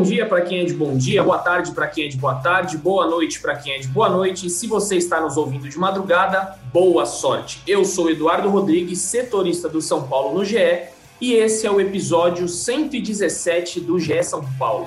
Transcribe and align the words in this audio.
Bom 0.00 0.04
dia 0.04 0.24
para 0.24 0.40
quem 0.40 0.60
é 0.60 0.64
de 0.64 0.72
bom 0.72 0.96
dia, 0.96 1.22
boa 1.22 1.36
tarde 1.36 1.72
para 1.72 1.86
quem 1.86 2.06
é 2.06 2.08
de 2.08 2.16
boa 2.16 2.36
tarde, 2.36 2.78
boa 2.78 3.06
noite 3.06 3.38
para 3.38 3.54
quem 3.56 3.74
é 3.74 3.78
de 3.80 3.86
boa 3.86 4.08
noite. 4.08 4.46
E 4.46 4.50
se 4.50 4.66
você 4.66 4.96
está 4.96 5.20
nos 5.20 5.36
ouvindo 5.36 5.68
de 5.68 5.78
madrugada, 5.78 6.56
boa 6.72 7.04
sorte. 7.04 7.62
Eu 7.66 7.84
sou 7.84 8.10
Eduardo 8.10 8.48
Rodrigues, 8.48 8.98
setorista 8.98 9.68
do 9.68 9.82
São 9.82 10.08
Paulo 10.08 10.38
no 10.38 10.42
GE, 10.42 10.56
e 11.20 11.34
esse 11.34 11.66
é 11.66 11.70
o 11.70 11.78
episódio 11.78 12.48
117 12.48 13.80
do 13.80 14.00
GE 14.00 14.22
São 14.22 14.42
Paulo. 14.58 14.86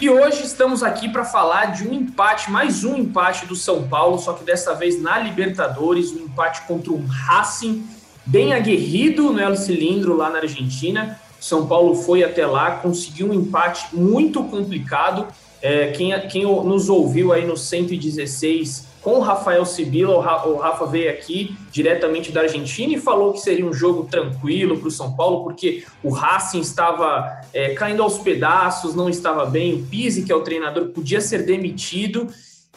E 0.00 0.08
hoje 0.08 0.44
estamos 0.44 0.84
aqui 0.84 1.08
para 1.08 1.24
falar 1.24 1.72
de 1.72 1.88
um 1.88 1.92
empate, 1.92 2.48
mais 2.48 2.84
um 2.84 2.96
empate 2.96 3.44
do 3.44 3.56
São 3.56 3.88
Paulo, 3.88 4.20
só 4.20 4.34
que 4.34 4.44
dessa 4.44 4.72
vez 4.72 5.02
na 5.02 5.18
Libertadores, 5.18 6.12
um 6.12 6.26
empate 6.26 6.62
contra 6.68 6.92
um 6.92 7.04
Racing 7.08 7.84
bem 8.24 8.54
aguerrido 8.54 9.32
no 9.32 9.40
El 9.40 9.56
Cilindro 9.56 10.16
lá 10.16 10.30
na 10.30 10.38
Argentina. 10.38 11.18
São 11.44 11.66
Paulo 11.66 11.94
foi 11.94 12.24
até 12.24 12.46
lá, 12.46 12.76
conseguiu 12.76 13.28
um 13.28 13.34
empate 13.34 13.94
muito 13.94 14.42
complicado. 14.44 15.26
É, 15.60 15.88
quem, 15.88 16.18
quem 16.28 16.44
nos 16.44 16.88
ouviu 16.88 17.34
aí 17.34 17.46
no 17.46 17.54
116 17.54 18.86
com 19.02 19.16
o 19.16 19.20
Rafael 19.20 19.66
Sibila, 19.66 20.16
o 20.46 20.56
Rafa 20.56 20.86
veio 20.86 21.10
aqui 21.10 21.54
diretamente 21.70 22.32
da 22.32 22.40
Argentina 22.40 22.94
e 22.94 22.98
falou 22.98 23.34
que 23.34 23.40
seria 23.40 23.66
um 23.66 23.74
jogo 23.74 24.04
tranquilo 24.04 24.78
para 24.78 24.88
o 24.88 24.90
São 24.90 25.14
Paulo, 25.14 25.44
porque 25.44 25.84
o 26.02 26.08
Racing 26.08 26.60
estava 26.60 27.42
é, 27.52 27.74
caindo 27.74 28.02
aos 28.02 28.16
pedaços, 28.16 28.94
não 28.94 29.10
estava 29.10 29.44
bem. 29.44 29.74
O 29.74 29.82
Pizzi, 29.84 30.22
que 30.22 30.32
é 30.32 30.34
o 30.34 30.40
treinador, 30.40 30.86
podia 30.88 31.20
ser 31.20 31.44
demitido. 31.44 32.26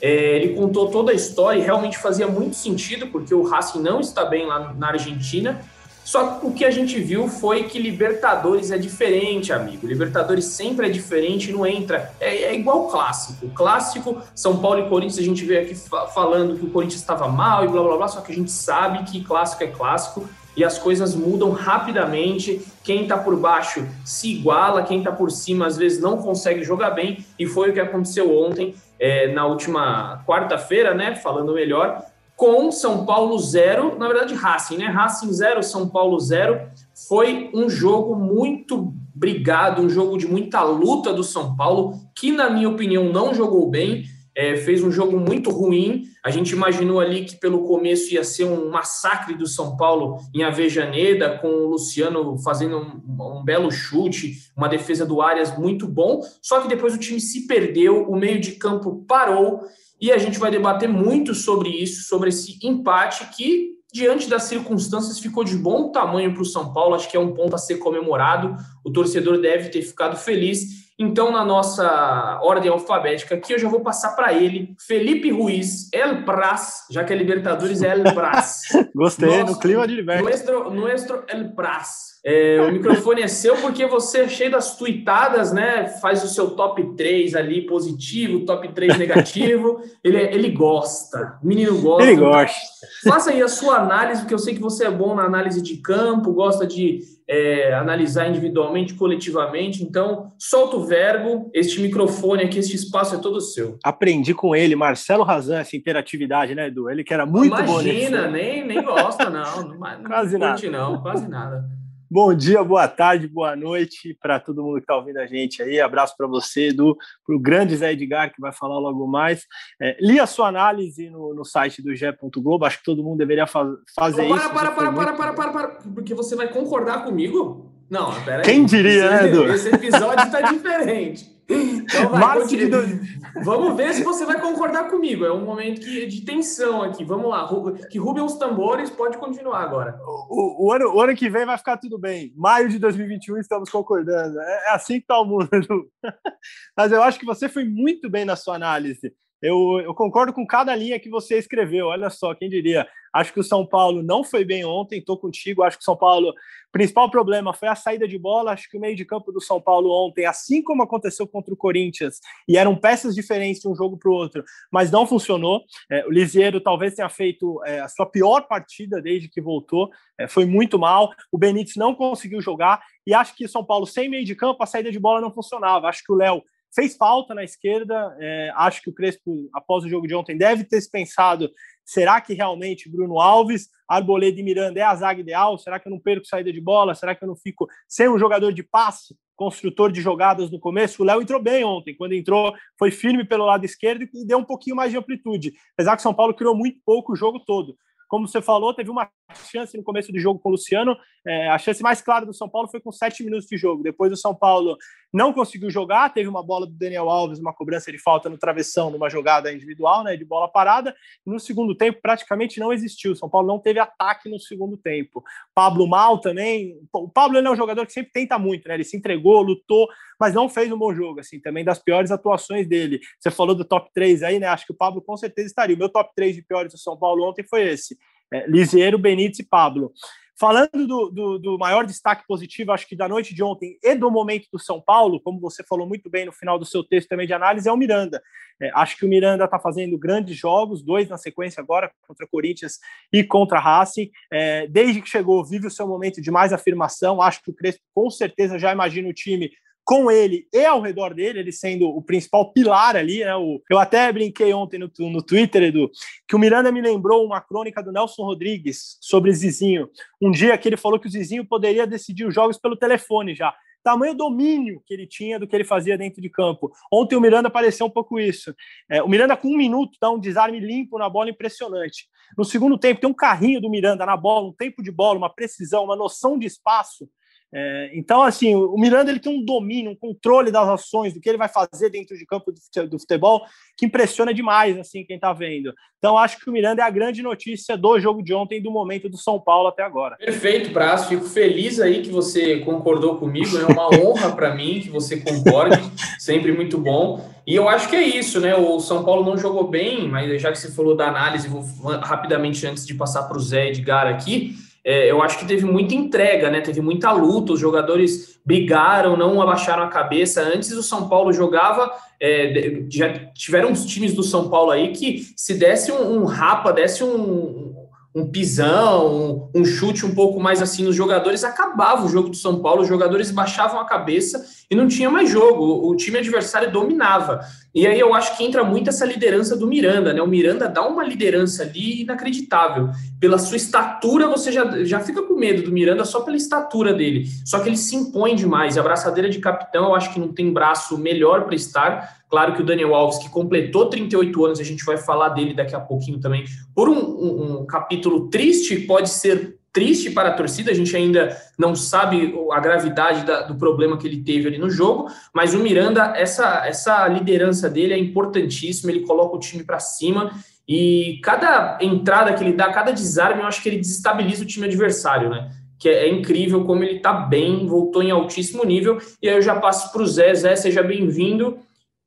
É, 0.01 0.35
ele 0.35 0.55
contou 0.55 0.89
toda 0.89 1.13
a 1.13 1.15
história 1.15 1.57
e 1.57 1.63
realmente 1.63 1.97
fazia 1.97 2.27
muito 2.27 2.57
sentido, 2.57 3.07
porque 3.07 3.33
o 3.33 3.43
Racing 3.43 3.79
não 3.79 4.01
está 4.01 4.25
bem 4.25 4.45
lá 4.45 4.73
na 4.77 4.89
Argentina. 4.89 5.61
Só 6.07 6.25
que 6.25 6.47
o 6.47 6.53
que 6.53 6.63
a 6.63 6.71
gente 6.71 6.97
viu 7.01 7.27
foi 7.27 7.63
que 7.63 7.77
Libertadores 7.77 8.71
é 8.71 8.77
diferente, 8.77 9.51
amigo. 9.51 9.85
Libertadores 9.85 10.45
sempre 10.45 10.87
é 10.87 10.89
diferente, 10.89 11.51
não 11.51 11.67
entra. 11.67 12.13
É, 12.17 12.43
é 12.43 12.55
igual 12.55 12.87
clássico. 12.87 13.45
O 13.45 13.49
clássico, 13.49 14.21
São 14.33 14.57
Paulo 14.57 14.79
e 14.79 14.87
Corinthians, 14.87 15.19
a 15.19 15.21
gente 15.21 15.43
veio 15.43 15.63
aqui 15.63 15.75
falando 16.13 16.57
que 16.57 16.65
o 16.65 16.69
Corinthians 16.69 17.01
estava 17.01 17.27
mal 17.27 17.65
e 17.65 17.67
blá 17.67 17.83
blá 17.83 17.97
blá, 17.97 18.07
só 18.07 18.21
que 18.21 18.31
a 18.31 18.35
gente 18.35 18.49
sabe 18.49 19.03
que 19.03 19.21
clássico 19.21 19.65
é 19.65 19.67
clássico 19.67 20.25
e 20.55 20.63
as 20.63 20.79
coisas 20.79 21.13
mudam 21.13 21.51
rapidamente. 21.51 22.61
Quem 22.85 23.01
está 23.01 23.17
por 23.17 23.35
baixo 23.35 23.85
se 24.05 24.31
iguala, 24.31 24.83
quem 24.83 24.99
está 24.99 25.11
por 25.11 25.29
cima 25.29 25.67
às 25.67 25.75
vezes 25.75 25.99
não 25.99 26.19
consegue 26.19 26.63
jogar 26.63 26.91
bem, 26.91 27.25
e 27.37 27.45
foi 27.45 27.71
o 27.71 27.73
que 27.73 27.81
aconteceu 27.81 28.33
ontem, 28.33 28.75
é, 28.97 29.27
na 29.33 29.45
última 29.45 30.23
quarta-feira, 30.25 30.93
né? 30.93 31.15
Falando 31.15 31.53
melhor, 31.53 32.01
com 32.37 32.71
São 32.71 33.03
Paulo 33.03 33.37
0, 33.39 33.97
na 33.97 34.07
verdade 34.07 34.35
Racing, 34.35 34.77
né? 34.77 34.85
Racing 34.85 35.33
0, 35.33 35.63
São 35.63 35.89
Paulo 35.89 36.19
0. 36.19 36.69
Foi 37.07 37.49
um 37.51 37.67
jogo 37.67 38.15
muito 38.15 38.93
brigado, 39.13 39.81
um 39.81 39.89
jogo 39.89 40.15
de 40.19 40.27
muita 40.27 40.61
luta 40.61 41.11
do 41.11 41.23
São 41.23 41.55
Paulo, 41.55 41.99
que 42.15 42.31
na 42.31 42.47
minha 42.47 42.69
opinião 42.69 43.11
não 43.11 43.33
jogou 43.33 43.67
bem, 43.67 44.03
é, 44.35 44.55
fez 44.55 44.83
um 44.83 44.91
jogo 44.91 45.19
muito 45.19 45.49
ruim. 45.49 46.03
A 46.23 46.29
gente 46.29 46.51
imaginou 46.51 46.99
ali 46.99 47.25
que 47.25 47.35
pelo 47.37 47.63
começo 47.63 48.13
ia 48.13 48.23
ser 48.23 48.43
um 48.43 48.69
massacre 48.69 49.33
do 49.33 49.47
São 49.47 49.75
Paulo 49.75 50.17
em 50.31 50.43
Avejaneda, 50.43 51.39
com 51.39 51.47
o 51.47 51.69
Luciano 51.69 52.37
fazendo 52.37 52.77
um, 52.77 53.39
um 53.39 53.43
belo 53.43 53.71
chute, 53.71 54.35
uma 54.55 54.69
defesa 54.69 55.07
do 55.07 55.23
Arias 55.23 55.57
muito 55.57 55.87
bom. 55.87 56.21
Só 56.39 56.61
que 56.61 56.67
depois 56.67 56.93
o 56.93 56.99
time 56.99 57.19
se 57.19 57.47
perdeu, 57.47 58.07
o 58.07 58.15
meio 58.15 58.39
de 58.39 58.51
campo 58.51 59.03
parou 59.07 59.61
e 59.99 60.11
a 60.11 60.17
gente 60.17 60.39
vai 60.39 60.51
debater 60.51 60.87
muito 60.87 61.33
sobre 61.33 61.69
isso, 61.69 62.07
sobre 62.07 62.29
esse 62.29 62.59
empate 62.63 63.25
que, 63.35 63.71
diante 63.91 64.29
das 64.29 64.43
circunstâncias, 64.43 65.19
ficou 65.19 65.43
de 65.43 65.55
bom 65.55 65.91
tamanho 65.91 66.33
para 66.33 66.41
o 66.41 66.45
São 66.45 66.71
Paulo. 66.71 66.95
Acho 66.95 67.09
que 67.09 67.17
é 67.17 67.19
um 67.19 67.33
ponto 67.33 67.55
a 67.55 67.59
ser 67.59 67.77
comemorado. 67.77 68.55
O 68.85 68.91
torcedor 68.91 69.39
deve 69.39 69.69
ter 69.69 69.81
ficado 69.81 70.15
feliz. 70.15 70.87
Então, 70.99 71.31
na 71.31 71.45
nossa 71.45 72.39
ordem 72.41 72.71
alfabética 72.71 73.35
aqui, 73.35 73.53
eu 73.53 73.59
já 73.59 73.69
vou 73.69 73.81
passar 73.81 74.15
para 74.15 74.33
ele, 74.33 74.75
Felipe 74.79 75.29
Ruiz, 75.29 75.89
El 75.93 76.25
Pras, 76.25 76.85
já 76.89 77.03
que 77.03 77.13
é 77.13 77.15
Libertadores 77.15 77.83
é 77.83 77.89
El 77.89 78.15
Pras. 78.15 78.61
Gostei, 78.95 79.29
Nosso, 79.29 79.53
no 79.53 79.59
clima 79.59 79.87
de 79.87 79.93
Libertadores. 79.95 80.43
Nuestro, 80.43 80.73
nuestro 80.73 81.23
El 81.27 81.53
Pras. 81.53 82.16
É, 82.29 82.59
o 82.59 82.73
microfone 82.73 83.21
é 83.21 83.27
seu 83.29 83.55
porque 83.55 83.85
você 83.85 84.23
é 84.23 84.27
cheio 84.27 84.51
das 84.51 84.75
tuitadas, 84.75 85.53
né? 85.53 85.87
Faz 86.01 86.25
o 86.25 86.27
seu 86.27 86.49
top 86.49 86.83
3 86.97 87.33
ali 87.35 87.65
positivo, 87.65 88.45
top 88.45 88.67
3 88.67 88.97
negativo. 88.99 89.81
ele, 90.03 90.17
ele 90.17 90.49
gosta. 90.49 91.39
O 91.41 91.47
menino 91.47 91.79
gosta. 91.79 92.03
Ele 92.03 92.19
gosta. 92.19 92.59
Faça 93.05 93.29
aí 93.29 93.41
a 93.41 93.47
sua 93.47 93.77
análise, 93.77 94.19
porque 94.19 94.33
eu 94.33 94.39
sei 94.39 94.53
que 94.53 94.59
você 94.59 94.85
é 94.85 94.91
bom 94.91 95.15
na 95.15 95.23
análise 95.23 95.61
de 95.61 95.77
campo, 95.77 96.33
gosta 96.33 96.67
de 96.67 96.99
é, 97.29 97.73
analisar 97.73 98.27
individualmente, 98.27 98.95
coletivamente. 98.95 99.81
Então, 99.81 100.33
solta 100.37 100.75
o 100.75 100.85
verbo. 100.85 101.49
Este 101.53 101.79
microfone 101.79 102.43
aqui, 102.43 102.59
este 102.59 102.75
espaço 102.75 103.15
é 103.15 103.19
todo 103.19 103.39
seu. 103.39 103.79
Aprendi 103.81 104.33
com 104.33 104.53
ele, 104.53 104.75
Marcelo 104.75 105.23
Razan, 105.23 105.59
essa 105.59 105.77
interatividade, 105.77 106.53
né, 106.53 106.67
Edu? 106.67 106.89
Ele 106.89 107.05
que 107.05 107.13
era 107.13 107.25
muito 107.25 107.55
Imagina, 107.55 107.71
bom. 107.73 107.81
Imagina, 107.81 108.27
nem, 108.27 108.67
nem 108.67 108.83
gosta, 108.83 109.29
não. 109.29 109.63
não 109.63 110.03
quase 110.03 110.37
não 110.37 110.47
nada. 110.47 110.69
não, 110.69 111.01
quase 111.01 111.29
nada. 111.29 111.77
Bom 112.09 112.33
dia, 112.33 112.63
boa 112.63 112.87
tarde, 112.87 113.27
boa 113.27 113.53
noite 113.53 114.17
para 114.21 114.39
todo 114.39 114.63
mundo 114.63 114.75
que 114.75 114.83
está 114.83 114.95
ouvindo 114.95 115.17
a 115.17 115.27
gente 115.27 115.61
aí. 115.61 115.81
Abraço 115.81 116.15
para 116.17 116.25
você, 116.25 116.69
Edu, 116.69 116.95
para 117.25 117.35
o 117.35 117.39
grande 117.39 117.75
Zé 117.75 117.91
Edgar, 117.91 118.33
que 118.33 118.39
vai 118.39 118.53
falar 118.53 118.79
logo 118.79 119.05
mais. 119.05 119.45
É, 119.81 119.97
li 119.99 120.17
a 120.17 120.25
sua 120.25 120.47
análise 120.47 121.09
no, 121.09 121.33
no 121.33 121.43
site 121.43 121.81
do 121.81 121.93
Gé. 121.93 122.15
Globo, 122.37 122.63
acho 122.63 122.77
que 122.77 122.85
todo 122.85 123.03
mundo 123.03 123.17
deveria 123.17 123.45
fa 123.45 123.65
fazer 123.93 124.25
para, 124.25 124.37
isso. 124.37 124.49
Para, 124.51 124.71
para, 124.71 124.91
para, 124.93 125.13
para, 125.13 125.33
para, 125.33 125.51
para, 125.51 125.67
porque 125.93 126.13
você 126.13 126.33
vai 126.33 126.47
concordar 126.47 127.03
comigo? 127.03 127.73
Não, 127.89 128.13
pera 128.23 128.37
aí. 128.37 128.43
Quem 128.43 128.63
diria, 128.63 129.09
né, 129.09 129.27
Edu? 129.27 129.51
Esse 129.51 129.67
episódio 129.67 130.23
está 130.23 130.39
diferente. 130.39 131.36
Então 131.49 132.09
vai, 132.09 132.19
Março 132.19 132.55
de 132.55 132.67
dois... 132.67 132.99
Vamos 133.43 133.75
ver 133.75 133.93
se 133.93 134.03
você 134.03 134.25
vai 134.25 134.39
concordar 134.39 134.89
comigo. 134.89 135.23
É 135.23 135.31
um 135.31 135.45
momento 135.45 135.81
que, 135.81 136.05
de 136.05 136.25
tensão 136.25 136.81
aqui. 136.81 137.03
Vamos 137.03 137.29
lá. 137.29 137.47
Que 137.89 137.97
rubem 137.97 138.23
os 138.23 138.35
tambores, 138.35 138.89
pode 138.89 139.17
continuar 139.17 139.61
agora. 139.61 139.97
O, 140.29 140.67
o, 140.67 140.71
ano, 140.73 140.93
o 140.93 141.01
ano 141.01 141.15
que 141.15 141.29
vem 141.29 141.45
vai 141.45 141.57
ficar 141.57 141.77
tudo 141.77 141.97
bem. 141.97 142.33
Maio 142.35 142.69
de 142.69 142.79
2021 142.79 143.37
estamos 143.37 143.69
concordando. 143.69 144.39
É, 144.39 144.67
é 144.67 144.69
assim 144.71 144.95
que 144.95 145.03
está 145.03 145.19
o 145.19 145.25
mundo. 145.25 145.49
Mas 146.75 146.91
eu 146.91 147.01
acho 147.01 147.19
que 147.19 147.25
você 147.25 147.47
foi 147.47 147.63
muito 147.63 148.09
bem 148.09 148.25
na 148.25 148.35
sua 148.35 148.55
análise. 148.55 149.13
Eu, 149.41 149.79
eu, 149.79 149.93
concordo 149.93 150.33
com 150.33 150.45
cada 150.47 150.75
linha 150.75 150.99
que 150.99 151.09
você 151.09 151.37
escreveu. 151.37 151.87
Olha 151.87 152.09
só, 152.09 152.33
quem 152.33 152.49
diria? 152.49 152.87
Acho 153.13 153.31
que 153.31 153.39
o 153.39 153.43
São 153.43 153.65
Paulo 153.65 154.01
não 154.01 154.23
foi 154.23 154.43
bem 154.43 154.65
ontem, 154.65 154.97
estou 154.97 155.17
contigo. 155.17 155.61
Acho 155.61 155.77
que 155.77 155.83
o 155.83 155.85
São 155.85 155.95
Paulo, 155.95 156.33
principal 156.71 157.09
problema 157.11 157.53
foi 157.53 157.67
a 157.67 157.75
saída 157.75 158.07
de 158.07 158.17
bola. 158.17 158.51
Acho 158.51 158.67
que 158.67 158.77
o 158.77 158.79
meio 158.79 158.95
de 158.95 159.05
campo 159.05 159.31
do 159.31 159.39
São 159.39 159.61
Paulo 159.61 159.91
ontem, 159.91 160.25
assim 160.25 160.63
como 160.63 160.81
aconteceu 160.81 161.27
contra 161.27 161.53
o 161.53 161.57
Corinthians, 161.57 162.19
e 162.47 162.57
eram 162.57 162.75
peças 162.75 163.13
diferentes 163.13 163.61
de 163.61 163.67
um 163.67 163.75
jogo 163.75 163.95
para 163.97 164.09
o 164.09 164.13
outro, 164.13 164.43
mas 164.71 164.89
não 164.89 165.05
funcionou. 165.05 165.63
É, 165.89 166.03
o 166.07 166.11
Lisieiro 166.11 166.59
talvez 166.59 166.95
tenha 166.95 167.09
feito 167.09 167.61
é, 167.63 167.79
a 167.79 167.87
sua 167.87 168.07
pior 168.07 168.47
partida 168.47 168.99
desde 168.99 169.29
que 169.29 169.39
voltou, 169.39 169.89
é, 170.19 170.27
foi 170.27 170.45
muito 170.45 170.79
mal. 170.79 171.11
O 171.31 171.37
Benítez 171.37 171.75
não 171.75 171.93
conseguiu 171.93 172.41
jogar, 172.41 172.81
e 173.05 173.13
acho 173.13 173.35
que 173.35 173.45
o 173.45 173.49
São 173.49 173.63
Paulo, 173.63 173.85
sem 173.85 174.09
meio 174.09 174.25
de 174.25 174.35
campo, 174.35 174.63
a 174.63 174.65
saída 174.65 174.91
de 174.91 174.99
bola 174.99 175.21
não 175.21 175.31
funcionava. 175.31 175.87
Acho 175.87 176.03
que 176.03 176.11
o 176.11 176.15
Léo 176.15 176.43
fez 176.77 176.95
falta 176.95 177.33
na 177.33 177.43
esquerda. 177.43 178.15
É, 178.19 178.51
acho 178.55 178.83
que 178.83 178.89
o 178.91 178.93
Crespo, 178.93 179.49
após 179.51 179.83
o 179.83 179.89
jogo 179.89 180.07
de 180.07 180.13
ontem, 180.13 180.37
deve 180.37 180.63
ter 180.63 180.79
se 180.79 180.91
pensado: 180.91 181.49
será 181.83 182.21
que 182.21 182.35
realmente 182.35 182.87
Bruno 182.87 183.19
Alves, 183.19 183.67
Arboleda 183.89 184.39
e 184.39 184.43
Miranda 184.43 184.79
é 184.79 184.83
a 184.83 184.93
zaga 184.93 185.19
ideal? 185.19 185.57
Será 185.57 185.79
que 185.79 185.87
eu 185.87 185.91
não 185.91 185.99
perco 185.99 186.27
saída 186.27 186.53
de 186.53 186.61
bola? 186.61 186.93
Será 186.93 187.15
que 187.15 187.23
eu 187.23 187.27
não 187.27 187.35
fico 187.35 187.67
sem 187.87 188.07
um 188.07 188.19
jogador 188.19 188.53
de 188.53 188.61
passe? 188.61 189.17
Construtor 189.35 189.91
de 189.91 190.01
jogadas 190.01 190.51
no 190.51 190.59
começo, 190.59 191.01
o 191.01 191.05
Léo 191.05 191.21
entrou 191.21 191.41
bem 191.41 191.63
ontem. 191.63 191.95
Quando 191.95 192.13
entrou, 192.13 192.53
foi 192.77 192.91
firme 192.91 193.23
pelo 193.23 193.45
lado 193.45 193.65
esquerdo 193.65 194.03
e 194.13 194.25
deu 194.25 194.37
um 194.37 194.43
pouquinho 194.43 194.75
mais 194.75 194.91
de 194.91 194.97
amplitude. 194.97 195.53
Apesar 195.73 195.95
que 195.95 196.01
São 196.01 196.13
Paulo 196.13 196.33
criou 196.33 196.55
muito 196.55 196.79
pouco 196.85 197.13
o 197.13 197.15
jogo 197.15 197.39
todo. 197.39 197.75
Como 198.07 198.27
você 198.27 198.41
falou, 198.41 198.73
teve 198.73 198.89
uma 198.89 199.09
chance 199.35 199.75
no 199.75 199.83
começo 199.83 200.11
do 200.11 200.19
jogo 200.19 200.39
com 200.39 200.49
o 200.49 200.51
Luciano. 200.53 200.95
É, 201.25 201.49
a 201.49 201.57
chance 201.57 201.83
mais 201.83 202.01
clara 202.01 202.25
do 202.25 202.33
São 202.33 202.47
Paulo 202.47 202.69
foi 202.69 202.79
com 202.79 202.91
sete 202.91 203.23
minutos 203.23 203.47
de 203.47 203.57
jogo. 203.57 203.83
Depois 203.83 204.11
o 204.11 204.15
São 204.15 204.33
Paulo 204.33 204.77
não 205.13 205.33
conseguiu 205.33 205.69
jogar, 205.69 206.13
teve 206.13 206.29
uma 206.29 206.43
bola 206.43 206.65
do 206.65 206.73
Daniel 206.73 207.09
Alves, 207.09 207.39
uma 207.39 207.53
cobrança 207.53 207.91
de 207.91 207.97
falta 207.97 208.29
no 208.29 208.37
travessão, 208.37 208.89
numa 208.89 209.09
jogada 209.09 209.51
individual, 209.51 210.03
né, 210.03 210.15
de 210.15 210.23
bola 210.23 210.47
parada. 210.47 210.95
No 211.25 211.39
segundo 211.39 211.75
tempo, 211.75 211.99
praticamente 212.01 212.59
não 212.59 212.71
existiu. 212.71 213.11
O 213.11 213.15
São 213.15 213.29
Paulo 213.29 213.47
não 213.47 213.59
teve 213.59 213.79
ataque 213.79 214.29
no 214.29 214.39
segundo 214.39 214.77
tempo. 214.77 215.23
Pablo 215.53 215.87
Mal 215.87 216.19
também. 216.19 216.77
O 216.93 217.09
Pablo 217.09 217.37
é 217.37 217.51
um 217.51 217.55
jogador 217.55 217.85
que 217.85 217.93
sempre 217.93 218.11
tenta 218.11 218.39
muito, 218.39 218.67
né? 218.67 218.75
Ele 218.75 218.83
se 218.83 218.95
entregou, 218.95 219.41
lutou, 219.41 219.87
mas 220.19 220.33
não 220.33 220.47
fez 220.47 220.71
um 220.71 220.77
bom 220.77 220.93
jogo, 220.93 221.19
assim, 221.19 221.39
também 221.39 221.63
das 221.63 221.79
piores 221.79 222.11
atuações 222.11 222.67
dele. 222.67 222.99
Você 223.19 223.29
falou 223.29 223.55
do 223.55 223.65
top 223.65 223.89
3 223.93 224.23
aí, 224.23 224.39
né? 224.39 224.47
Acho 224.47 224.65
que 224.65 224.73
o 224.73 224.77
Pablo 224.77 225.01
com 225.01 225.17
certeza 225.17 225.47
estaria. 225.47 225.75
O 225.75 225.79
meu 225.79 225.89
top 225.89 226.11
3 226.15 226.35
de 226.35 226.41
piores 226.41 226.71
do 226.71 226.77
São 226.77 226.97
Paulo 226.97 227.27
ontem 227.27 227.43
foi 227.43 227.67
esse: 227.67 227.97
é, 228.33 228.47
Liseiro, 228.47 228.97
Benítez 228.97 229.39
e 229.39 229.43
Pablo. 229.43 229.91
Falando 230.39 230.85
do, 230.85 231.09
do, 231.09 231.39
do, 231.39 231.57
maior 231.57 231.83
destaque 231.83 232.23
positivo, 232.27 232.71
acho 232.71 232.87
que 232.87 232.95
da 232.95 233.09
noite 233.09 233.33
de 233.33 233.41
ontem 233.41 233.75
e 233.83 233.95
do 233.95 234.11
momento 234.11 234.47
do 234.53 234.59
São 234.59 234.79
Paulo, 234.79 235.19
como 235.19 235.39
você 235.39 235.63
falou 235.63 235.87
muito 235.87 236.11
bem 236.11 236.27
no 236.27 236.31
final 236.31 236.59
do 236.59 236.65
seu 236.65 236.83
texto 236.83 237.09
também 237.09 237.25
de 237.25 237.33
análise, 237.33 237.67
é 237.67 237.71
o 237.71 237.77
Miranda. 237.77 238.21
É, 238.61 238.69
acho 238.75 238.97
que 238.97 239.05
o 239.05 239.09
Miranda 239.09 239.45
está 239.45 239.57
fazendo 239.57 239.97
grandes 239.97 240.37
jogos, 240.37 240.83
dois 240.83 241.09
na 241.09 241.17
sequência 241.17 241.59
agora, 241.59 241.91
contra 242.07 242.27
Corinthians 242.27 242.77
e 243.11 243.23
contra 243.23 243.59
Racing. 243.59 244.11
É, 244.31 244.67
desde 244.67 245.01
que 245.01 245.09
chegou, 245.09 245.43
vive 245.43 245.65
o 245.65 245.71
seu 245.71 245.87
momento 245.87 246.21
de 246.21 246.29
mais 246.29 246.53
afirmação. 246.53 247.19
Acho 247.19 247.41
que 247.41 247.49
o 247.49 247.55
Crespo 247.55 247.81
com 247.95 248.07
certeza 248.11 248.59
já 248.59 248.71
imagina 248.71 249.09
o 249.09 249.13
time 249.13 249.49
com 249.87 250.11
ele 250.11 250.45
e 250.51 250.65
ao 250.65 250.81
redor 250.81 251.13
dele, 251.13 251.39
ele 251.39 251.51
sendo 251.53 251.87
o 251.87 252.01
principal 252.01 252.51
pilar 252.51 252.97
ali, 252.97 253.23
né? 253.23 253.33
O, 253.37 253.61
eu 253.71 253.79
até 253.79 254.11
brinquei 254.11 254.53
ontem 254.53 254.77
no, 254.77 254.91
no 255.09 255.23
Twitter, 255.23 255.63
Edu, 255.63 255.89
que 256.27 256.35
o 256.35 256.39
Miranda 256.39 256.69
me 256.73 256.81
lembrou 256.81 257.25
uma 257.25 257.39
crônica 257.39 257.81
do 257.81 257.93
Nelson 257.93 258.23
Rodrigues 258.23 258.97
sobre 258.99 259.31
Zizinho. 259.31 259.89
Um 260.21 260.29
dia 260.29 260.57
que 260.57 260.67
ele 260.67 260.75
falou 260.75 260.99
que 260.99 261.07
o 261.07 261.09
Zizinho 261.09 261.45
poderia 261.45 261.87
decidir 261.87 262.25
os 262.25 262.35
jogos 262.35 262.57
pelo 262.57 262.75
telefone 262.75 263.33
já. 263.33 263.55
Tamanho 263.81 264.13
domínio 264.13 264.83
que 264.85 264.93
ele 264.93 265.07
tinha 265.07 265.39
do 265.39 265.47
que 265.47 265.55
ele 265.55 265.63
fazia 265.63 265.97
dentro 265.97 266.21
de 266.21 266.29
campo. 266.29 266.69
Ontem 266.91 267.15
o 267.15 267.21
Miranda 267.21 267.49
pareceu 267.49 267.85
um 267.85 267.89
pouco 267.89 268.19
isso. 268.19 268.53
É, 268.91 269.01
o 269.01 269.07
Miranda, 269.07 269.37
com 269.37 269.47
um 269.47 269.55
minuto, 269.55 269.97
dá 270.01 270.11
um 270.11 270.19
desarme 270.19 270.59
limpo 270.59 270.97
na 270.97 271.09
bola 271.09 271.29
impressionante. 271.29 272.09
No 272.37 272.43
segundo 272.43 272.77
tempo, 272.77 272.99
tem 272.99 273.09
um 273.09 273.13
carrinho 273.13 273.61
do 273.61 273.69
Miranda 273.69 274.05
na 274.05 274.17
bola, 274.17 274.49
um 274.49 274.53
tempo 274.53 274.83
de 274.83 274.91
bola, 274.91 275.17
uma 275.17 275.33
precisão, 275.33 275.85
uma 275.85 275.95
noção 275.95 276.37
de 276.37 276.45
espaço 276.45 277.07
é, 277.53 277.91
então, 277.93 278.23
assim, 278.23 278.55
o 278.55 278.77
Miranda 278.77 279.09
ele 279.09 279.19
tem 279.19 279.31
um 279.31 279.43
domínio, 279.43 279.91
um 279.91 279.95
controle 279.95 280.51
das 280.51 280.67
ações, 280.67 281.13
do 281.13 281.21
que 281.21 281.29
ele 281.29 281.37
vai 281.37 281.47
fazer 281.47 281.89
dentro 281.89 282.17
de 282.17 282.25
campo 282.25 282.51
do 282.51 282.99
futebol, 282.99 283.43
que 283.77 283.85
impressiona 283.85 284.33
demais, 284.33 284.77
assim, 284.77 285.05
quem 285.05 285.15
está 285.15 285.31
vendo. 285.31 285.73
Então, 285.97 286.17
acho 286.17 286.39
que 286.39 286.49
o 286.49 286.53
Miranda 286.53 286.81
é 286.81 286.85
a 286.85 286.89
grande 286.89 287.23
notícia 287.23 287.77
do 287.77 287.99
jogo 287.99 288.21
de 288.21 288.33
ontem, 288.33 288.61
do 288.61 288.69
momento 288.69 289.09
do 289.09 289.17
São 289.17 289.39
Paulo 289.39 289.69
até 289.69 289.81
agora. 289.81 290.17
Perfeito, 290.17 290.71
Prazo. 290.71 291.07
Fico 291.07 291.23
feliz 291.23 291.79
aí 291.79 292.01
que 292.01 292.09
você 292.09 292.59
concordou 292.59 293.15
comigo. 293.15 293.57
É 293.57 293.65
uma 293.65 293.87
honra 293.97 294.35
para 294.35 294.53
mim 294.53 294.81
que 294.81 294.89
você 294.89 295.17
concorde, 295.17 295.81
sempre 296.19 296.51
muito 296.51 296.77
bom. 296.77 297.27
E 297.47 297.55
eu 297.55 297.69
acho 297.69 297.89
que 297.89 297.95
é 297.95 298.03
isso, 298.03 298.41
né? 298.41 298.55
O 298.55 298.79
São 298.79 299.05
Paulo 299.05 299.23
não 299.23 299.37
jogou 299.37 299.67
bem, 299.67 300.07
mas 300.07 300.41
já 300.41 300.51
que 300.51 300.59
você 300.59 300.71
falou 300.71 300.95
da 300.95 301.07
análise, 301.07 301.47
vou 301.47 301.63
rapidamente, 302.01 302.67
antes 302.67 302.85
de 302.85 302.93
passar 302.93 303.23
para 303.23 303.37
o 303.37 303.39
Zé 303.39 303.69
Edgar 303.69 304.05
aqui 304.05 304.66
é, 304.87 305.11
eu 305.11 305.21
acho 305.21 305.37
que 305.37 305.45
teve 305.45 305.65
muita 305.65 305.93
entrega, 305.93 306.49
né? 306.49 306.61
Teve 306.61 306.79
muita 306.79 307.11
luta, 307.11 307.51
os 307.51 307.59
jogadores 307.59 308.39
brigaram, 308.45 309.17
não 309.17 309.41
abaixaram 309.41 309.83
a 309.83 309.89
cabeça. 309.89 310.41
Antes 310.41 310.71
o 310.71 310.81
São 310.81 311.09
Paulo 311.09 311.33
jogava, 311.33 311.91
é, 312.21 312.85
já 312.89 313.13
tiveram 313.33 313.69
uns 313.69 313.85
times 313.85 314.13
do 314.13 314.23
São 314.23 314.49
Paulo 314.49 314.71
aí 314.71 314.93
que 314.93 315.25
se 315.35 315.55
desse 315.55 315.91
um, 315.91 316.21
um 316.21 316.23
rapa, 316.23 316.71
desse 316.71 317.03
um, 317.03 317.75
um 318.15 318.31
pisão, 318.31 319.49
um, 319.53 319.59
um, 319.59 319.65
chute 319.65 320.05
um 320.05 320.15
pouco 320.15 320.39
mais 320.39 320.61
assim 320.61 320.85
nos 320.85 320.95
jogadores, 320.95 321.43
acabava 321.43 322.05
o 322.05 322.09
jogo 322.09 322.29
do 322.29 322.37
São 322.37 322.61
Paulo, 322.61 322.81
os 322.81 322.87
jogadores 322.87 323.29
baixavam 323.29 323.81
a 323.81 323.85
cabeça 323.85 324.43
e 324.71 324.75
não 324.75 324.87
tinha 324.87 325.09
mais 325.09 325.29
jogo, 325.29 325.63
o, 325.63 325.89
o, 325.89 325.95
time 325.97 326.17
adversário 326.17 326.71
dominava. 326.71 327.41
E 327.77 327.85
aí 327.85 327.99
eu 327.99 328.11
acho 328.11 328.35
que 328.35 328.43
entra 328.43 328.63
muito 328.63 328.89
essa 328.89 329.05
liderança 329.05 329.55
do 329.55 329.67
Miranda, 329.67 330.11
né? 330.11 330.19
O 330.19 330.25
Miranda 330.25 330.67
dá 330.67 330.81
uma 330.81 331.03
liderança 331.03 331.61
ali 331.61 332.01
inacreditável. 332.01 332.89
Pela 333.19 333.37
sua 333.37 333.55
estatura, 333.55 334.27
você 334.27 334.51
já, 334.51 334.83
já 334.83 334.99
fica 334.99 335.21
com 335.21 335.35
medo 335.35 335.61
do 335.61 335.71
Miranda 335.71 336.03
só 336.03 336.21
pela 336.21 336.35
estatura 336.35 336.91
dele. 336.91 337.27
Só 337.45 337.59
que 337.59 337.69
ele 337.69 337.77
se 337.77 337.95
impõe 337.95 338.33
demais. 338.33 338.79
A 338.79 338.81
braçadeira 338.81 339.29
de 339.29 339.37
capitão, 339.37 339.89
eu 339.89 339.95
acho 339.95 340.11
que 340.11 340.19
não 340.19 340.33
tem 340.33 340.51
braço 340.51 340.97
melhor 340.97 341.43
para 341.43 341.53
estar. 341.53 342.17
Claro 342.27 342.55
que 342.55 342.63
o 342.63 342.65
Daniel 342.65 342.95
Alves, 342.95 343.19
que 343.19 343.29
completou 343.29 343.91
38 343.91 344.43
anos, 344.43 344.59
a 344.59 344.63
gente 344.63 344.83
vai 344.83 344.97
falar 344.97 345.29
dele 345.29 345.53
daqui 345.53 345.75
a 345.75 345.79
pouquinho 345.79 346.19
também, 346.19 346.45
por 346.73 346.89
um, 346.89 346.97
um, 346.97 347.61
um 347.61 347.65
capítulo 347.67 348.27
triste, 348.27 348.75
pode 348.87 349.11
ser 349.11 349.56
triste 349.71 350.11
para 350.11 350.29
a 350.29 350.33
torcida, 350.33 350.71
a 350.71 350.73
gente 350.73 350.95
ainda 350.95 351.35
não 351.57 351.75
sabe 351.75 352.33
a 352.51 352.59
gravidade 352.59 353.25
da, 353.25 353.43
do 353.43 353.55
problema 353.55 353.97
que 353.97 354.07
ele 354.07 354.23
teve 354.23 354.47
ali 354.47 354.57
no 354.57 354.69
jogo, 354.69 355.09
mas 355.33 355.53
o 355.53 355.59
Miranda, 355.59 356.13
essa, 356.15 356.65
essa 356.65 357.07
liderança 357.07 357.69
dele 357.69 357.93
é 357.93 357.97
importantíssima, 357.97 358.91
ele 358.91 359.01
coloca 359.01 359.35
o 359.35 359.39
time 359.39 359.63
para 359.63 359.79
cima 359.79 360.31
e 360.67 361.19
cada 361.23 361.77
entrada 361.79 362.33
que 362.33 362.43
ele 362.43 362.53
dá, 362.53 362.71
cada 362.71 362.91
desarme, 362.91 363.41
eu 363.41 363.47
acho 363.47 363.63
que 363.63 363.69
ele 363.69 363.77
desestabiliza 363.77 364.43
o 364.43 364.47
time 364.47 364.65
adversário, 364.65 365.29
né? 365.29 365.49
Que 365.79 365.87
é, 365.87 366.07
é 366.07 366.11
incrível 366.11 366.65
como 366.65 366.83
ele 366.83 366.99
tá 366.99 367.13
bem, 367.13 367.65
voltou 367.65 368.03
em 368.03 368.11
altíssimo 368.11 368.65
nível. 368.65 368.97
E 369.21 369.29
aí 369.29 369.35
eu 369.35 369.41
já 369.41 369.55
passo 369.55 369.91
para 369.93 370.01
o 370.01 370.07
Zé. 370.07 370.33
Zé, 370.33 370.55
seja 370.55 370.83
bem-vindo. 370.83 371.59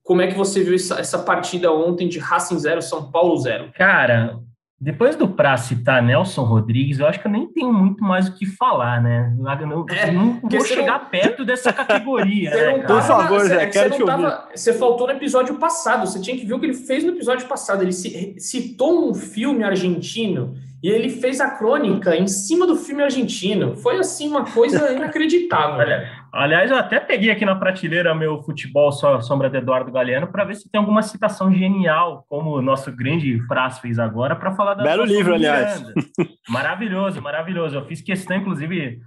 Como 0.02 0.20
é 0.20 0.26
que 0.26 0.36
você 0.36 0.62
viu 0.62 0.74
essa, 0.74 0.98
essa 0.98 1.20
partida 1.20 1.72
ontem 1.72 2.06
de 2.06 2.18
Racing 2.18 2.58
0, 2.58 2.82
São 2.82 3.10
Paulo 3.10 3.36
0? 3.38 3.70
Cara, 3.74 4.38
depois 4.80 5.14
do 5.14 5.28
Pra 5.28 5.58
citar 5.58 6.02
Nelson 6.02 6.42
Rodrigues, 6.42 6.98
eu 6.98 7.06
acho 7.06 7.20
que 7.20 7.26
eu 7.26 7.30
nem 7.30 7.46
tenho 7.46 7.70
muito 7.70 8.02
mais 8.02 8.28
o 8.28 8.32
que 8.32 8.46
falar, 8.46 9.02
né? 9.02 9.30
Eu 9.38 9.66
não, 9.66 9.86
é, 9.90 10.10
não 10.10 10.40
vou 10.42 10.64
chegar 10.64 11.00
não... 11.00 11.10
perto 11.10 11.44
dessa 11.44 11.70
categoria. 11.70 12.48
né, 12.78 12.78
Por 12.86 13.02
favor, 13.02 13.40
Zé, 13.40 13.66
quero 13.66 13.90
te 13.90 14.02
ouvir. 14.02 14.38
Você 14.54 14.72
faltou 14.72 15.06
no 15.06 15.12
episódio 15.12 15.56
passado, 15.56 16.06
você 16.06 16.18
tinha 16.18 16.34
que 16.34 16.46
ver 16.46 16.54
o 16.54 16.58
que 16.58 16.64
ele 16.64 16.74
fez 16.74 17.04
no 17.04 17.10
episódio 17.10 17.46
passado. 17.46 17.82
Ele 17.82 17.92
citou 17.92 19.10
um 19.10 19.14
filme 19.14 19.62
argentino 19.62 20.54
e 20.82 20.88
ele 20.88 21.10
fez 21.10 21.42
a 21.42 21.50
crônica 21.50 22.16
em 22.16 22.26
cima 22.26 22.66
do 22.66 22.74
filme 22.74 23.02
argentino. 23.02 23.76
Foi 23.76 23.98
assim 23.98 24.28
uma 24.28 24.46
coisa 24.46 24.92
inacreditável. 24.96 25.76
Olha, 25.76 26.08
aliás, 26.32 26.70
eu 26.70 26.76
até 26.76 27.00
peguei 27.00 27.30
aqui 27.30 27.44
na 27.44 27.54
prateleira 27.54 28.14
meu 28.14 28.42
futebol 28.42 28.90
só 28.92 29.20
sombra 29.20 29.50
de 29.50 29.58
Eduardo 29.58 29.92
Galeano 29.92 30.26
para 30.26 30.44
ver 30.44 30.56
se 30.56 30.70
tem 30.70 30.78
alguma 30.78 31.02
citação 31.02 31.52
genial, 31.52 32.24
como 32.28 32.56
o 32.56 32.62
nosso 32.62 32.94
grande 32.94 33.44
Praz 33.46 33.78
fez 33.78 33.98
agora, 33.98 34.36
para 34.36 34.52
falar 34.52 34.74
da 34.74 34.82
Belo 34.82 35.04
livro, 35.04 35.34
aliás. 35.34 35.82
maravilhoso, 36.48 37.20
maravilhoso. 37.20 37.76
Eu 37.76 37.86
fiz 37.86 38.00
questão, 38.00 38.36
inclusive, 38.36 39.00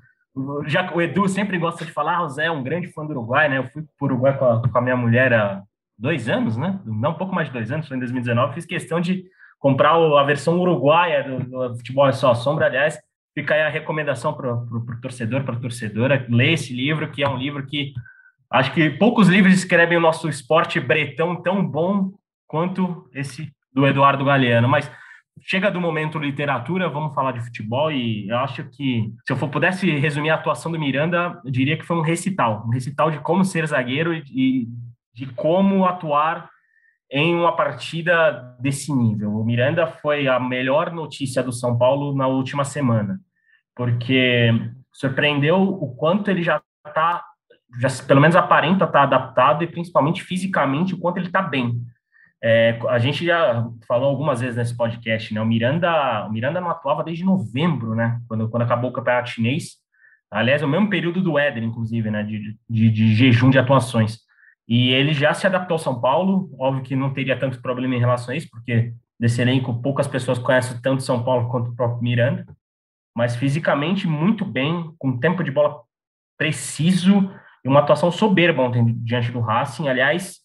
já 0.65 0.91
o 0.93 1.01
Edu 1.01 1.27
sempre 1.27 1.57
gosta 1.57 1.85
de 1.85 1.91
falar, 1.91 2.17
ah, 2.17 2.23
o 2.23 2.29
Zé 2.29 2.45
é 2.45 2.51
um 2.51 2.63
grande 2.63 2.87
fã 2.87 3.05
do 3.05 3.11
Uruguai, 3.11 3.49
né? 3.49 3.57
Eu 3.59 3.67
fui 3.69 3.83
para 3.83 4.05
o 4.05 4.05
Uruguai 4.05 4.37
com 4.37 4.45
a, 4.45 4.69
com 4.69 4.77
a 4.77 4.81
minha 4.81 4.97
mulher 4.97 5.33
há 5.33 5.61
dois 5.97 6.27
anos, 6.27 6.57
né? 6.57 6.79
Não, 6.85 7.11
um 7.11 7.15
pouco 7.15 7.33
mais 7.33 7.47
de 7.47 7.53
dois 7.53 7.71
anos, 7.71 7.87
foi 7.87 7.97
em 7.97 7.99
2019. 7.99 8.53
Fiz 8.53 8.65
questão 8.65 8.99
de 8.99 9.23
comprar 9.59 9.93
a 9.93 10.23
versão 10.23 10.59
uruguaia 10.59 11.23
do, 11.23 11.69
do 11.69 11.77
Futebol 11.77 12.07
é 12.07 12.11
Só 12.11 12.33
Sombra. 12.35 12.65
Aliás, 12.65 12.99
fica 13.33 13.53
aí 13.53 13.61
a 13.61 13.69
recomendação 13.69 14.33
para 14.33 14.53
o 14.53 15.01
torcedor, 15.01 15.43
para 15.43 15.55
a 15.55 15.59
torcedora, 15.59 16.25
ler 16.29 16.53
esse 16.53 16.73
livro, 16.73 17.11
que 17.11 17.23
é 17.23 17.29
um 17.29 17.37
livro 17.37 17.65
que 17.65 17.93
acho 18.51 18.71
que 18.73 18.91
poucos 18.91 19.27
livros 19.27 19.53
escrevem 19.53 19.97
o 19.97 20.01
nosso 20.01 20.29
esporte 20.29 20.79
bretão 20.79 21.41
tão 21.41 21.65
bom 21.65 22.11
quanto 22.47 23.09
esse 23.13 23.51
do 23.73 23.87
Eduardo 23.87 24.23
Galeano. 24.23 24.67
Mas 24.67 24.91
chega 25.41 25.71
do 25.71 25.81
momento 25.81 26.19
literatura, 26.19 26.87
vamos 26.87 27.13
falar 27.13 27.31
de 27.31 27.41
futebol 27.41 27.91
e 27.91 28.29
eu 28.29 28.37
acho 28.37 28.63
que 28.65 29.11
se 29.25 29.33
eu 29.33 29.35
for, 29.35 29.49
pudesse 29.49 29.89
resumir 29.97 30.29
a 30.29 30.35
atuação 30.35 30.71
do 30.71 30.79
Miranda, 30.79 31.41
diria 31.45 31.75
que 31.77 31.85
foi 31.85 31.97
um 31.97 32.01
recital, 32.01 32.63
um 32.67 32.69
recital 32.69 33.09
de 33.09 33.19
como 33.19 33.43
ser 33.43 33.65
zagueiro 33.65 34.13
e 34.13 34.67
de 35.13 35.25
como 35.33 35.85
atuar 35.85 36.49
em 37.13 37.35
uma 37.35 37.55
partida 37.55 38.57
desse 38.59 38.91
nível. 38.91 39.35
O 39.35 39.45
Miranda 39.45 39.85
foi 39.85 40.27
a 40.27 40.39
melhor 40.39 40.91
notícia 40.91 41.43
do 41.43 41.53
São 41.53 41.77
Paulo 41.77 42.15
na 42.15 42.25
última 42.25 42.63
semana, 42.63 43.19
porque 43.75 44.49
surpreendeu 44.91 45.61
o 45.61 45.95
quanto 45.95 46.31
ele 46.31 46.41
já 46.41 46.59
está, 46.87 47.23
já, 47.79 47.87
pelo 48.07 48.19
menos 48.19 48.35
aparenta 48.35 48.85
estar 48.85 48.91
tá 48.91 49.03
adaptado 49.03 49.63
e 49.63 49.67
principalmente 49.67 50.23
fisicamente 50.23 50.95
o 50.95 50.97
quanto 50.97 51.17
ele 51.17 51.27
está 51.27 51.43
bem. 51.43 51.79
É, 52.43 52.79
a 52.89 52.97
gente 52.97 53.23
já 53.23 53.63
falou 53.87 54.09
algumas 54.09 54.41
vezes 54.41 54.57
nesse 54.57 54.75
podcast, 54.75 55.31
né? 55.35 55.39
O 55.39 55.45
Miranda, 55.45 56.25
o 56.25 56.31
Miranda 56.31 56.59
não 56.59 56.71
atuava 56.71 57.03
desde 57.03 57.23
novembro, 57.23 57.93
né? 57.93 58.19
Quando, 58.27 58.49
quando 58.49 58.63
acabou 58.63 58.89
o 58.89 58.93
campeonato 58.93 59.29
chinês. 59.29 59.75
Aliás, 60.31 60.63
é 60.63 60.65
o 60.65 60.67
mesmo 60.67 60.89
período 60.89 61.21
do 61.21 61.37
Éder, 61.37 61.63
inclusive, 61.63 62.09
né? 62.09 62.23
De, 62.23 62.57
de, 62.67 62.89
de 62.89 63.13
jejum 63.13 63.51
de 63.51 63.59
atuações. 63.59 64.22
E 64.67 64.89
ele 64.89 65.13
já 65.13 65.33
se 65.33 65.45
adaptou 65.45 65.75
ao 65.75 65.79
São 65.79 65.99
Paulo, 65.99 66.49
óbvio 66.57 66.83
que 66.83 66.95
não 66.95 67.13
teria 67.13 67.37
tanto 67.37 67.61
problema 67.61 67.95
em 67.95 67.99
relação 67.99 68.33
a 68.33 68.37
isso, 68.37 68.49
porque 68.49 68.93
desse 69.19 69.41
elenco 69.41 69.81
poucas 69.81 70.07
pessoas 70.07 70.39
conhecem 70.39 70.79
tanto 70.81 71.03
São 71.03 71.23
Paulo 71.23 71.49
quanto 71.49 71.71
o 71.71 71.75
próprio 71.75 72.01
Miranda, 72.01 72.45
mas 73.15 73.35
fisicamente 73.35 74.07
muito 74.07 74.45
bem, 74.45 74.93
com 74.97 75.19
tempo 75.19 75.43
de 75.43 75.51
bola 75.51 75.81
preciso 76.37 77.29
e 77.63 77.67
uma 77.67 77.81
atuação 77.81 78.11
soberba 78.11 78.63
ontem 78.63 78.93
diante 79.03 79.31
do 79.31 79.39
Racing. 79.39 79.87
Aliás, 79.87 80.39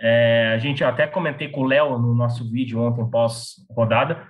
é, 0.00 0.52
a 0.54 0.58
gente 0.58 0.82
até 0.82 1.06
comentei 1.06 1.48
com 1.48 1.60
o 1.60 1.66
Léo 1.66 1.98
no 1.98 2.14
nosso 2.14 2.50
vídeo 2.50 2.80
ontem 2.80 3.08
pós-rodada, 3.08 4.26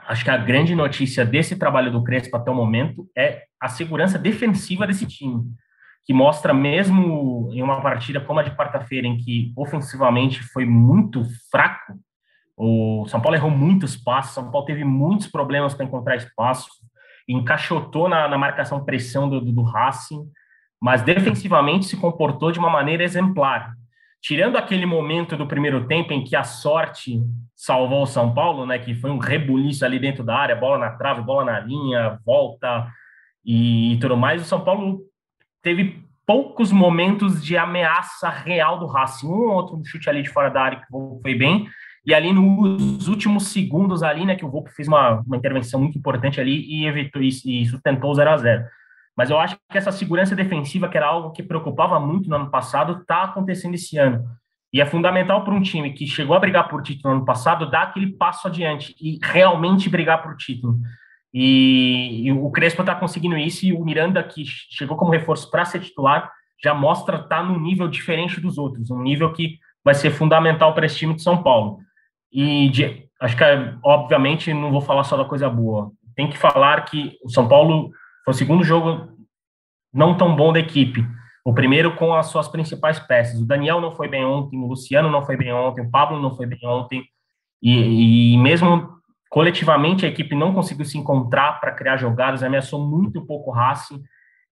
acho 0.00 0.24
que 0.24 0.30
a 0.30 0.36
grande 0.36 0.74
notícia 0.74 1.24
desse 1.24 1.56
trabalho 1.56 1.92
do 1.92 2.02
Crespo 2.02 2.36
até 2.36 2.50
o 2.50 2.54
momento 2.54 3.08
é 3.16 3.44
a 3.60 3.68
segurança 3.68 4.18
defensiva 4.18 4.86
desse 4.86 5.06
time, 5.06 5.44
que 6.04 6.14
mostra 6.14 6.52
mesmo 6.52 7.48
em 7.52 7.62
uma 7.62 7.80
partida 7.80 8.20
como 8.20 8.40
a 8.40 8.42
de 8.42 8.50
quarta-feira, 8.56 9.06
em 9.06 9.16
que 9.16 9.52
ofensivamente 9.56 10.42
foi 10.42 10.64
muito 10.64 11.24
fraco, 11.50 11.94
o 12.56 13.06
São 13.08 13.20
Paulo 13.20 13.36
errou 13.36 13.50
muitos 13.50 13.96
passos, 13.96 14.34
São 14.34 14.50
Paulo 14.50 14.66
teve 14.66 14.84
muitos 14.84 15.26
problemas 15.28 15.72
para 15.72 15.86
encontrar 15.86 16.16
espaço, 16.16 16.68
encaixotou 17.26 18.08
na, 18.08 18.28
na 18.28 18.36
marcação 18.36 18.84
pressão 18.84 19.28
do, 19.30 19.40
do, 19.40 19.52
do 19.52 19.62
Racing, 19.62 20.24
mas 20.80 21.02
defensivamente 21.02 21.86
se 21.86 21.96
comportou 21.96 22.52
de 22.52 22.58
uma 22.58 22.70
maneira 22.70 23.02
exemplar. 23.02 23.74
Tirando 24.22 24.56
aquele 24.56 24.84
momento 24.84 25.36
do 25.36 25.46
primeiro 25.46 25.86
tempo 25.86 26.12
em 26.12 26.22
que 26.22 26.36
a 26.36 26.44
sorte 26.44 27.22
salvou 27.56 28.02
o 28.02 28.06
São 28.06 28.34
Paulo, 28.34 28.66
né, 28.66 28.78
que 28.78 28.94
foi 28.94 29.10
um 29.10 29.18
rebuliço 29.18 29.84
ali 29.84 29.98
dentro 29.98 30.22
da 30.22 30.36
área, 30.36 30.56
bola 30.56 30.78
na 30.78 30.90
trave, 30.90 31.22
bola 31.22 31.44
na 31.44 31.60
linha, 31.60 32.18
volta 32.26 32.90
e, 33.44 33.94
e 33.94 34.00
tudo 34.00 34.16
mais, 34.16 34.42
o 34.42 34.44
São 34.44 34.62
Paulo 34.62 35.00
teve 35.62 36.04
poucos 36.26 36.70
momentos 36.70 37.44
de 37.44 37.56
ameaça 37.56 38.28
real 38.28 38.78
do 38.78 38.86
Racing. 38.86 39.26
Um 39.26 39.48
ou 39.48 39.52
outro 39.52 39.84
chute 39.84 40.08
ali 40.08 40.22
de 40.22 40.30
fora 40.30 40.48
da 40.48 40.62
área 40.62 40.80
que 40.80 40.86
foi 41.22 41.34
bem, 41.34 41.68
e 42.04 42.14
ali 42.14 42.32
nos 42.32 43.08
últimos 43.08 43.48
segundos 43.48 44.02
ali, 44.02 44.24
né, 44.24 44.34
que 44.34 44.44
o 44.44 44.50
Volpe 44.50 44.70
fez 44.70 44.88
uma, 44.88 45.20
uma 45.20 45.36
intervenção 45.36 45.80
muito 45.80 45.98
importante 45.98 46.40
ali 46.40 46.64
e 46.66 46.86
evitou 46.86 47.22
e, 47.22 47.28
e 47.28 47.66
sustentou 47.66 48.10
o 48.10 48.14
0 48.14 48.30
a 48.30 48.36
0 48.36 48.64
Mas 49.16 49.28
eu 49.28 49.38
acho 49.38 49.56
que 49.70 49.76
essa 49.76 49.92
segurança 49.92 50.34
defensiva, 50.34 50.88
que 50.88 50.96
era 50.96 51.06
algo 51.06 51.32
que 51.32 51.42
preocupava 51.42 52.00
muito 52.00 52.30
no 52.30 52.36
ano 52.36 52.50
passado, 52.50 53.00
está 53.00 53.24
acontecendo 53.24 53.74
esse 53.74 53.98
ano. 53.98 54.24
E 54.72 54.80
é 54.80 54.86
fundamental 54.86 55.44
para 55.44 55.52
um 55.52 55.60
time 55.60 55.92
que 55.92 56.06
chegou 56.06 56.34
a 56.34 56.40
brigar 56.40 56.68
por 56.68 56.82
título 56.82 57.12
no 57.12 57.18
ano 57.18 57.26
passado 57.26 57.68
dar 57.68 57.82
aquele 57.82 58.12
passo 58.12 58.46
adiante 58.48 58.94
e 59.00 59.18
realmente 59.20 59.90
brigar 59.90 60.22
por 60.22 60.36
título. 60.36 60.78
E, 61.32 62.26
e 62.26 62.32
o 62.32 62.50
Crespo 62.50 62.82
está 62.82 62.94
conseguindo 62.94 63.36
isso 63.36 63.64
e 63.64 63.72
o 63.72 63.84
Miranda, 63.84 64.22
que 64.22 64.44
chegou 64.44 64.96
como 64.96 65.12
reforço 65.12 65.50
para 65.50 65.64
ser 65.64 65.80
titular, 65.80 66.30
já 66.62 66.74
mostra 66.74 67.16
estar 67.16 67.28
tá 67.28 67.42
num 67.42 67.58
nível 67.58 67.88
diferente 67.88 68.40
dos 68.40 68.58
outros, 68.58 68.90
um 68.90 69.02
nível 69.02 69.32
que 69.32 69.58
vai 69.84 69.94
ser 69.94 70.10
fundamental 70.10 70.74
para 70.74 70.86
esse 70.86 70.96
time 70.96 71.14
de 71.14 71.22
São 71.22 71.42
Paulo. 71.42 71.78
E 72.32 72.68
de, 72.68 73.06
acho 73.20 73.36
que, 73.36 73.44
obviamente, 73.82 74.52
não 74.52 74.70
vou 74.70 74.80
falar 74.80 75.04
só 75.04 75.16
da 75.16 75.24
coisa 75.24 75.48
boa. 75.48 75.90
Tem 76.14 76.28
que 76.28 76.36
falar 76.36 76.84
que 76.84 77.16
o 77.24 77.30
São 77.30 77.48
Paulo 77.48 77.90
foi 78.24 78.34
o 78.34 78.36
segundo 78.36 78.62
jogo 78.62 79.08
não 79.92 80.16
tão 80.16 80.36
bom 80.36 80.52
da 80.52 80.60
equipe. 80.60 81.04
O 81.44 81.54
primeiro 81.54 81.96
com 81.96 82.14
as 82.14 82.26
suas 82.26 82.46
principais 82.48 82.98
peças. 82.98 83.40
O 83.40 83.46
Daniel 83.46 83.80
não 83.80 83.94
foi 83.94 84.08
bem 84.08 84.24
ontem, 84.24 84.58
o 84.58 84.66
Luciano 84.66 85.10
não 85.10 85.24
foi 85.24 85.36
bem 85.36 85.52
ontem, 85.52 85.82
o 85.82 85.90
Pablo 85.90 86.20
não 86.20 86.36
foi 86.36 86.46
bem 86.46 86.60
ontem. 86.64 87.02
E, 87.62 88.34
e 88.34 88.38
mesmo 88.38 88.99
coletivamente 89.30 90.04
a 90.04 90.08
equipe 90.08 90.34
não 90.34 90.52
conseguiu 90.52 90.84
se 90.84 90.98
encontrar 90.98 91.60
para 91.60 91.72
criar 91.72 91.96
jogadas, 91.96 92.42
ameaçou 92.42 92.84
muito 92.84 93.24
pouco 93.24 93.50
o 93.50 93.54
Racing. 93.54 94.02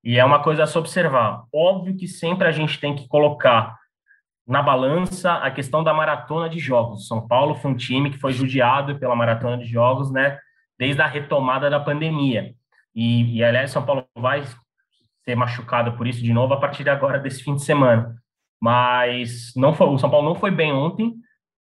E 0.05 0.17
é 0.17 0.25
uma 0.25 0.41
coisa 0.41 0.63
a 0.63 0.67
se 0.67 0.79
observar. 0.79 1.45
Óbvio 1.53 1.97
que 1.97 2.07
sempre 2.07 2.47
a 2.47 2.53
gente 2.53 2.81
tem 2.81 2.95
que 2.95 3.09
colocar 3.09 3.77
na 4.47 4.63
balança 4.63 5.35
a 5.35 5.51
questão 5.51 5.83
da 5.83 5.93
maratona 5.93 6.49
de 6.49 6.59
jogos. 6.61 7.09
São 7.09 7.27
Paulo 7.27 7.57
foi 7.57 7.73
um 7.73 7.77
time 7.77 8.09
que 8.09 8.19
foi 8.19 8.33
judiado 8.33 8.99
pela 8.99 9.17
maratona 9.17 9.59
de 9.59 9.67
jogos, 9.67 10.11
né, 10.11 10.39
desde 10.79 11.03
a 11.03 11.07
retomada 11.07 11.69
da 11.69 11.81
pandemia. 11.81 12.55
E, 12.95 13.37
e 13.37 13.45
aliás, 13.45 13.73
São 13.73 13.85
Paulo 13.85 14.07
vai 14.17 14.43
ser 15.25 15.35
machucado 15.35 15.93
por 15.93 16.07
isso 16.07 16.23
de 16.23 16.33
novo 16.33 16.55
a 16.55 16.61
partir 16.61 16.85
de 16.85 16.91
agora 16.91 17.19
desse 17.19 17.43
fim 17.43 17.57
de 17.57 17.65
semana. 17.65 18.17
Mas 18.61 19.53
não 19.55 19.75
foi, 19.75 19.89
o 19.89 19.99
São 19.99 20.09
Paulo 20.09 20.27
não 20.27 20.35
foi 20.35 20.51
bem 20.51 20.73
ontem, 20.73 21.15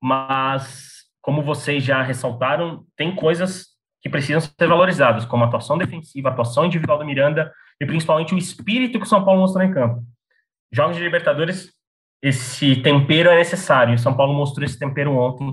mas 0.01 0.98
como 1.21 1.43
vocês 1.43 1.83
já 1.83 2.01
ressaltaram, 2.01 2.85
tem 2.95 3.15
coisas 3.15 3.67
que 4.01 4.09
precisam 4.09 4.39
ser 4.39 4.67
valorizadas, 4.67 5.25
como 5.25 5.43
a 5.43 5.47
atuação 5.47 5.77
defensiva, 5.77 6.29
a 6.29 6.31
atuação 6.31 6.65
individual 6.65 6.97
do 6.97 7.05
Miranda 7.05 7.51
e 7.81 7.85
principalmente 7.85 8.33
o 8.33 8.37
espírito 8.37 8.97
que 8.97 9.05
o 9.05 9.09
São 9.09 9.23
Paulo 9.23 9.41
mostrou 9.41 9.63
em 9.63 9.73
campo. 9.73 10.03
Jogos 10.71 10.95
de 10.95 11.03
Libertadores 11.03 11.73
esse 12.21 12.75
tempero 12.81 13.29
é 13.29 13.37
necessário. 13.37 13.95
O 13.95 13.97
São 13.97 14.13
Paulo 14.13 14.33
mostrou 14.33 14.65
esse 14.65 14.77
tempero 14.77 15.15
ontem 15.15 15.51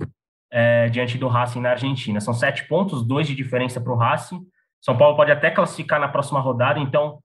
é, 0.50 0.88
diante 0.88 1.16
do 1.16 1.28
Racing 1.28 1.60
na 1.60 1.70
Argentina. 1.70 2.20
São 2.20 2.34
sete 2.34 2.66
pontos, 2.66 3.06
dois 3.06 3.26
de 3.26 3.34
diferença 3.34 3.80
para 3.80 3.92
o 3.92 3.96
Racing. 3.96 4.40
São 4.80 4.96
Paulo 4.96 5.16
pode 5.16 5.30
até 5.30 5.50
classificar 5.50 6.00
na 6.00 6.08
próxima 6.08 6.40
rodada, 6.40 6.78
então 6.78 7.20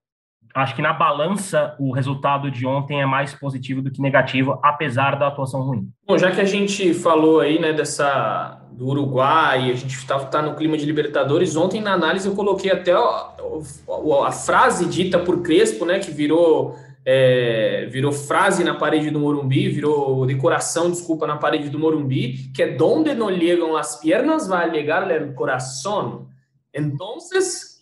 acho 0.53 0.75
que 0.75 0.81
na 0.81 0.93
balança 0.93 1.75
o 1.79 1.91
resultado 1.91 2.49
de 2.51 2.65
ontem 2.65 3.01
é 3.01 3.05
mais 3.05 3.33
positivo 3.33 3.81
do 3.81 3.91
que 3.91 4.01
negativo, 4.01 4.59
apesar 4.61 5.17
da 5.17 5.27
atuação 5.27 5.61
ruim. 5.61 5.89
Bom, 6.07 6.17
já 6.17 6.31
que 6.31 6.41
a 6.41 6.45
gente 6.45 6.93
falou 6.93 7.39
aí, 7.39 7.59
né, 7.59 7.73
dessa 7.73 8.57
do 8.71 8.87
Uruguai, 8.87 9.69
a 9.69 9.75
gente 9.75 9.95
está 9.95 10.17
tá 10.19 10.41
no 10.41 10.55
clima 10.55 10.77
de 10.77 10.85
Libertadores, 10.85 11.55
ontem 11.55 11.81
na 11.81 11.93
análise 11.93 12.27
eu 12.27 12.33
coloquei 12.33 12.71
até 12.71 12.93
a, 12.93 12.97
a, 12.97 14.27
a 14.27 14.31
frase 14.31 14.85
dita 14.85 15.19
por 15.19 15.41
Crespo, 15.41 15.85
né, 15.85 15.99
que 15.99 16.11
virou 16.11 16.75
é, 17.05 17.87
virou 17.89 18.11
frase 18.11 18.63
na 18.63 18.75
parede 18.75 19.09
do 19.09 19.19
Morumbi, 19.19 19.69
virou 19.69 20.25
decoração, 20.25 20.89
desculpa, 20.89 21.25
na 21.25 21.37
parede 21.37 21.69
do 21.69 21.79
Morumbi, 21.79 22.51
que 22.53 22.61
é 22.61 22.67
donde 22.67 23.13
não 23.13 23.29
ligam 23.29 23.75
as 23.75 23.99
pernas, 23.99 24.47
vai 24.47 24.69
ligar 24.69 25.09
o 25.23 25.33
coração. 25.33 26.27
Então, 26.73 27.17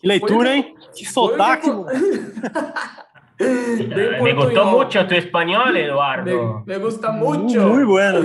que 0.00 0.08
leitura, 0.08 0.56
hein? 0.56 0.74
Que 0.96 1.04
sotaque, 1.04 1.70
me 4.22 4.34
gustó 4.34 4.66
mucho 4.66 5.06
tu 5.06 5.14
español, 5.14 5.76
Eduardo. 5.76 6.62
Me, 6.66 6.74
me 6.74 6.84
gusta 6.84 7.10
mucho. 7.10 7.68
Muy, 7.68 7.84
bueno. 7.84 8.20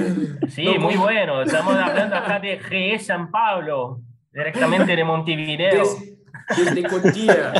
Sí, 0.49 0.77
muy 0.77 0.97
bueno. 0.97 1.41
Estamos 1.41 1.75
hablando 1.75 2.15
acá 2.15 2.39
de 2.39 2.59
GE 2.59 2.99
San 2.99 3.31
Paulo, 3.31 4.01
directamente 4.33 4.95
de 4.95 5.03
Montevideo. 5.03 5.83
Des, 5.83 6.17
desde 6.57 6.83
Cotia. 6.83 7.53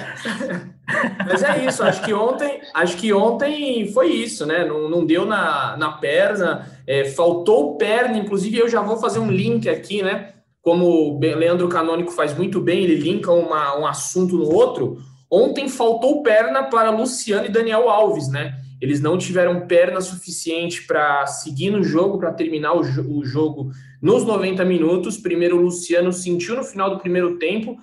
Mas 1.25 1.41
é 1.41 1.65
isso, 1.65 1.83
acho 1.83 2.03
que 2.03 2.13
ontem, 2.13 2.61
acho 2.73 2.97
que 2.97 3.11
ontem 3.11 3.91
foi 3.91 4.11
isso, 4.11 4.45
né? 4.45 4.65
Não, 4.65 4.87
não 4.87 5.05
deu 5.05 5.25
na, 5.25 5.75
na 5.77 5.93
perna, 5.93 6.67
é, 6.85 7.05
faltou 7.05 7.75
perna, 7.75 8.17
inclusive 8.17 8.59
eu 8.59 8.69
já 8.69 8.81
vou 8.81 8.97
fazer 8.97 9.17
um 9.17 9.31
link 9.31 9.67
aqui, 9.67 10.03
né? 10.03 10.34
Como 10.65 11.13
o 11.15 11.19
Leandro 11.19 11.69
Canônico 11.69 12.09
faz 12.09 12.35
muito 12.35 12.59
bem, 12.59 12.83
ele 12.83 12.95
linka 12.95 13.31
uma, 13.31 13.77
um 13.77 13.85
assunto 13.85 14.35
no 14.35 14.51
outro. 14.51 14.97
Ontem 15.29 15.69
faltou 15.69 16.23
perna 16.23 16.63
para 16.63 16.89
Luciano 16.89 17.45
e 17.45 17.49
Daniel 17.49 17.87
Alves, 17.87 18.27
né? 18.27 18.59
Eles 18.81 18.99
não 18.99 19.15
tiveram 19.15 19.67
perna 19.67 20.01
suficiente 20.01 20.81
para 20.87 21.27
seguir 21.27 21.69
no 21.69 21.83
jogo, 21.83 22.17
para 22.17 22.33
terminar 22.33 22.73
o, 22.73 22.79
o 22.79 23.23
jogo 23.23 23.69
nos 24.01 24.25
90 24.25 24.65
minutos. 24.65 25.17
Primeiro, 25.17 25.55
o 25.55 25.61
Luciano 25.61 26.11
sentiu 26.11 26.55
no 26.55 26.63
final 26.63 26.89
do 26.89 26.99
primeiro 26.99 27.37
tempo 27.37 27.77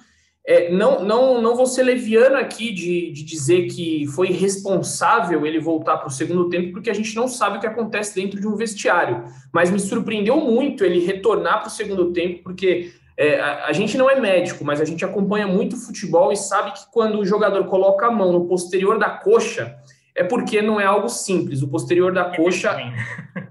é, 0.44 0.72
não, 0.72 1.04
não, 1.04 1.40
não 1.40 1.54
vou 1.54 1.66
ser 1.66 1.84
leviano 1.84 2.36
aqui 2.36 2.72
de, 2.72 3.12
de 3.12 3.22
dizer 3.22 3.68
que 3.68 4.06
foi 4.08 4.28
responsável 4.28 5.46
ele 5.46 5.60
voltar 5.60 5.98
para 5.98 6.08
o 6.08 6.10
segundo 6.10 6.48
tempo, 6.48 6.72
porque 6.72 6.90
a 6.90 6.94
gente 6.94 7.14
não 7.14 7.28
sabe 7.28 7.56
o 7.58 7.60
que 7.60 7.66
acontece 7.66 8.14
dentro 8.14 8.40
de 8.40 8.48
um 8.48 8.56
vestiário. 8.56 9.24
Mas 9.52 9.70
me 9.70 9.78
surpreendeu 9.78 10.36
muito 10.38 10.84
ele 10.84 11.04
retornar 11.04 11.60
para 11.60 11.68
o 11.68 11.70
segundo 11.70 12.12
tempo, 12.12 12.42
porque 12.42 12.92
é, 13.16 13.40
a, 13.40 13.66
a, 13.66 13.72
gente 13.72 13.96
não 13.96 14.10
é 14.10 14.18
médico, 14.18 14.64
mas 14.64 14.80
a 14.80 14.84
gente 14.84 15.04
acompanha 15.04 15.46
muito 15.46 15.76
futebol 15.76 16.32
e 16.32 16.36
sabe 16.36 16.72
que 16.72 16.90
quando 16.90 17.20
o 17.20 17.24
jogador 17.24 17.64
coloca 17.66 18.06
a 18.06 18.10
mão 18.10 18.32
no 18.32 18.46
posterior 18.46 18.98
da 18.98 19.10
coxa, 19.10 19.76
é 20.14 20.24
porque 20.24 20.60
não 20.60 20.80
é 20.80 20.84
algo 20.84 21.08
simples. 21.08 21.62
O 21.62 21.68
posterior 21.68 22.12
da 22.12 22.24
coxa 22.24 22.76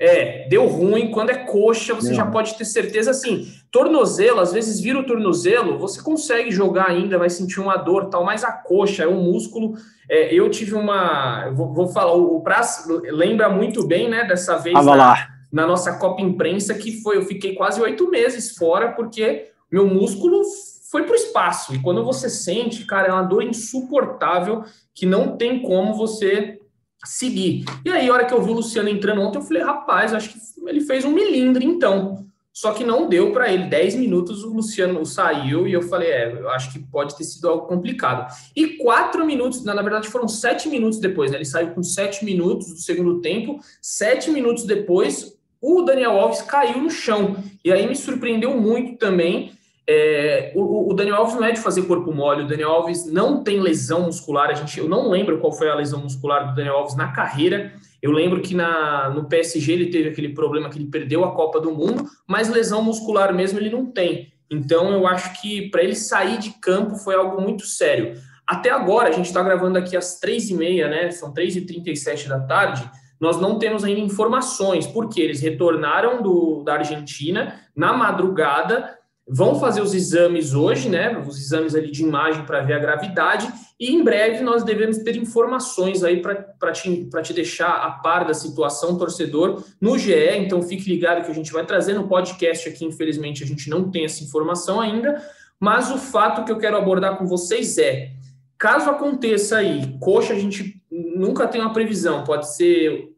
é 0.02 0.48
deu 0.50 0.66
ruim. 0.66 1.12
Quando 1.12 1.30
é 1.30 1.36
coxa, 1.36 1.94
você 1.94 2.12
já 2.12 2.26
pode 2.26 2.58
ter 2.58 2.66
certeza 2.66 3.12
assim. 3.12 3.48
Tornozelo, 3.70 4.40
às 4.40 4.52
vezes 4.52 4.80
vira 4.80 4.98
o 4.98 5.06
tornozelo, 5.06 5.78
você 5.78 6.02
consegue 6.02 6.50
jogar 6.50 6.90
ainda, 6.90 7.20
vai 7.20 7.30
sentir 7.30 7.60
uma 7.60 7.78
dor 7.78 8.10
tal, 8.10 8.26
mas 8.26 8.44
a 8.44 8.52
coxa 8.52 9.04
é 9.04 9.08
um 9.08 9.22
músculo. 9.22 9.76
É, 10.10 10.34
eu 10.34 10.50
tive 10.50 10.74
uma. 10.74 11.52
Vou, 11.52 11.72
vou 11.72 11.88
falar, 11.88 12.14
o 12.14 12.42
Praz 12.42 12.84
lembra 12.88 13.48
muito 13.48 13.86
bem, 13.86 14.10
né, 14.10 14.24
dessa 14.24 14.58
vez 14.58 14.76
ah, 14.76 14.84
na, 14.84 15.28
na 15.52 15.68
nossa 15.68 15.94
Copa 15.98 16.22
Imprensa, 16.22 16.74
que 16.74 17.00
foi, 17.04 17.18
eu 17.18 17.26
fiquei 17.26 17.54
quase 17.54 17.80
oito 17.80 18.10
meses 18.10 18.56
fora, 18.58 18.94
porque 18.94 19.52
meu 19.72 19.86
músculo 19.86 20.42
foi 20.90 21.04
para 21.04 21.14
o 21.14 21.16
espaço. 21.16 21.76
E 21.76 21.80
quando 21.80 22.04
você 22.04 22.28
sente, 22.28 22.86
cara, 22.86 23.10
é 23.10 23.14
uma 23.14 23.22
dor 23.22 23.44
insuportável 23.44 24.64
que 24.96 25.06
não 25.06 25.38
tem 25.38 25.62
como 25.62 25.94
você 25.94 26.60
seguir. 27.04 27.66
E 27.86 27.90
aí, 27.90 28.10
a 28.10 28.14
hora 28.14 28.26
que 28.26 28.34
eu 28.34 28.42
vi 28.42 28.52
o 28.52 28.56
Luciano 28.56 28.90
entrando 28.90 29.22
ontem, 29.22 29.40
eu 29.40 29.44
falei, 29.44 29.64
rapaz, 29.64 30.14
acho 30.14 30.30
que 30.30 30.40
ele 30.68 30.82
fez 30.82 31.04
um 31.06 31.12
milindre, 31.12 31.66
então. 31.66 32.26
Só 32.54 32.74
que 32.74 32.84
não 32.84 33.08
deu 33.08 33.32
para 33.32 33.52
ele. 33.52 33.66
10 33.66 33.96
minutos 33.96 34.44
o 34.44 34.54
Luciano 34.54 35.06
saiu 35.06 35.68
e 35.68 35.74
eu 35.74 35.82
falei, 35.82 36.10
é, 36.10 36.32
eu 36.34 36.50
acho 36.50 36.72
que 36.72 36.80
pode 36.80 37.18
ter 37.18 37.24
sido 37.24 37.48
algo 37.48 37.66
complicado. 37.66 38.32
E 38.56 38.78
quatro 38.78 39.26
minutos, 39.26 39.64
na 39.64 39.82
verdade 39.82 40.10
foram 40.10 40.28
sete 40.28 40.68
minutos 40.68 41.00
depois, 41.00 41.32
né? 41.32 41.38
Ele 41.38 41.46
saiu 41.46 41.72
com 41.72 41.82
sete 41.82 42.26
minutos 42.26 42.68
do 42.68 42.80
segundo 42.80 43.22
tempo. 43.22 43.62
Sete 43.82 44.30
minutos 44.30 44.66
depois, 44.66 45.38
o 45.62 45.82
Daniel 45.84 46.20
Alves 46.20 46.42
caiu 46.42 46.82
no 46.82 46.90
chão. 46.90 47.42
E 47.64 47.72
aí 47.72 47.88
me 47.88 47.96
surpreendeu 47.96 48.60
muito 48.60 48.98
também 48.98 49.54
é, 49.88 50.54
o, 50.56 50.92
o, 50.92 50.94
Daniel 50.94 51.18
Alves 51.18 51.36
não 51.36 51.44
é 51.44 51.52
de 51.52 51.60
fazer 51.60 51.84
corpo 51.84 52.14
mole, 52.14 52.44
o 52.44 52.48
Daniel 52.48 52.70
Alves 52.70 53.06
não 53.12 53.44
tem 53.44 53.60
lesão 53.60 54.04
muscular. 54.04 54.50
A 54.50 54.54
gente, 54.54 54.80
eu 54.80 54.88
não 54.88 55.10
lembro 55.10 55.40
qual 55.40 55.52
foi 55.52 55.70
a 55.70 55.76
lesão 55.76 56.02
muscular 56.02 56.50
do 56.50 56.56
Daniel 56.56 56.76
Alves 56.76 56.96
na 56.96 57.12
carreira. 57.12 57.74
Eu 58.02 58.12
lembro 58.12 58.42
que 58.42 58.56
na, 58.56 59.10
no 59.10 59.26
PSG 59.26 59.74
ele 59.74 59.92
teve 59.92 60.10
aquele 60.10 60.30
problema 60.30 60.70
que 60.70 60.78
ele 60.78 60.90
perdeu 60.90 61.24
a 61.26 61.34
Copa 61.34 61.60
do 61.60 61.72
Mundo, 61.72 62.06
mas 62.28 62.50
lesão 62.50 62.84
muscular 62.84 63.34
mesmo 63.34 63.60
ele 63.60 63.70
não 63.70 63.86
tem. 63.86 64.34
Então 64.50 64.92
eu 64.92 65.08
acho 65.08 65.42
que 65.42 65.70
para 65.70 65.84
ele 65.84 65.96
sair 65.96 66.38
de 66.38 66.52
campo 66.60 66.96
foi 66.96 67.16
algo 67.16 67.42
muito 67.42 67.66
sério. 67.66 68.16
Até 68.48 68.70
agora, 68.70 69.10
a 69.10 69.12
gente 69.12 69.28
está 69.28 69.42
gravando 69.42 69.78
aqui 69.78 69.96
às 69.96 70.20
três 70.20 70.50
e 70.50 70.54
meia, 70.54 70.90
né? 70.90 71.10
São 71.12 71.34
três 71.34 71.56
e 71.56 71.62
trinta 71.62 71.90
e 71.90 71.96
sete 71.96 72.28
da 72.28 72.40
tarde. 72.40 72.90
Nós 73.20 73.40
não 73.40 73.60
temos 73.60 73.84
ainda 73.84 74.02
informações, 74.02 74.88
porque 74.88 75.22
eles 75.22 75.40
retornaram 75.42 76.22
do, 76.22 76.64
da 76.64 76.74
Argentina 76.74 77.56
na 77.76 77.94
madrugada 77.94 78.98
vão 79.34 79.58
fazer 79.58 79.82
os 79.82 79.94
exames 79.94 80.54
hoje, 80.54 80.90
né? 80.90 81.18
Os 81.26 81.40
exames 81.40 81.74
ali 81.74 81.90
de 81.90 82.04
imagem 82.04 82.44
para 82.44 82.60
ver 82.60 82.74
a 82.74 82.80
gravidade, 82.80 83.50
e 83.80 83.90
em 83.90 84.04
breve 84.04 84.44
nós 84.44 84.62
devemos 84.62 84.98
ter 84.98 85.16
informações 85.16 86.04
aí 86.04 86.22
para 86.22 86.72
te, 86.74 87.08
te 87.24 87.34
deixar 87.34 87.70
a 87.70 87.92
par 87.92 88.26
da 88.26 88.34
situação, 88.34 88.98
torcedor, 88.98 89.64
no 89.80 89.98
GE. 89.98 90.14
Então 90.36 90.62
fique 90.62 90.90
ligado 90.90 91.24
que 91.24 91.32
a 91.32 91.34
gente 91.34 91.54
vai 91.54 91.66
trazer 91.66 91.94
no 91.94 92.10
podcast 92.10 92.68
aqui. 92.68 92.84
Infelizmente, 92.84 93.42
a 93.42 93.48
gente 93.48 93.70
não 93.70 93.90
tem 93.90 94.04
essa 94.04 94.22
informação 94.22 94.82
ainda, 94.82 95.26
mas 95.58 95.90
o 95.90 95.98
fato 95.98 96.44
que 96.44 96.52
eu 96.52 96.58
quero 96.58 96.76
abordar 96.76 97.18
com 97.18 97.26
vocês 97.26 97.78
é: 97.78 98.12
caso 98.58 98.90
aconteça 98.90 99.60
aí, 99.60 99.98
coxa, 100.02 100.34
a 100.34 100.40
gente 100.40 100.84
nunca 100.92 101.48
tem 101.48 101.62
uma 101.62 101.72
previsão, 101.72 102.26
pode 102.26 102.54
ser, 102.54 103.14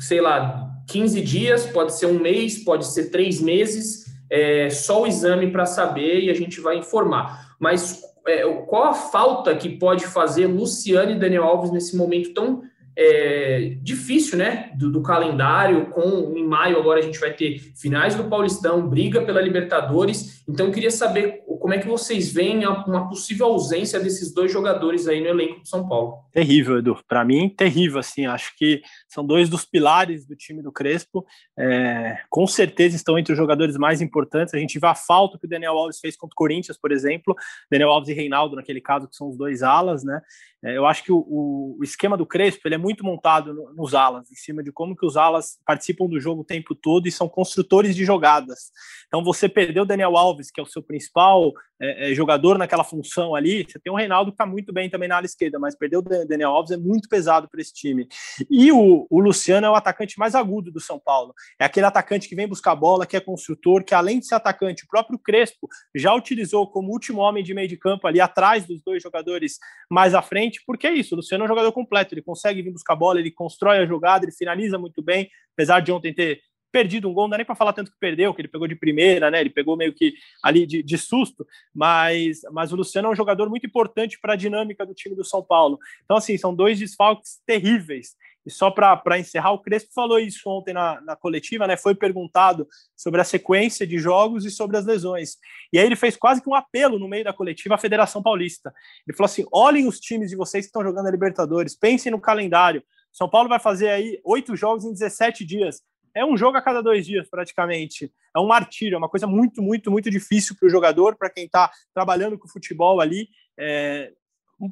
sei 0.00 0.20
lá, 0.20 0.72
15 0.88 1.20
dias, 1.20 1.66
pode 1.66 1.94
ser 1.94 2.06
um 2.06 2.18
mês, 2.18 2.58
pode 2.64 2.84
ser 2.88 3.10
três 3.10 3.40
meses 3.40 4.05
é, 4.30 4.70
só 4.70 5.02
o 5.02 5.06
exame 5.06 5.50
para 5.50 5.66
saber 5.66 6.20
e 6.20 6.30
a 6.30 6.34
gente 6.34 6.60
vai 6.60 6.76
informar. 6.76 7.54
Mas 7.58 8.02
é, 8.26 8.42
qual 8.66 8.84
a 8.84 8.94
falta 8.94 9.54
que 9.54 9.68
pode 9.68 10.06
fazer 10.06 10.46
Luciano 10.46 11.12
e 11.12 11.18
Daniel 11.18 11.44
Alves 11.44 11.70
nesse 11.70 11.96
momento 11.96 12.34
tão 12.34 12.62
é, 12.98 13.76
difícil, 13.82 14.38
né, 14.38 14.70
do, 14.74 14.90
do, 14.90 15.02
calendário, 15.02 15.86
com 15.90 16.32
em 16.34 16.46
maio 16.46 16.78
agora 16.78 16.98
a 16.98 17.02
gente 17.02 17.20
vai 17.20 17.30
ter 17.30 17.58
finais 17.76 18.14
do 18.14 18.24
Paulistão, 18.24 18.88
briga 18.88 19.20
pela 19.20 19.40
Libertadores, 19.40 20.42
então 20.48 20.66
eu 20.66 20.72
queria 20.72 20.90
saber 20.90 21.42
como 21.66 21.74
é 21.74 21.78
que 21.80 21.88
vocês 21.88 22.32
veem 22.32 22.64
uma 22.64 23.08
possível 23.08 23.46
ausência 23.46 23.98
desses 23.98 24.32
dois 24.32 24.52
jogadores 24.52 25.08
aí 25.08 25.20
no 25.20 25.26
elenco 25.26 25.58
do 25.62 25.66
São 25.66 25.88
Paulo. 25.88 26.22
Terrível, 26.30 26.78
Edu, 26.78 26.96
para 27.08 27.24
mim 27.24 27.48
terrível, 27.48 27.98
assim, 27.98 28.24
acho 28.24 28.56
que 28.56 28.82
são 29.08 29.26
dois 29.26 29.48
dos 29.48 29.64
pilares 29.64 30.24
do 30.24 30.36
time 30.36 30.62
do 30.62 30.70
Crespo, 30.70 31.26
é, 31.58 32.18
com 32.30 32.46
certeza 32.46 32.94
estão 32.94 33.18
entre 33.18 33.32
os 33.32 33.36
jogadores 33.36 33.76
mais 33.76 34.00
importantes, 34.00 34.54
a 34.54 34.58
gente 34.58 34.78
vê 34.78 34.86
a 34.86 34.94
falta 34.94 35.40
que 35.40 35.46
o 35.46 35.48
Daniel 35.48 35.76
Alves 35.76 35.98
fez 35.98 36.16
contra 36.16 36.34
o 36.34 36.36
Corinthians, 36.36 36.78
por 36.78 36.92
exemplo, 36.92 37.34
Daniel 37.68 37.90
Alves 37.90 38.10
e 38.10 38.14
Reinaldo, 38.14 38.54
naquele 38.54 38.80
caso, 38.80 39.08
que 39.08 39.16
são 39.16 39.28
os 39.28 39.36
dois 39.36 39.64
alas, 39.64 40.04
né, 40.04 40.22
é, 40.66 40.76
eu 40.76 40.84
acho 40.84 41.04
que 41.04 41.12
o, 41.12 41.76
o, 41.78 41.84
esquema 41.84 42.16
do 42.16 42.26
Crespo 42.26 42.66
ele 42.66 42.74
é 42.74 42.78
muito 42.78 43.04
montado 43.04 43.52
nos 43.76 43.94
alas, 43.94 44.30
em 44.32 44.34
cima 44.34 44.64
de 44.64 44.72
como 44.72 44.96
que 44.96 45.06
os 45.06 45.16
alas 45.16 45.60
participam 45.64 46.06
do 46.06 46.18
jogo 46.18 46.40
o 46.40 46.44
tempo 46.44 46.74
todo 46.74 47.06
e 47.06 47.12
são 47.12 47.28
construtores 47.28 47.94
de 47.94 48.04
jogadas. 48.04 48.72
Então 49.06 49.22
você 49.22 49.48
perdeu 49.48 49.84
o 49.84 49.86
Daniel 49.86 50.16
Alves, 50.16 50.50
que 50.50 50.58
é 50.58 50.62
o 50.62 50.66
seu 50.66 50.82
principal 50.82 51.52
é, 51.80 52.10
é, 52.10 52.14
jogador 52.14 52.56
naquela 52.58 52.84
função 52.84 53.34
ali, 53.34 53.64
você 53.68 53.78
tem 53.78 53.92
o 53.92 53.96
Reinaldo 53.96 54.30
que 54.30 54.34
está 54.34 54.46
muito 54.46 54.72
bem 54.72 54.88
também 54.88 55.08
na 55.08 55.16
ala 55.16 55.26
esquerda, 55.26 55.58
mas 55.58 55.76
perder 55.76 55.98
o 55.98 56.02
Daniel 56.02 56.50
Alves 56.50 56.70
é 56.70 56.76
muito 56.76 57.08
pesado 57.08 57.48
para 57.48 57.60
esse 57.60 57.72
time. 57.72 58.08
E 58.50 58.72
o, 58.72 59.06
o, 59.10 59.20
Luciano 59.20 59.66
é 59.66 59.70
o 59.70 59.74
atacante 59.74 60.18
mais 60.18 60.34
agudo 60.34 60.70
do 60.70 60.80
São 60.80 60.98
Paulo. 60.98 61.34
É 61.60 61.64
aquele 61.64 61.86
atacante 61.86 62.28
que 62.28 62.34
vem 62.34 62.48
buscar 62.48 62.74
bola, 62.74 63.06
que 63.06 63.16
é 63.16 63.20
construtor, 63.20 63.84
que 63.84 63.94
além 63.94 64.18
de 64.18 64.26
ser 64.26 64.36
atacante, 64.36 64.84
o 64.84 64.88
próprio 64.88 65.18
Crespo 65.18 65.68
já 65.94 66.14
utilizou 66.14 66.70
como 66.70 66.92
último 66.92 67.20
homem 67.20 67.44
de 67.44 67.52
meio 67.52 67.68
de 67.68 67.76
campo 67.76 68.06
ali 68.06 68.20
atrás 68.20 68.66
dos 68.66 68.80
dois 68.82 69.02
jogadores 69.02 69.58
mais 69.90 70.14
à 70.14 70.22
frente, 70.22 70.62
porque 70.66 70.86
é 70.86 70.92
isso, 70.92 71.14
o 71.14 71.16
Luciano 71.16 71.44
é 71.44 71.46
um 71.46 71.48
jogador 71.48 71.72
completo, 71.72 72.14
ele 72.14 72.22
consegue 72.22 72.62
vir 72.62 72.72
buscar 72.72 72.96
bola, 72.96 73.20
ele 73.20 73.30
constrói 73.30 73.78
a 73.78 73.86
jogada, 73.86 74.24
ele 74.24 74.32
finaliza 74.32 74.78
muito 74.78 75.02
bem, 75.02 75.28
apesar 75.52 75.80
de 75.80 75.92
ontem 75.92 76.12
ter 76.12 76.40
perdido 76.76 77.08
um 77.08 77.14
gol, 77.14 77.24
não 77.24 77.30
dá 77.30 77.36
nem 77.38 77.46
para 77.46 77.54
falar 77.54 77.72
tanto 77.72 77.90
que 77.90 77.98
perdeu, 77.98 78.34
que 78.34 78.42
ele 78.42 78.48
pegou 78.48 78.68
de 78.68 78.76
primeira, 78.76 79.30
né? 79.30 79.40
Ele 79.40 79.48
pegou 79.48 79.78
meio 79.78 79.94
que 79.94 80.12
ali 80.42 80.66
de, 80.66 80.82
de 80.82 80.98
susto, 80.98 81.46
mas, 81.74 82.42
mas 82.52 82.70
o 82.70 82.76
Luciano 82.76 83.08
é 83.08 83.10
um 83.12 83.16
jogador 83.16 83.48
muito 83.48 83.64
importante 83.64 84.18
para 84.20 84.34
a 84.34 84.36
dinâmica 84.36 84.84
do 84.84 84.92
time 84.92 85.16
do 85.16 85.24
São 85.24 85.42
Paulo. 85.42 85.78
Então, 86.04 86.18
assim, 86.18 86.36
são 86.36 86.54
dois 86.54 86.78
desfalques 86.78 87.40
terríveis. 87.46 88.14
E 88.44 88.50
só 88.50 88.70
para 88.70 89.18
encerrar, 89.18 89.52
o 89.52 89.58
Crespo 89.58 89.90
falou 89.94 90.18
isso 90.18 90.46
ontem 90.50 90.74
na, 90.74 91.00
na 91.00 91.16
coletiva, 91.16 91.66
né? 91.66 91.78
Foi 91.78 91.94
perguntado 91.94 92.68
sobre 92.94 93.22
a 93.22 93.24
sequência 93.24 93.86
de 93.86 93.98
jogos 93.98 94.44
e 94.44 94.50
sobre 94.50 94.76
as 94.76 94.84
lesões. 94.84 95.38
E 95.72 95.78
aí 95.78 95.86
ele 95.86 95.96
fez 95.96 96.14
quase 96.14 96.42
que 96.42 96.50
um 96.50 96.54
apelo 96.54 96.98
no 96.98 97.08
meio 97.08 97.24
da 97.24 97.32
coletiva 97.32 97.76
à 97.76 97.78
Federação 97.78 98.22
Paulista. 98.22 98.70
Ele 99.08 99.16
falou 99.16 99.30
assim: 99.30 99.46
olhem 99.50 99.88
os 99.88 99.98
times 99.98 100.28
de 100.28 100.36
vocês 100.36 100.66
que 100.66 100.68
estão 100.68 100.82
jogando 100.82 101.06
a 101.06 101.10
Libertadores, 101.10 101.74
pensem 101.74 102.12
no 102.12 102.20
calendário. 102.20 102.84
São 103.10 103.30
Paulo 103.30 103.48
vai 103.48 103.58
fazer 103.58 103.88
aí 103.88 104.20
oito 104.22 104.54
jogos 104.54 104.84
em 104.84 104.92
17 104.92 105.42
dias 105.42 105.80
é 106.16 106.24
um 106.24 106.36
jogo 106.36 106.56
a 106.56 106.62
cada 106.62 106.82
dois 106.82 107.04
dias, 107.04 107.28
praticamente. 107.28 108.10
É 108.34 108.40
um 108.40 108.46
martírio, 108.46 108.94
é 108.94 108.98
uma 108.98 109.08
coisa 109.08 109.26
muito, 109.26 109.62
muito, 109.62 109.90
muito 109.90 110.10
difícil 110.10 110.56
para 110.58 110.66
o 110.66 110.70
jogador, 110.70 111.14
para 111.14 111.28
quem 111.28 111.44
está 111.44 111.70
trabalhando 111.92 112.38
com 112.38 112.48
futebol 112.48 113.00
ali. 113.00 113.28
É, 113.58 114.12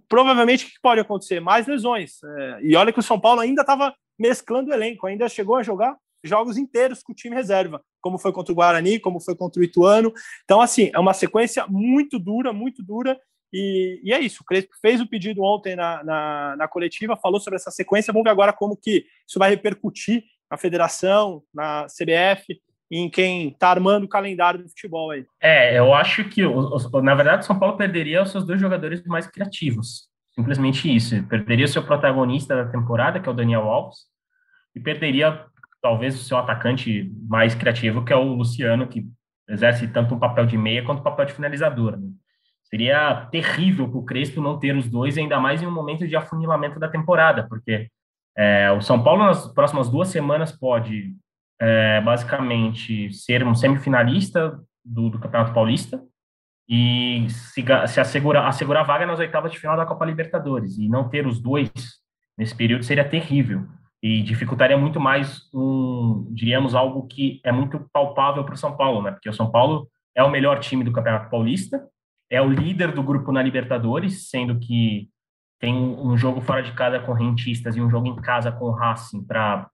provavelmente 0.08 0.64
o 0.64 0.68
que 0.68 0.80
pode 0.80 1.00
acontecer? 1.00 1.40
Mais 1.40 1.66
lesões. 1.66 2.22
É, 2.24 2.60
e 2.62 2.74
olha 2.74 2.92
que 2.92 2.98
o 2.98 3.02
São 3.02 3.20
Paulo 3.20 3.40
ainda 3.40 3.60
estava 3.60 3.94
mesclando 4.18 4.70
o 4.70 4.74
elenco, 4.74 5.06
ainda 5.06 5.28
chegou 5.28 5.56
a 5.56 5.62
jogar 5.62 5.96
jogos 6.24 6.56
inteiros 6.56 7.02
com 7.02 7.12
o 7.12 7.14
time 7.14 7.36
reserva, 7.36 7.84
como 8.00 8.18
foi 8.18 8.32
contra 8.32 8.50
o 8.50 8.56
Guarani, 8.56 8.98
como 8.98 9.20
foi 9.20 9.36
contra 9.36 9.60
o 9.60 9.64
Ituano. 9.64 10.12
Então, 10.44 10.62
assim, 10.62 10.90
é 10.94 10.98
uma 10.98 11.12
sequência 11.12 11.66
muito 11.68 12.18
dura, 12.18 12.54
muito 12.54 12.82
dura. 12.82 13.20
E, 13.52 14.00
e 14.02 14.12
é 14.12 14.18
isso, 14.18 14.42
o 14.42 14.44
Crespo 14.44 14.72
fez 14.80 15.00
o 15.00 15.06
pedido 15.06 15.42
ontem 15.42 15.76
na, 15.76 16.02
na, 16.02 16.56
na, 16.56 16.66
coletiva, 16.66 17.16
falou 17.16 17.38
sobre 17.38 17.56
essa 17.56 17.70
sequência, 17.70 18.12
vamos 18.12 18.24
ver 18.24 18.30
agora 18.30 18.52
como 18.52 18.76
que 18.76 19.06
isso 19.28 19.38
vai 19.38 19.50
repercutir 19.50 20.24
na 20.54 20.56
federação, 20.58 21.42
na 21.52 21.86
CBF, 21.86 22.60
em 22.90 23.10
quem 23.10 23.48
está 23.48 23.70
armando 23.70 24.04
o 24.04 24.08
calendário 24.08 24.62
do 24.62 24.68
futebol 24.68 25.10
aí. 25.10 25.26
É, 25.40 25.76
eu 25.76 25.92
acho 25.92 26.24
que, 26.24 26.42
na 27.02 27.14
verdade, 27.14 27.42
o 27.42 27.46
São 27.46 27.58
Paulo 27.58 27.76
perderia 27.76 28.22
os 28.22 28.30
seus 28.30 28.46
dois 28.46 28.60
jogadores 28.60 29.02
mais 29.04 29.26
criativos. 29.26 30.08
Simplesmente 30.32 30.94
isso. 30.94 31.20
Perderia 31.24 31.64
o 31.64 31.68
seu 31.68 31.82
protagonista 31.82 32.54
da 32.54 32.70
temporada, 32.70 33.18
que 33.18 33.28
é 33.28 33.32
o 33.32 33.34
Daniel 33.34 33.62
Alves, 33.62 33.98
e 34.76 34.80
perderia, 34.80 35.44
talvez, 35.82 36.14
o 36.14 36.22
seu 36.22 36.38
atacante 36.38 37.12
mais 37.28 37.54
criativo, 37.54 38.04
que 38.04 38.12
é 38.12 38.16
o 38.16 38.34
Luciano, 38.34 38.86
que 38.86 39.04
exerce 39.48 39.88
tanto 39.88 40.14
um 40.14 40.18
papel 40.18 40.46
de 40.46 40.56
meia 40.56 40.84
quanto 40.84 41.00
um 41.00 41.04
papel 41.04 41.26
de 41.26 41.32
finalizador. 41.32 41.96
Né? 41.96 42.08
Seria 42.64 43.26
terrível 43.30 43.88
para 43.88 43.98
o 43.98 44.04
Crespo 44.04 44.40
não 44.40 44.58
ter 44.58 44.76
os 44.76 44.88
dois, 44.88 45.18
ainda 45.18 45.40
mais 45.40 45.62
em 45.62 45.66
um 45.66 45.74
momento 45.74 46.06
de 46.06 46.14
afunilamento 46.14 46.78
da 46.78 46.88
temporada, 46.88 47.46
porque 47.48 47.88
é, 48.36 48.70
o 48.72 48.80
São 48.80 49.02
Paulo, 49.02 49.24
nas 49.24 49.46
próximas 49.52 49.88
duas 49.88 50.08
semanas, 50.08 50.52
pode 50.52 51.14
é, 51.60 52.00
basicamente 52.00 53.12
ser 53.12 53.46
um 53.46 53.54
semifinalista 53.54 54.58
do, 54.84 55.10
do 55.10 55.18
Campeonato 55.18 55.52
Paulista 55.52 56.02
e 56.68 57.26
se, 57.28 57.64
se 57.88 58.00
assegurar, 58.00 58.46
assegurar 58.46 58.82
a 58.82 58.86
vaga 58.86 59.06
nas 59.06 59.18
oitavas 59.18 59.52
de 59.52 59.58
final 59.58 59.76
da 59.76 59.86
Copa 59.86 60.04
Libertadores. 60.04 60.78
E 60.78 60.88
não 60.88 61.08
ter 61.08 61.26
os 61.26 61.40
dois 61.40 61.70
nesse 62.36 62.54
período 62.54 62.84
seria 62.84 63.08
terrível 63.08 63.66
e 64.02 64.22
dificultaria 64.22 64.76
muito 64.76 65.00
mais 65.00 65.48
um, 65.54 66.26
diríamos, 66.30 66.74
algo 66.74 67.06
que 67.06 67.40
é 67.42 67.50
muito 67.50 67.88
palpável 67.92 68.44
para 68.44 68.54
o 68.54 68.58
São 68.58 68.76
Paulo, 68.76 69.02
né? 69.02 69.12
Porque 69.12 69.30
o 69.30 69.32
São 69.32 69.50
Paulo 69.50 69.88
é 70.14 70.22
o 70.22 70.30
melhor 70.30 70.58
time 70.60 70.84
do 70.84 70.92
Campeonato 70.92 71.30
Paulista, 71.30 71.82
é 72.30 72.40
o 72.42 72.48
líder 72.48 72.92
do 72.92 73.02
grupo 73.02 73.32
na 73.32 73.42
Libertadores, 73.42 74.28
sendo 74.28 74.58
que 74.58 75.08
tem 75.64 75.74
um 75.74 76.14
jogo 76.14 76.42
fora 76.42 76.62
de 76.62 76.72
casa 76.72 77.00
com 77.00 77.14
rentistas 77.14 77.74
e 77.74 77.80
um 77.80 77.88
jogo 77.88 78.06
em 78.06 78.16
casa 78.16 78.52
com 78.52 78.66
o 78.66 78.70
Racing 78.70 79.24
para 79.24 79.66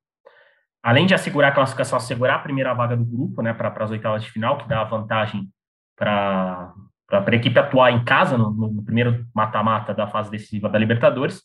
além 0.81 1.05
de 1.05 1.15
assegurar 1.15 1.51
a 1.51 1.55
classificação, 1.55 1.97
assegurar 1.97 2.37
a 2.37 2.43
primeira 2.43 2.73
vaga 2.73 2.97
do 2.97 3.05
grupo, 3.05 3.43
né, 3.43 3.53
para 3.53 3.75
as 3.77 3.91
oitavas 3.91 4.23
de 4.23 4.31
final, 4.31 4.57
que 4.57 4.69
dá 4.69 4.85
vantagem 4.85 5.49
para 5.97 6.73
a 7.11 7.35
equipe 7.35 7.59
atuar 7.59 7.91
em 7.91 8.05
casa 8.05 8.39
no, 8.39 8.53
no 8.53 8.85
primeiro 8.85 9.27
mata-mata 9.35 9.93
da 9.93 10.07
fase 10.07 10.31
decisiva 10.31 10.69
da 10.69 10.79
Libertadores, 10.79 11.43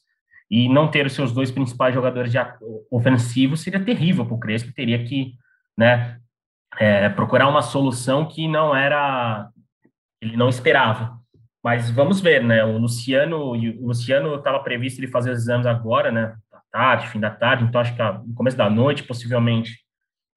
e 0.49 0.69
não 0.69 0.91
ter 0.91 1.07
os 1.07 1.13
seus 1.13 1.33
dois 1.33 1.49
principais 1.49 1.95
jogadores 1.95 2.31
de 2.31 2.37
ofensivos 2.91 3.61
seria 3.61 3.83
terrível 3.83 4.27
para 4.27 4.35
o 4.35 4.39
Crespo, 4.39 4.71
teria 4.75 5.03
que 5.03 5.33
né, 5.75 6.19
é, 6.77 7.09
procurar 7.09 7.47
uma 7.47 7.63
solução 7.63 8.27
que 8.27 8.47
não 8.47 8.75
era, 8.75 9.49
ele 10.21 10.37
não 10.37 10.49
esperava. 10.49 11.14
Mas 11.65 11.89
vamos 11.89 12.21
ver, 12.21 12.43
né? 12.43 12.63
O 12.63 12.77
Luciano, 12.77 13.37
o 13.39 13.87
Luciano 13.87 14.35
estava 14.35 14.59
previsto 14.59 14.99
ele 14.99 15.07
fazer 15.07 15.31
os 15.31 15.39
exames 15.39 15.65
agora, 15.65 16.11
né? 16.11 16.35
Da 16.51 16.61
tarde, 16.71 17.07
fim 17.07 17.19
da 17.19 17.31
tarde. 17.31 17.63
Então 17.63 17.81
acho 17.81 17.95
que 17.95 18.03
no 18.03 18.35
começo 18.35 18.55
da 18.55 18.69
noite, 18.69 19.01
possivelmente, 19.01 19.79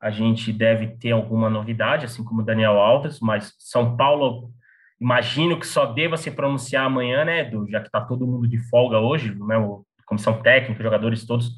a 0.00 0.10
gente 0.10 0.50
deve 0.50 0.86
ter 0.96 1.10
alguma 1.10 1.50
novidade, 1.50 2.06
assim 2.06 2.24
como 2.24 2.40
o 2.40 2.44
Daniel 2.44 2.78
Alves. 2.78 3.20
Mas 3.20 3.52
São 3.58 3.94
Paulo, 3.94 4.50
imagino 4.98 5.60
que 5.60 5.66
só 5.66 5.84
deva 5.84 6.16
se 6.16 6.30
pronunciar 6.30 6.86
amanhã, 6.86 7.26
né? 7.26 7.44
Do, 7.44 7.68
já 7.68 7.80
que 7.80 7.88
está 7.88 8.00
todo 8.00 8.26
mundo 8.26 8.48
de 8.48 8.56
folga 8.70 8.98
hoje, 8.98 9.34
né? 9.38 9.58
O 9.58 9.84
comissão 10.06 10.40
técnica, 10.40 10.82
jogadores 10.82 11.26
todos 11.26 11.50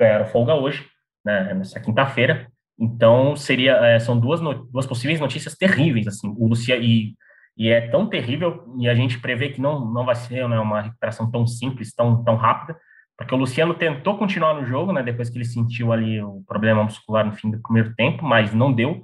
ganharam 0.00 0.24
folga 0.24 0.54
hoje, 0.54 0.86
né? 1.22 1.52
Nessa 1.52 1.78
quinta-feira. 1.78 2.50
Então 2.80 3.36
seria, 3.36 3.76
é, 3.84 3.98
são 3.98 4.18
duas, 4.18 4.40
duas 4.40 4.86
possíveis 4.86 5.20
notícias 5.20 5.54
terríveis, 5.54 6.06
assim. 6.06 6.34
O 6.38 6.48
Luciano 6.48 6.82
e 6.82 7.14
e 7.58 7.68
é 7.68 7.80
tão 7.88 8.06
terrível, 8.06 8.64
e 8.78 8.88
a 8.88 8.94
gente 8.94 9.18
prevê 9.18 9.48
que 9.48 9.60
não, 9.60 9.84
não 9.84 10.04
vai 10.04 10.14
ser 10.14 10.48
né, 10.48 10.60
uma 10.60 10.80
recuperação 10.80 11.28
tão 11.28 11.44
simples, 11.44 11.92
tão, 11.92 12.22
tão 12.22 12.36
rápida, 12.36 12.78
porque 13.16 13.34
o 13.34 13.38
Luciano 13.38 13.74
tentou 13.74 14.16
continuar 14.16 14.54
no 14.54 14.64
jogo, 14.64 14.92
né, 14.92 15.02
depois 15.02 15.28
que 15.28 15.36
ele 15.36 15.44
sentiu 15.44 15.92
ali 15.92 16.22
o 16.22 16.44
problema 16.46 16.84
muscular 16.84 17.26
no 17.26 17.32
fim 17.32 17.50
do 17.50 17.60
primeiro 17.60 17.92
tempo, 17.96 18.24
mas 18.24 18.54
não 18.54 18.72
deu. 18.72 19.02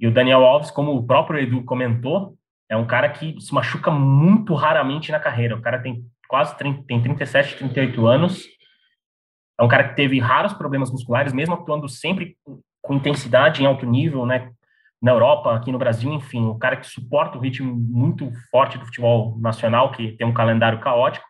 E 0.00 0.06
o 0.08 0.10
Daniel 0.10 0.44
Alves, 0.44 0.68
como 0.68 0.96
o 0.96 1.06
próprio 1.06 1.38
Edu 1.38 1.62
comentou, 1.62 2.36
é 2.68 2.76
um 2.76 2.84
cara 2.84 3.08
que 3.08 3.40
se 3.40 3.54
machuca 3.54 3.88
muito 3.88 4.52
raramente 4.54 5.12
na 5.12 5.20
carreira. 5.20 5.54
O 5.54 5.62
cara 5.62 5.78
tem 5.78 6.04
quase 6.26 6.58
30, 6.58 6.82
tem 6.88 7.00
37, 7.00 7.56
38 7.56 8.06
anos. 8.06 8.44
É 9.60 9.62
um 9.62 9.68
cara 9.68 9.90
que 9.90 9.94
teve 9.94 10.18
raros 10.18 10.54
problemas 10.54 10.90
musculares, 10.90 11.32
mesmo 11.32 11.54
atuando 11.54 11.88
sempre 11.88 12.36
com 12.82 12.94
intensidade 12.94 13.62
em 13.62 13.66
alto 13.66 13.86
nível, 13.86 14.26
né? 14.26 14.50
Na 15.02 15.10
Europa, 15.10 15.54
aqui 15.54 15.72
no 15.72 15.78
Brasil, 15.78 16.12
enfim, 16.12 16.46
o 16.46 16.54
cara 16.54 16.76
que 16.76 16.86
suporta 16.86 17.36
o 17.36 17.40
ritmo 17.40 17.74
muito 17.74 18.30
forte 18.50 18.78
do 18.78 18.84
futebol 18.86 19.36
nacional, 19.40 19.90
que 19.90 20.12
tem 20.12 20.26
um 20.26 20.32
calendário 20.32 20.80
caótico 20.80 21.26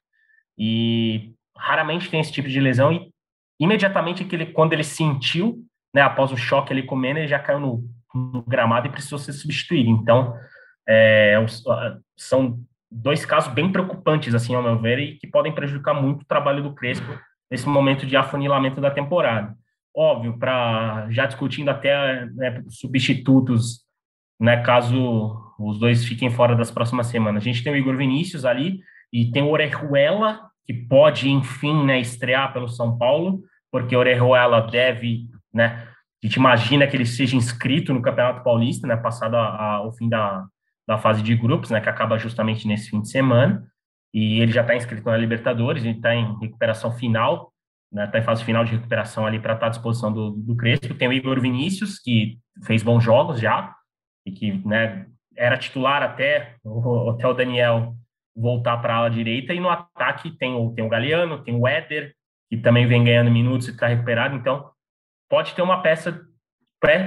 e 0.58 1.32
raramente 1.56 2.10
tem 2.10 2.20
esse 2.20 2.32
tipo 2.32 2.48
de 2.48 2.60
lesão 2.60 2.92
e 2.92 3.10
imediatamente 3.58 4.24
que 4.24 4.36
ele, 4.36 4.46
quando 4.46 4.72
ele 4.74 4.84
sentiu, 4.84 5.64
né, 5.94 6.02
após 6.02 6.30
o 6.32 6.36
choque 6.36 6.72
ali 6.72 6.82
comendo, 6.82 7.20
ele 7.20 7.28
já 7.28 7.38
caiu 7.38 7.60
no, 7.60 7.84
no 8.14 8.42
gramado 8.42 8.86
e 8.86 8.90
precisou 8.90 9.18
ser 9.18 9.32
substituído. 9.32 9.88
Então, 9.88 10.34
é, 10.88 11.36
são 12.16 12.58
dois 12.90 13.24
casos 13.24 13.52
bem 13.54 13.70
preocupantes, 13.70 14.34
assim, 14.34 14.54
ao 14.54 14.62
meu 14.62 14.78
ver, 14.78 14.98
e 14.98 15.16
que 15.16 15.26
podem 15.26 15.54
prejudicar 15.54 15.94
muito 15.94 16.22
o 16.22 16.26
trabalho 16.26 16.62
do 16.62 16.74
Crespo 16.74 17.18
nesse 17.50 17.68
momento 17.68 18.06
de 18.06 18.16
afunilamento 18.16 18.80
da 18.80 18.90
temporada. 18.90 19.56
Óbvio, 19.94 20.38
para 20.38 21.06
já 21.10 21.26
discutindo 21.26 21.68
até 21.68 22.26
né, 22.26 22.62
substitutos, 22.68 23.82
né, 24.40 24.62
caso 24.62 25.36
os 25.58 25.78
dois 25.78 26.04
fiquem 26.04 26.30
fora 26.30 26.56
das 26.56 26.70
próximas 26.70 27.08
semanas. 27.08 27.42
A 27.42 27.44
gente 27.44 27.62
tem 27.62 27.72
o 27.72 27.76
Igor 27.76 27.96
Vinícius 27.96 28.44
ali 28.44 28.80
e 29.12 29.30
tem 29.30 29.42
o 29.42 29.50
Orejuela, 29.50 30.40
que 30.64 30.72
pode, 30.72 31.28
enfim, 31.28 31.84
né, 31.84 32.00
estrear 32.00 32.52
pelo 32.52 32.68
São 32.68 32.96
Paulo, 32.96 33.42
porque 33.70 33.94
o 33.94 33.98
Orejuela 33.98 34.62
deve, 34.62 35.28
né, 35.52 35.86
a 36.22 36.26
gente 36.26 36.36
imagina 36.36 36.86
que 36.86 36.96
ele 36.96 37.06
seja 37.06 37.36
inscrito 37.36 37.92
no 37.92 38.00
Campeonato 38.00 38.42
Paulista, 38.42 38.86
né, 38.86 38.96
passado 38.96 39.36
a, 39.36 39.74
a, 39.74 39.86
o 39.86 39.92
fim 39.92 40.08
da, 40.08 40.46
da 40.86 40.96
fase 40.96 41.22
de 41.22 41.34
grupos, 41.34 41.70
né, 41.70 41.80
que 41.80 41.88
acaba 41.88 42.18
justamente 42.18 42.66
nesse 42.66 42.90
fim 42.90 43.00
de 43.02 43.10
semana, 43.10 43.66
e 44.14 44.40
ele 44.40 44.52
já 44.52 44.62
está 44.62 44.74
inscrito 44.74 45.08
na 45.08 45.16
Libertadores, 45.16 45.84
ele 45.84 45.96
está 45.96 46.14
em 46.14 46.38
recuperação 46.38 46.92
final, 46.92 47.51
né, 47.92 48.06
tá 48.06 48.22
fase 48.22 48.44
final 48.44 48.64
de 48.64 48.72
recuperação 48.72 49.26
ali 49.26 49.38
para 49.38 49.52
estar 49.52 49.60
tá 49.60 49.66
à 49.66 49.70
disposição 49.70 50.12
do, 50.12 50.30
do 50.30 50.56
Crespo. 50.56 50.94
Tem 50.94 51.08
o 51.08 51.12
Igor 51.12 51.40
Vinícius, 51.40 51.98
que 51.98 52.38
fez 52.64 52.82
bons 52.82 53.02
jogos 53.04 53.40
já, 53.40 53.74
e 54.24 54.32
que 54.32 54.52
né, 54.66 55.06
era 55.36 55.58
titular 55.58 56.02
até, 56.02 56.56
até 57.10 57.26
o 57.26 57.34
Daniel 57.34 57.94
voltar 58.34 58.78
para 58.78 58.94
a 58.94 58.96
ala 58.96 59.10
direita, 59.10 59.52
e 59.52 59.60
no 59.60 59.68
ataque 59.68 60.30
tem 60.38 60.54
o, 60.54 60.72
tem 60.74 60.84
o 60.84 60.88
Galeano, 60.88 61.44
tem 61.44 61.54
o 61.54 61.68
Éder, 61.68 62.14
que 62.48 62.56
também 62.56 62.86
vem 62.86 63.04
ganhando 63.04 63.30
minutos 63.30 63.68
e 63.68 63.72
está 63.72 63.86
recuperado, 63.86 64.34
então 64.34 64.70
pode 65.28 65.54
ter 65.54 65.62
uma 65.62 65.82
peça, 65.82 66.18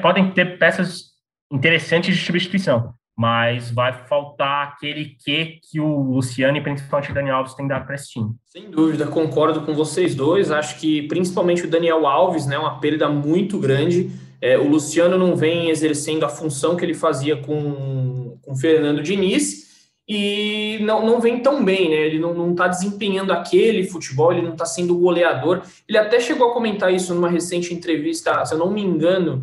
podem 0.02 0.32
ter 0.32 0.60
peças 0.60 1.16
interessantes 1.52 2.16
de 2.16 2.24
substituição 2.24 2.94
mas 3.16 3.72
vai 3.72 3.94
faltar 4.08 4.68
aquele 4.68 5.16
que 5.24 5.60
que 5.72 5.80
o 5.80 6.12
Luciano 6.12 6.58
e 6.58 6.62
principalmente 6.62 7.12
o 7.12 7.14
Daniel 7.14 7.38
Alves 7.38 7.54
têm 7.54 7.68
dado 7.68 7.86
para 7.86 7.96
esse 7.96 8.10
time. 8.10 8.32
Sem 8.46 8.70
dúvida, 8.70 9.08
concordo 9.08 9.62
com 9.62 9.74
vocês 9.74 10.14
dois. 10.14 10.52
Acho 10.52 10.78
que 10.78 11.04
principalmente 11.04 11.64
o 11.64 11.70
Daniel 11.70 12.06
Alves, 12.06 12.46
né, 12.46 12.58
uma 12.58 12.80
perda 12.80 13.08
muito 13.08 13.58
grande. 13.58 14.12
É, 14.42 14.58
o 14.58 14.68
Luciano 14.68 15.18
não 15.18 15.36
vem 15.36 15.70
exercendo 15.70 16.26
a 16.26 16.30
função 16.30 16.76
que 16.76 16.84
ele 16.84 16.94
fazia 16.94 17.38
com 17.38 18.38
o 18.46 18.56
Fernando 18.56 19.02
Diniz 19.02 19.66
e 20.08 20.78
não, 20.82 21.04
não 21.04 21.20
vem 21.20 21.40
tão 21.40 21.66
bem, 21.66 21.90
né? 21.90 21.96
Ele 21.96 22.20
não 22.20 22.52
está 22.52 22.68
desempenhando 22.68 23.32
aquele 23.32 23.88
futebol, 23.88 24.32
ele 24.32 24.44
não 24.44 24.52
está 24.52 24.66
sendo 24.66 24.98
goleador. 24.98 25.64
Ele 25.88 25.98
até 25.98 26.20
chegou 26.20 26.50
a 26.50 26.54
comentar 26.54 26.94
isso 26.94 27.16
numa 27.16 27.30
recente 27.30 27.74
entrevista, 27.74 28.46
se 28.46 28.54
eu 28.54 28.60
não 28.60 28.70
me 28.70 28.82
engano, 28.82 29.42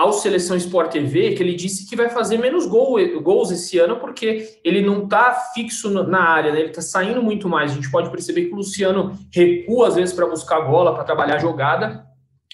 ao 0.00 0.14
Seleção 0.14 0.56
Sport 0.56 0.90
TV 0.92 1.34
que 1.34 1.42
ele 1.42 1.54
disse 1.54 1.86
que 1.86 1.94
vai 1.94 2.08
fazer 2.08 2.38
menos 2.38 2.64
gol, 2.64 2.96
gols 3.20 3.50
esse 3.50 3.78
ano 3.78 3.96
porque 3.96 4.48
ele 4.64 4.80
não 4.80 5.04
está 5.04 5.34
fixo 5.54 5.90
na 5.90 6.22
área, 6.22 6.50
né? 6.52 6.60
ele 6.60 6.70
está 6.70 6.80
saindo 6.80 7.22
muito 7.22 7.50
mais. 7.50 7.70
A 7.70 7.74
gente 7.74 7.90
pode 7.90 8.08
perceber 8.10 8.46
que 8.46 8.54
o 8.54 8.56
Luciano 8.56 9.12
recua 9.30 9.88
às 9.88 9.96
vezes 9.96 10.14
para 10.14 10.26
buscar 10.26 10.62
bola, 10.62 10.94
para 10.94 11.04
trabalhar 11.04 11.34
a 11.34 11.38
jogada, 11.38 12.06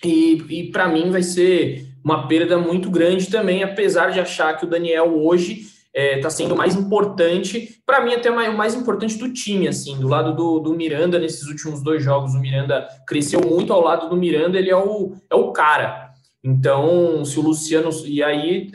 e, 0.05 0.45
e 0.51 0.71
para 0.73 0.89
mim 0.89 1.13
vai 1.13 1.23
ser 1.23 1.87
uma 2.05 2.27
perda 2.27 2.59
muito 2.59 2.91
grande 2.91 3.31
também, 3.31 3.63
apesar 3.63 4.11
de 4.11 4.19
achar 4.19 4.57
que 4.57 4.65
o 4.65 4.69
Daniel 4.69 5.17
hoje 5.17 5.61
está 5.63 5.77
é, 5.95 6.19
tá 6.19 6.29
sendo 6.29 6.57
mais 6.57 6.75
importante, 6.75 7.81
para 7.87 8.05
mim 8.05 8.13
até 8.13 8.29
o 8.29 8.57
mais 8.57 8.75
importante 8.75 9.17
do 9.17 9.33
time, 9.33 9.69
assim, 9.69 9.97
do 9.99 10.09
lado 10.09 10.35
do, 10.35 10.59
do 10.59 10.75
Miranda, 10.75 11.19
nesses 11.19 11.47
últimos 11.47 11.81
dois 11.81 12.03
jogos, 12.03 12.35
o 12.35 12.41
Miranda 12.41 12.87
cresceu 13.07 13.41
muito. 13.41 13.73
Ao 13.73 13.81
lado 13.81 14.09
do 14.11 14.17
Miranda, 14.17 14.59
ele 14.59 14.71
é 14.71 14.77
o, 14.77 15.15
é 15.31 15.35
o 15.35 15.53
cara, 15.53 16.06
então, 16.47 17.25
se 17.25 17.41
o 17.41 17.43
Luciano. 17.43 17.91
E 18.05 18.23
aí 18.23 18.71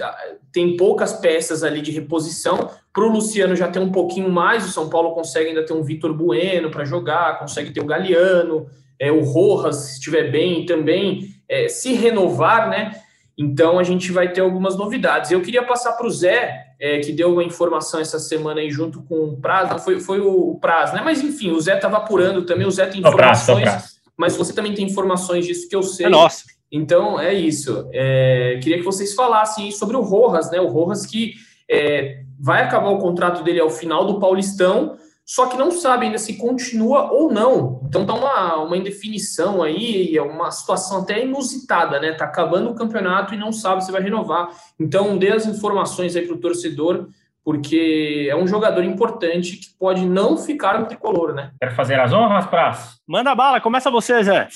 tem 0.52 0.76
poucas 0.76 1.14
peças 1.14 1.64
ali 1.64 1.82
de 1.82 1.90
reposição. 1.90 2.70
Para 2.94 3.06
o 3.06 3.10
Luciano 3.10 3.56
já 3.56 3.70
ter 3.70 3.80
um 3.80 3.94
pouquinho 3.94 4.30
mais, 4.30 4.66
o 4.66 4.72
São 4.72 4.90
Paulo 4.90 5.14
consegue 5.14 5.50
ainda 5.50 5.66
ter 5.66 5.72
um 5.72 5.82
Vitor 5.82 6.14
Bueno 6.14 6.70
para 6.70 6.84
jogar, 6.84 7.40
consegue 7.40 7.72
ter 7.72 7.80
o 7.80 7.86
Galeano, 7.86 8.68
é, 9.00 9.10
o 9.10 9.22
Rojas, 9.24 9.78
se 9.78 9.94
estiver 9.94 10.30
bem, 10.30 10.66
também 10.66 11.34
é, 11.48 11.70
se 11.70 11.94
renovar, 11.94 12.70
né? 12.70 12.92
Então 13.38 13.80
a 13.80 13.84
gente 13.84 14.12
vai 14.12 14.34
ter 14.34 14.42
algumas 14.42 14.76
novidades. 14.76 15.32
Eu 15.32 15.42
queria 15.42 15.64
passar 15.64 15.94
para 15.94 16.06
o 16.06 16.12
Zé, 16.12 16.74
é, 16.78 17.00
que 17.00 17.14
deu 17.14 17.32
uma 17.32 17.44
informação 17.44 18.02
essa 18.02 18.20
semana 18.20 18.60
aí 18.60 18.70
junto 18.70 19.02
com 19.04 19.30
o 19.30 19.38
Praz, 19.38 19.70
não, 19.70 19.80
foi, 19.80 19.98
foi 20.02 20.20
o, 20.20 20.58
Praz, 20.60 20.92
né? 20.92 21.02
Mas 21.02 21.24
enfim, 21.24 21.52
o 21.52 21.62
Zé 21.62 21.76
estava 21.76 21.96
apurando 21.98 22.42
também, 22.46 22.68
o 22.68 22.72
Zé 22.72 22.86
tem 22.88 23.00
informações, 23.00 23.98
mas 24.18 24.36
você 24.36 24.52
também 24.52 24.74
tem 24.74 24.86
informações 24.86 25.46
disso 25.46 25.70
que 25.70 25.76
eu 25.76 25.82
sei. 25.82 26.08
É 26.08 26.10
nossa. 26.10 26.51
Então, 26.72 27.20
é 27.20 27.34
isso. 27.34 27.90
É, 27.92 28.60
queria 28.64 28.78
que 28.78 28.86
vocês 28.86 29.14
falassem 29.14 29.72
sobre 29.72 29.98
o 29.98 30.02
Rojas, 30.02 30.50
né? 30.50 30.62
O 30.62 30.68
Rojas 30.68 31.06
que 31.06 31.34
é, 31.70 32.22
vai 32.40 32.64
acabar 32.64 32.90
o 32.90 33.00
contrato 33.00 33.44
dele 33.44 33.60
ao 33.60 33.70
final 33.70 34.06
do 34.06 34.20
Paulistão, 34.20 34.98
só 35.26 35.46
que 35.46 35.58
não 35.58 35.72
sabe 35.72 36.06
ainda 36.06 36.18
se 36.18 36.38
continua 36.38 37.12
ou 37.12 37.32
não. 37.32 37.82
Então 37.86 38.06
tá 38.06 38.14
uma, 38.14 38.64
uma 38.64 38.78
indefinição 38.78 39.62
aí, 39.62 40.18
é 40.18 40.22
uma 40.22 40.50
situação 40.52 41.02
até 41.02 41.24
inusitada, 41.24 42.00
né? 42.00 42.14
Tá 42.14 42.26
acabando 42.26 42.70
o 42.70 42.76
campeonato 42.76 43.34
e 43.34 43.38
não 43.38 43.52
sabe 43.52 43.84
se 43.84 43.92
vai 43.92 44.02
renovar. 44.02 44.50
Então, 44.80 45.18
dê 45.18 45.32
as 45.32 45.46
informações 45.46 46.16
aí 46.16 46.26
para 46.26 46.36
o 46.36 46.40
torcedor 46.40 47.08
porque 47.44 48.28
é 48.30 48.36
um 48.36 48.46
jogador 48.46 48.84
importante 48.84 49.58
que 49.58 49.68
pode 49.80 50.06
não 50.06 50.38
ficar 50.38 50.80
no 50.80 50.86
tricolor, 50.86 51.34
né? 51.34 51.52
Quer 51.60 51.76
fazer 51.76 52.00
as 52.00 52.14
honras, 52.14 52.46
Praz? 52.46 53.00
Manda 53.08 53.34
bala, 53.34 53.60
começa 53.60 53.90
você, 53.90 54.24
Zé. 54.24 54.48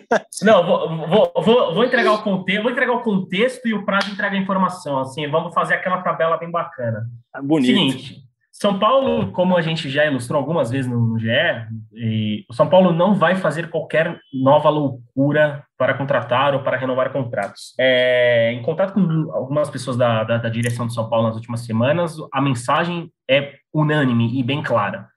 não, 0.42 0.64
vou, 0.64 1.06
vou, 1.06 1.32
vou, 1.42 1.74
vou, 1.74 1.84
entregar 1.84 2.12
o 2.12 2.22
contexto, 2.22 2.62
vou 2.62 2.70
entregar 2.70 2.92
o 2.92 3.02
contexto 3.02 3.66
e 3.66 3.74
o 3.74 3.84
Praz 3.84 4.06
entrega 4.08 4.36
a 4.36 4.40
informação. 4.40 4.98
Assim, 4.98 5.26
vamos 5.28 5.54
fazer 5.54 5.74
aquela 5.74 6.02
tabela 6.02 6.36
bem 6.36 6.50
bacana. 6.50 7.06
Bonito. 7.42 7.66
Seguinte, 7.66 8.23
são 8.56 8.78
Paulo, 8.78 9.32
como 9.32 9.56
a 9.56 9.60
gente 9.60 9.90
já 9.90 10.06
ilustrou 10.06 10.38
algumas 10.38 10.70
vezes 10.70 10.88
no, 10.88 11.00
no 11.00 11.18
GE, 11.18 11.26
o 12.48 12.54
São 12.54 12.68
Paulo 12.68 12.92
não 12.92 13.12
vai 13.12 13.34
fazer 13.34 13.68
qualquer 13.68 14.20
nova 14.32 14.68
loucura 14.68 15.64
para 15.76 15.94
contratar 15.94 16.54
ou 16.54 16.62
para 16.62 16.76
renovar 16.76 17.10
contratos. 17.10 17.74
É, 17.80 18.52
em 18.52 18.62
contato 18.62 18.94
com 18.94 19.00
algumas 19.32 19.68
pessoas 19.68 19.96
da, 19.96 20.22
da, 20.22 20.38
da, 20.38 20.48
direção 20.48 20.86
de 20.86 20.94
São 20.94 21.10
Paulo 21.10 21.26
nas 21.26 21.34
últimas 21.34 21.66
semanas, 21.66 22.14
a 22.32 22.40
mensagem 22.40 23.10
é 23.28 23.54
unânime 23.72 24.38
e 24.38 24.42
bem 24.44 24.62
clara. 24.62 25.08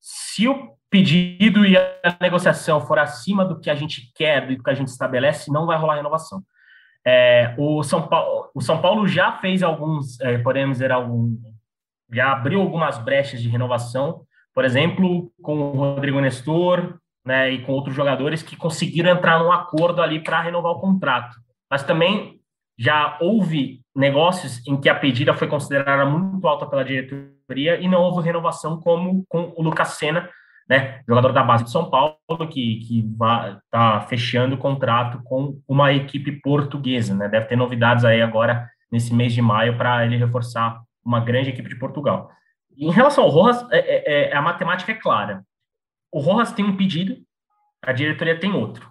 Se 0.00 0.48
o 0.48 0.70
pedido 0.88 1.66
e 1.66 1.76
a 1.76 2.16
negociação 2.18 2.80
for 2.80 2.98
acima 2.98 3.44
do 3.44 3.60
que 3.60 3.68
a 3.68 3.74
gente 3.74 4.10
quer, 4.14 4.46
do 4.46 4.62
que 4.62 4.70
a 4.70 4.74
gente 4.74 4.88
estabelece, 4.88 5.52
não 5.52 5.66
vai 5.66 5.76
rolar 5.76 5.96
renovação. 5.96 6.42
É, 7.06 7.54
o, 7.58 7.82
São 7.82 8.08
Paulo, 8.08 8.48
o 8.54 8.62
São 8.62 8.80
Paulo 8.80 9.06
já 9.06 9.32
fez 9.32 9.62
alguns, 9.62 10.18
é, 10.20 10.38
podemos 10.38 10.78
dizer, 10.78 10.90
algum, 10.90 11.36
já 12.12 12.32
abriu 12.32 12.60
algumas 12.60 12.98
brechas 12.98 13.42
de 13.42 13.48
renovação, 13.48 14.22
por 14.54 14.64
exemplo, 14.64 15.30
com 15.42 15.58
o 15.58 15.76
Rodrigo 15.76 16.20
Nestor 16.20 16.98
né, 17.24 17.50
e 17.50 17.62
com 17.62 17.72
outros 17.72 17.94
jogadores 17.94 18.42
que 18.42 18.56
conseguiram 18.56 19.10
entrar 19.10 19.38
num 19.38 19.52
acordo 19.52 20.00
ali 20.00 20.22
para 20.22 20.40
renovar 20.40 20.72
o 20.72 20.80
contrato. 20.80 21.36
Mas 21.70 21.82
também 21.82 22.40
já 22.78 23.18
houve 23.20 23.80
negócios 23.94 24.66
em 24.66 24.80
que 24.80 24.88
a 24.88 24.94
pedida 24.94 25.34
foi 25.34 25.48
considerada 25.48 26.04
muito 26.06 26.46
alta 26.46 26.66
pela 26.66 26.84
diretoria 26.84 27.80
e 27.80 27.88
não 27.88 28.02
houve 28.02 28.24
renovação, 28.24 28.80
como 28.80 29.24
com 29.28 29.52
o 29.56 29.62
Lucas 29.62 29.88
Senna, 29.90 30.28
né, 30.68 31.00
jogador 31.08 31.32
da 31.32 31.42
base 31.42 31.64
de 31.64 31.70
São 31.70 31.90
Paulo, 31.90 32.16
que 32.50 32.80
está 33.64 34.00
fechando 34.08 34.54
o 34.54 34.58
contrato 34.58 35.20
com 35.24 35.60
uma 35.66 35.92
equipe 35.92 36.32
portuguesa. 36.40 37.14
Né, 37.14 37.28
deve 37.28 37.46
ter 37.46 37.56
novidades 37.56 38.04
aí 38.04 38.22
agora 38.22 38.68
nesse 38.90 39.12
mês 39.12 39.32
de 39.32 39.42
maio 39.42 39.76
para 39.76 40.04
ele 40.04 40.16
reforçar 40.16 40.80
uma 41.06 41.20
grande 41.20 41.50
equipe 41.50 41.68
de 41.68 41.78
Portugal. 41.78 42.30
em 42.76 42.90
relação 42.90 43.24
ao 43.24 43.30
Rojas, 43.30 43.64
é, 43.70 43.78
é, 43.78 44.30
é, 44.30 44.36
a 44.36 44.42
matemática 44.42 44.92
é 44.92 44.96
clara. 44.96 45.42
O 46.12 46.20
Rojas 46.20 46.52
tem 46.52 46.64
um 46.64 46.76
pedido, 46.76 47.16
a 47.82 47.92
diretoria 47.92 48.38
tem 48.38 48.52
outro. 48.52 48.90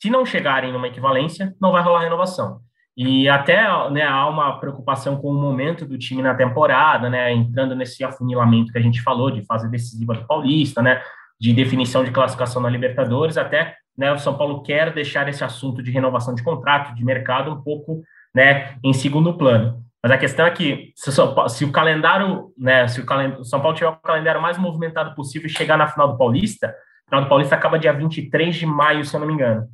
Se 0.00 0.08
não 0.08 0.24
chegarem 0.24 0.72
numa 0.72 0.88
equivalência, 0.88 1.54
não 1.60 1.72
vai 1.72 1.82
rolar 1.82 2.00
renovação. 2.00 2.60
E 2.96 3.28
até 3.28 3.62
né, 3.90 4.02
há 4.02 4.28
uma 4.28 4.58
preocupação 4.58 5.16
com 5.16 5.30
o 5.30 5.40
momento 5.40 5.86
do 5.86 5.98
time 5.98 6.22
na 6.22 6.34
temporada, 6.34 7.08
né, 7.08 7.32
entrando 7.32 7.74
nesse 7.74 8.04
afunilamento 8.04 8.72
que 8.72 8.78
a 8.78 8.82
gente 8.82 9.02
falou, 9.02 9.30
de 9.30 9.44
fase 9.44 9.70
decisiva 9.70 10.14
do 10.14 10.26
Paulista, 10.26 10.82
né, 10.82 11.02
de 11.40 11.52
definição 11.52 12.04
de 12.04 12.10
classificação 12.10 12.60
na 12.60 12.68
Libertadores, 12.68 13.38
até 13.38 13.76
né, 13.96 14.12
o 14.12 14.18
São 14.18 14.36
Paulo 14.36 14.62
quer 14.62 14.92
deixar 14.92 15.28
esse 15.28 15.42
assunto 15.42 15.82
de 15.82 15.90
renovação 15.90 16.34
de 16.34 16.42
contrato, 16.42 16.94
de 16.94 17.04
mercado, 17.04 17.50
um 17.50 17.62
pouco 17.62 18.02
né, 18.34 18.76
em 18.82 18.92
segundo 18.92 19.36
plano. 19.36 19.82
Mas 20.02 20.12
a 20.12 20.18
questão 20.18 20.44
é 20.44 20.50
que 20.50 20.92
se, 20.96 21.12
se 21.12 21.64
o 21.64 21.70
calendário, 21.70 22.52
né, 22.58 22.88
se 22.88 23.00
o, 23.00 23.04
o 23.38 23.44
São 23.44 23.60
Paulo 23.60 23.76
tiver 23.76 23.88
o 23.88 23.96
calendário 23.96 24.42
mais 24.42 24.58
movimentado 24.58 25.14
possível 25.14 25.46
e 25.46 25.52
chegar 25.52 25.76
na 25.76 25.86
final 25.86 26.08
do 26.08 26.18
Paulista, 26.18 26.74
a 27.06 27.10
final 27.10 27.22
do 27.22 27.28
Paulista 27.28 27.54
acaba 27.54 27.78
dia 27.78 27.92
23 27.92 28.56
de 28.56 28.66
maio, 28.66 29.04
se 29.04 29.14
eu 29.14 29.20
não 29.20 29.28
me 29.28 29.34
engano. 29.34 29.68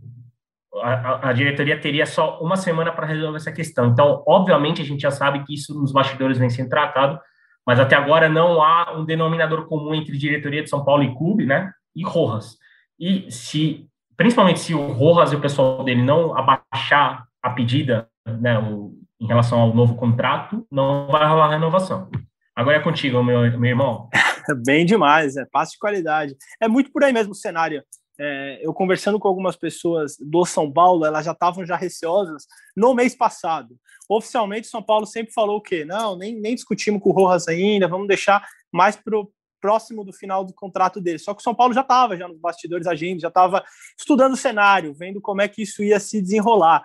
A, 0.83 1.31
a 1.31 1.33
diretoria 1.33 1.81
teria 1.81 2.05
só 2.05 2.39
uma 2.41 2.57
semana 2.57 2.93
para 2.93 3.07
resolver 3.07 3.39
essa 3.39 3.51
questão. 3.51 3.87
Então, 3.87 4.23
obviamente, 4.27 4.83
a 4.83 4.85
gente 4.85 5.01
já 5.01 5.11
sabe 5.11 5.43
que 5.45 5.55
isso 5.55 5.73
nos 5.81 5.93
bastidores 5.93 6.37
vem 6.37 6.51
sendo 6.51 6.69
tratado, 6.69 7.19
mas 7.67 7.81
até 7.81 7.97
agora 7.97 8.29
não 8.29 8.63
há 8.63 8.93
um 8.97 9.05
denominador 9.05 9.67
comum 9.67 9.95
entre 9.95 10.17
diretoria 10.19 10.63
de 10.63 10.69
São 10.69 10.85
Paulo 10.85 11.03
e 11.03 11.15
clube, 11.17 11.47
né? 11.47 11.73
E 11.97 12.05
Rojas. 12.05 12.57
E 13.01 13.31
se, 13.31 13.87
principalmente 14.17 14.61
se 14.61 14.75
o 14.75 14.93
Rojas 14.93 15.33
e 15.33 15.37
o 15.37 15.41
pessoal 15.41 15.83
dele 15.85 16.03
não 16.03 16.37
abaixar 16.37 17.27
a 17.43 17.51
pedida, 17.51 18.09
né, 18.27 18.59
o, 18.59 18.93
em 19.21 19.27
relação 19.27 19.61
ao 19.61 19.75
novo 19.75 19.95
contrato, 19.97 20.67
não 20.71 21.09
vai 21.09 21.27
rolar 21.27 21.51
renovação. 21.51 22.09
Agora 22.55 22.77
é 22.77 22.81
contigo, 22.81 23.23
meu, 23.23 23.41
meu 23.59 23.71
irmão. 23.71 24.09
Bem 24.65 24.85
demais, 24.85 25.37
é 25.37 25.45
passe 25.45 25.73
de 25.73 25.79
qualidade. 25.79 26.37
É 26.61 26.67
muito 26.67 26.91
por 26.91 27.05
aí 27.05 27.13
mesmo 27.13 27.33
o 27.33 27.37
cenário. 27.37 27.83
É, 28.21 28.59
eu 28.61 28.75
conversando 28.75 29.19
com 29.19 29.29
algumas 29.29 29.55
pessoas 29.55 30.17
do 30.19 30.45
São 30.45 30.71
Paulo, 30.73 31.05
elas 31.05 31.25
já 31.25 31.31
estavam 31.31 31.65
já 31.65 31.77
receosas 31.77 32.47
no 32.77 32.95
mês 32.95 33.15
passado. 33.15 33.77
Oficialmente, 34.09 34.67
São 34.67 34.83
Paulo 34.83 35.07
sempre 35.07 35.33
falou 35.33 35.59
o 35.59 35.63
quê? 35.63 35.85
Não, 35.85 36.17
nem, 36.17 36.35
nem 36.41 36.55
discutimos 36.55 37.01
com 37.01 37.11
o 37.11 37.13
Rojas 37.13 37.47
ainda, 37.47 37.87
vamos 37.87 38.09
deixar 38.09 38.45
mais 38.73 38.97
pro 38.97 39.31
próximo 39.61 40.05
do 40.05 40.13
final 40.13 40.45
do 40.45 40.53
contrato 40.53 41.01
dele. 41.01 41.19
Só 41.19 41.35
que 41.35 41.41
o 41.41 41.43
São 41.43 41.55
Paulo 41.55 41.75
já 41.75 41.83
estava 41.83 42.17
já 42.17 42.27
nos 42.27 42.41
bastidores 42.41 42.87
agindo, 42.87 43.21
já 43.21 43.29
estava 43.29 43.63
estudando 43.99 44.33
o 44.33 44.37
cenário, 44.37 44.95
vendo 44.95 45.21
como 45.21 45.43
é 45.43 45.49
que 45.49 45.63
isso 45.63 45.83
ia 45.83 46.01
se 46.01 46.21
desenrolar. 46.21 46.83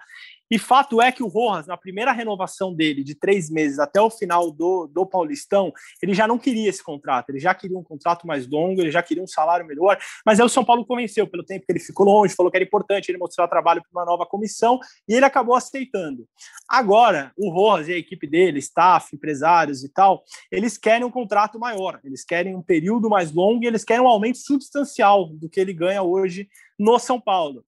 E 0.51 0.59
fato 0.59 1.01
é 1.01 1.11
que 1.11 1.23
o 1.23 1.27
Rojas, 1.27 1.67
na 1.67 1.77
primeira 1.77 2.11
renovação 2.11 2.73
dele, 2.73 3.03
de 3.03 3.15
três 3.15 3.49
meses 3.49 3.79
até 3.79 4.01
o 4.01 4.09
final 4.09 4.51
do, 4.51 4.87
do 4.87 5.05
Paulistão, 5.05 5.71
ele 6.01 6.13
já 6.13 6.27
não 6.27 6.37
queria 6.37 6.69
esse 6.69 6.83
contrato, 6.83 7.29
ele 7.29 7.39
já 7.39 7.53
queria 7.53 7.77
um 7.77 7.83
contrato 7.83 8.27
mais 8.27 8.47
longo, 8.47 8.81
ele 8.81 8.91
já 8.91 9.01
queria 9.01 9.23
um 9.23 9.27
salário 9.27 9.65
melhor, 9.65 9.97
mas 10.25 10.39
aí 10.39 10.45
o 10.45 10.49
São 10.49 10.63
Paulo 10.63 10.85
convenceu 10.85 11.25
pelo 11.27 11.43
tempo 11.43 11.65
que 11.65 11.71
ele 11.71 11.79
ficou 11.79 12.05
longe, 12.05 12.35
falou 12.35 12.51
que 12.51 12.57
era 12.57 12.65
importante 12.65 13.09
ele 13.09 13.17
mostrar 13.17 13.47
trabalho 13.47 13.81
para 13.81 14.01
uma 14.01 14.05
nova 14.05 14.25
comissão, 14.25 14.79
e 15.07 15.13
ele 15.13 15.25
acabou 15.25 15.55
aceitando. 15.55 16.27
Agora, 16.69 17.31
o 17.37 17.49
Rojas 17.49 17.87
e 17.87 17.93
a 17.93 17.97
equipe 17.97 18.27
dele, 18.27 18.59
staff, 18.59 19.15
empresários 19.15 19.83
e 19.83 19.89
tal, 19.89 20.23
eles 20.51 20.77
querem 20.77 21.05
um 21.05 21.11
contrato 21.11 21.59
maior, 21.59 21.99
eles 22.03 22.23
querem 22.23 22.55
um 22.55 22.61
período 22.61 23.09
mais 23.09 23.31
longo 23.31 23.63
e 23.63 23.67
eles 23.67 23.83
querem 23.83 24.03
um 24.03 24.07
aumento 24.07 24.37
substancial 24.37 25.27
do 25.27 25.49
que 25.49 25.59
ele 25.59 25.73
ganha 25.73 26.03
hoje 26.03 26.47
no 26.77 26.99
São 26.99 27.19
Paulo 27.19 27.63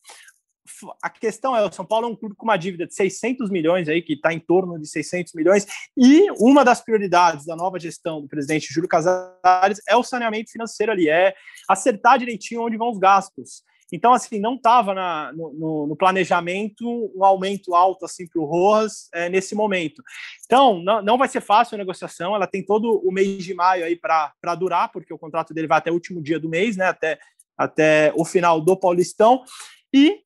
a 1.02 1.10
questão 1.10 1.56
é, 1.56 1.64
o 1.64 1.72
São 1.72 1.86
Paulo 1.86 2.08
é 2.08 2.10
um 2.10 2.16
clube 2.16 2.36
com 2.36 2.46
uma 2.46 2.58
dívida 2.58 2.86
de 2.88 2.94
600 2.94 3.50
milhões 3.50 3.88
aí, 3.88 4.02
que 4.02 4.14
está 4.14 4.34
em 4.34 4.40
torno 4.40 4.80
de 4.80 4.88
600 4.88 5.34
milhões, 5.34 5.66
e 5.98 6.30
uma 6.40 6.64
das 6.64 6.82
prioridades 6.82 7.46
da 7.46 7.56
nova 7.56 7.80
gestão 7.80 8.22
do 8.22 8.28
presidente 8.28 8.74
Júlio 8.74 8.90
Casares 8.90 9.82
é 9.88 9.96
o 9.96 10.04
saneamento 10.04 10.52
financeiro 10.52 10.92
ali, 10.92 11.10
é 11.10 11.34
acertar 11.70 12.18
direitinho 12.20 12.64
onde 12.64 12.78
vão 12.78 12.92
os 12.92 12.98
gastos. 12.98 13.64
Então, 13.94 14.14
assim, 14.14 14.40
não 14.40 14.56
estava 14.56 14.94
no, 15.34 15.88
no, 15.88 15.96
planejamento 15.96 16.84
um 17.16 17.24
aumento 17.24 17.76
alto 17.76 18.04
assim 18.04 18.28
para 18.28 18.42
o 18.42 18.46
Rojas 18.46 19.08
é, 19.14 19.30
nesse 19.30 19.54
momento. 19.54 20.02
Então, 20.44 20.82
não, 20.82 21.02
não 21.04 21.18
vai 21.18 21.28
ser 21.28 21.42
fácil 21.42 21.76
a 21.76 21.78
negociação, 21.78 22.36
ela 22.36 22.48
tem 22.48 22.66
todo 22.66 23.00
o 23.06 23.12
mês 23.12 23.44
de 23.44 23.54
maio 23.54 23.86
aí 23.86 23.96
para 23.96 24.56
durar, 24.58 24.92
porque 24.92 25.14
o 25.14 25.20
contrato 25.20 25.54
dele 25.54 25.68
vai 25.68 25.78
até 25.78 25.92
o 25.92 25.94
último 25.94 26.22
dia 26.22 26.40
do 26.40 26.50
mês, 26.50 26.76
né? 26.76 26.88
Até, 26.88 27.20
até 27.56 28.12
o 28.16 28.26
final 28.26 28.60
do 28.60 28.76
Paulistão. 28.76 29.44
E 29.94 30.26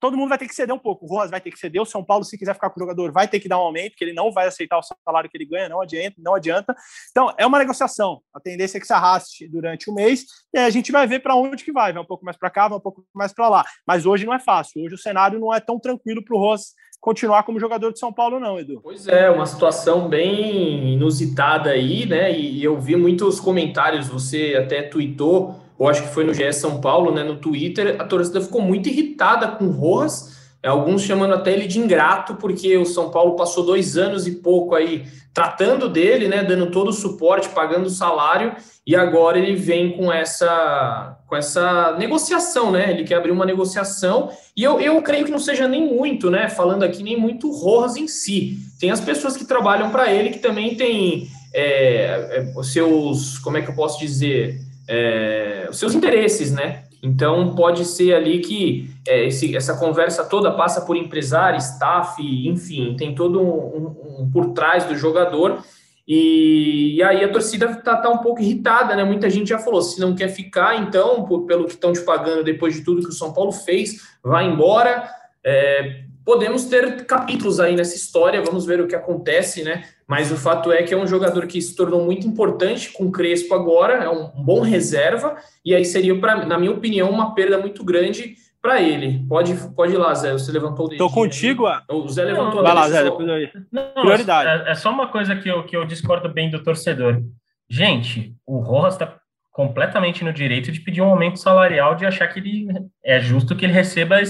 todo 0.00 0.16
mundo 0.16 0.30
vai 0.30 0.38
ter 0.38 0.48
que 0.48 0.54
ceder 0.54 0.74
um 0.74 0.78
pouco. 0.78 1.04
O 1.04 1.08
Rojas 1.08 1.30
vai 1.30 1.40
ter 1.40 1.50
que 1.50 1.58
ceder, 1.58 1.80
o 1.80 1.84
São 1.84 2.02
Paulo, 2.02 2.24
se 2.24 2.36
quiser 2.38 2.54
ficar 2.54 2.70
com 2.70 2.80
o 2.80 2.82
jogador, 2.82 3.12
vai 3.12 3.28
ter 3.28 3.38
que 3.38 3.48
dar 3.48 3.58
um 3.58 3.62
aumento, 3.62 3.94
que 3.96 4.04
ele 4.04 4.14
não 4.14 4.32
vai 4.32 4.46
aceitar 4.46 4.78
o 4.78 4.82
salário 4.82 5.28
que 5.28 5.36
ele 5.36 5.44
ganha, 5.44 5.68
não 5.68 5.80
adianta, 5.80 6.16
não 6.18 6.34
adianta. 6.34 6.74
Então, 7.10 7.32
é 7.36 7.46
uma 7.46 7.58
negociação. 7.58 8.20
A 8.34 8.40
tendência 8.40 8.78
é 8.78 8.80
que 8.80 8.86
se 8.86 8.92
arraste 8.92 9.46
durante 9.48 9.90
o 9.90 9.94
mês, 9.94 10.24
e 10.52 10.58
a 10.58 10.70
gente 10.70 10.90
vai 10.90 11.06
ver 11.06 11.20
para 11.20 11.36
onde 11.36 11.62
que 11.62 11.72
vai. 11.72 11.92
Vai 11.92 12.02
um 12.02 12.06
pouco 12.06 12.24
mais 12.24 12.36
para 12.36 12.50
cá, 12.50 12.68
vai 12.68 12.78
um 12.78 12.80
pouco 12.82 13.04
mais 13.14 13.32
para 13.32 13.48
lá. 13.48 13.64
Mas 13.86 14.06
hoje 14.06 14.24
não 14.24 14.34
é 14.34 14.38
fácil. 14.38 14.82
Hoje 14.82 14.94
o 14.94 14.98
cenário 14.98 15.38
não 15.38 15.54
é 15.54 15.60
tão 15.60 15.78
tranquilo 15.78 16.24
para 16.24 16.34
o 16.34 16.40
Rojas 16.40 16.74
continuar 17.00 17.42
como 17.44 17.58
jogador 17.58 17.92
de 17.92 17.98
São 17.98 18.12
Paulo, 18.12 18.38
não, 18.38 18.58
Edu. 18.58 18.80
Pois 18.82 19.08
é, 19.08 19.30
uma 19.30 19.46
situação 19.46 20.08
bem 20.08 20.94
inusitada 20.94 21.70
aí, 21.70 22.04
né? 22.06 22.30
E 22.38 22.62
eu 22.62 22.78
vi 22.78 22.94
muitos 22.94 23.40
comentários, 23.40 24.06
você 24.06 24.54
até 24.62 24.82
tweetou 24.82 25.59
eu 25.80 25.88
acho 25.88 26.02
que 26.02 26.08
foi 26.08 26.24
no 26.24 26.34
GE 26.34 26.52
São 26.52 26.78
Paulo, 26.78 27.10
né, 27.10 27.24
no 27.24 27.36
Twitter, 27.36 27.96
a 27.98 28.04
torcida 28.04 28.40
ficou 28.42 28.60
muito 28.60 28.90
irritada 28.90 29.48
com 29.48 29.64
o 29.64 29.70
Rojas, 29.70 30.38
é, 30.62 30.68
alguns 30.68 31.02
chamando 31.02 31.32
até 31.32 31.54
ele 31.54 31.66
de 31.66 31.78
ingrato, 31.78 32.34
porque 32.34 32.76
o 32.76 32.84
São 32.84 33.10
Paulo 33.10 33.34
passou 33.34 33.64
dois 33.64 33.96
anos 33.96 34.26
e 34.26 34.32
pouco 34.32 34.74
aí 34.74 35.06
tratando 35.32 35.88
dele, 35.88 36.28
né, 36.28 36.44
dando 36.44 36.70
todo 36.70 36.88
o 36.88 36.92
suporte, 36.92 37.48
pagando 37.48 37.86
o 37.86 37.90
salário, 37.90 38.54
e 38.86 38.94
agora 38.94 39.38
ele 39.38 39.56
vem 39.56 39.96
com 39.96 40.12
essa, 40.12 41.16
com 41.26 41.34
essa 41.34 41.96
negociação, 41.96 42.70
né, 42.70 42.90
ele 42.90 43.04
quer 43.04 43.14
abrir 43.14 43.30
uma 43.30 43.46
negociação, 43.46 44.28
e 44.54 44.62
eu, 44.62 44.78
eu 44.80 45.00
creio 45.00 45.24
que 45.24 45.30
não 45.30 45.38
seja 45.38 45.66
nem 45.66 45.94
muito, 45.94 46.30
né, 46.30 46.50
falando 46.50 46.82
aqui, 46.82 47.02
nem 47.02 47.16
muito 47.16 47.50
Rojas 47.50 47.96
em 47.96 48.06
si, 48.06 48.58
tem 48.78 48.90
as 48.90 49.00
pessoas 49.00 49.34
que 49.34 49.46
trabalham 49.46 49.90
para 49.90 50.12
ele 50.12 50.28
que 50.28 50.40
também 50.40 50.74
tem 50.74 51.28
é, 51.54 52.44
é, 52.58 52.62
seus, 52.62 53.38
como 53.38 53.56
é 53.56 53.62
que 53.62 53.70
eu 53.70 53.74
posso 53.74 53.98
dizer 53.98 54.60
é, 54.88 55.68
os 55.70 55.78
seus 55.78 55.94
interesses, 55.94 56.52
né? 56.52 56.84
Então 57.02 57.54
pode 57.54 57.84
ser 57.84 58.14
ali 58.14 58.40
que 58.40 58.90
é, 59.08 59.26
esse, 59.26 59.56
essa 59.56 59.76
conversa 59.76 60.24
toda 60.24 60.52
passa 60.52 60.82
por 60.82 60.96
empresário, 60.96 61.58
staff, 61.58 62.20
enfim, 62.20 62.94
tem 62.96 63.14
todo 63.14 63.40
um, 63.40 63.46
um, 63.46 64.22
um 64.22 64.30
por 64.30 64.52
trás 64.52 64.84
do 64.84 64.94
jogador. 64.96 65.62
E, 66.06 66.96
e, 66.96 67.02
aí 67.02 67.22
a 67.24 67.30
torcida 67.30 67.72
tá, 67.76 67.96
tá 67.96 68.10
um 68.10 68.18
pouco 68.18 68.42
irritada, 68.42 68.96
né? 68.96 69.04
Muita 69.04 69.30
gente 69.30 69.48
já 69.48 69.58
falou: 69.58 69.80
se 69.80 70.00
não 70.00 70.14
quer 70.14 70.28
ficar, 70.28 70.76
então, 70.76 71.24
por, 71.24 71.46
pelo 71.46 71.66
que 71.66 71.72
estão 71.72 71.92
te 71.92 72.00
pagando 72.00 72.42
depois 72.42 72.74
de 72.74 72.84
tudo 72.84 73.02
que 73.02 73.10
o 73.10 73.12
São 73.12 73.32
Paulo 73.32 73.52
fez, 73.52 74.02
vai 74.22 74.44
embora. 74.44 75.08
É, 75.44 76.02
podemos 76.30 76.66
ter 76.66 77.04
capítulos 77.06 77.58
aí 77.58 77.74
nessa 77.74 77.96
história, 77.96 78.40
vamos 78.40 78.64
ver 78.64 78.80
o 78.80 78.86
que 78.86 78.94
acontece, 78.94 79.64
né? 79.64 79.82
Mas 80.06 80.30
o 80.30 80.36
fato 80.36 80.70
é 80.70 80.80
que 80.84 80.94
é 80.94 80.96
um 80.96 81.04
jogador 81.04 81.44
que 81.48 81.60
se 81.60 81.74
tornou 81.74 82.04
muito 82.04 82.24
importante 82.24 82.92
com 82.92 83.06
o 83.06 83.10
Crespo 83.10 83.52
agora, 83.52 83.94
é 83.94 84.08
um 84.08 84.28
bom 84.28 84.60
reserva, 84.60 85.34
e 85.64 85.74
aí 85.74 85.84
seria, 85.84 86.16
pra, 86.20 86.46
na 86.46 86.56
minha 86.56 86.70
opinião, 86.70 87.10
uma 87.10 87.34
perda 87.34 87.58
muito 87.58 87.82
grande 87.82 88.36
para 88.62 88.80
ele. 88.80 89.26
Pode, 89.28 89.54
pode 89.74 89.92
ir 89.92 89.96
lá, 89.96 90.14
Zé, 90.14 90.32
você 90.32 90.52
levantou 90.52 90.86
o 90.86 90.88
dedo. 90.88 90.98
Tô 90.98 91.10
contigo, 91.10 91.66
ah. 91.66 91.82
O 91.90 92.08
Zé 92.08 92.22
levantou 92.22 92.62
Vai 92.62 92.74
lá, 92.74 92.88
Zé, 92.88 93.02
depois 93.02 93.28
aí. 93.28 93.50
Não, 93.72 93.90
Prioridade. 94.02 94.68
É, 94.68 94.70
é, 94.70 94.74
só 94.76 94.88
uma 94.88 95.08
coisa 95.08 95.34
que 95.34 95.48
eu, 95.48 95.64
que 95.64 95.76
eu 95.76 95.84
discordo 95.84 96.28
bem 96.28 96.48
do 96.48 96.62
torcedor. 96.62 97.20
Gente, 97.68 98.36
o 98.46 98.60
Rojas 98.60 98.94
está 98.94 99.16
completamente 99.50 100.22
no 100.22 100.32
direito 100.32 100.70
de 100.70 100.78
pedir 100.78 101.02
um 101.02 101.10
aumento 101.10 101.40
salarial, 101.40 101.96
de 101.96 102.06
achar 102.06 102.28
que 102.28 102.38
ele 102.38 102.68
é 103.04 103.18
justo 103.18 103.56
que 103.56 103.64
ele 103.64 103.72
receba 103.72 104.22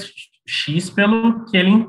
X 0.50 0.90
pelo 0.90 1.44
que 1.46 1.56
ele 1.56 1.86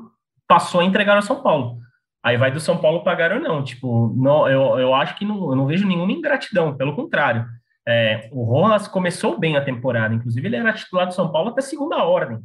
passou 0.48 0.82
a 0.82 0.86
entregar 0.86 1.16
ao 1.16 1.22
São 1.22 1.42
Paulo. 1.42 1.80
Aí 2.24 2.38
vai 2.38 2.52
do 2.52 2.60
São 2.60 2.78
Paulo 2.78 3.04
pagar 3.04 3.32
ou 3.32 3.40
não. 3.40 3.64
Tipo, 3.64 4.14
não, 4.16 4.48
eu, 4.48 4.80
eu 4.80 4.94
acho 4.94 5.16
que 5.16 5.26
não, 5.26 5.50
eu 5.50 5.56
não 5.56 5.66
vejo 5.66 5.88
nenhuma 5.88 6.12
ingratidão, 6.12 6.76
pelo 6.76 6.96
contrário. 6.96 7.46
É, 7.88 8.30
o 8.32 8.44
Rojas 8.44 8.88
começou 8.88 9.40
bem 9.40 9.58
a 9.58 9.64
temporada, 9.64 10.14
inclusive 10.14 10.48
ele 10.48 10.56
era 10.56 10.74
titular 10.74 11.08
do 11.08 11.14
São 11.14 11.32
Paulo 11.32 11.50
até 11.50 11.62
segunda 11.62 12.04
ordem. 12.04 12.40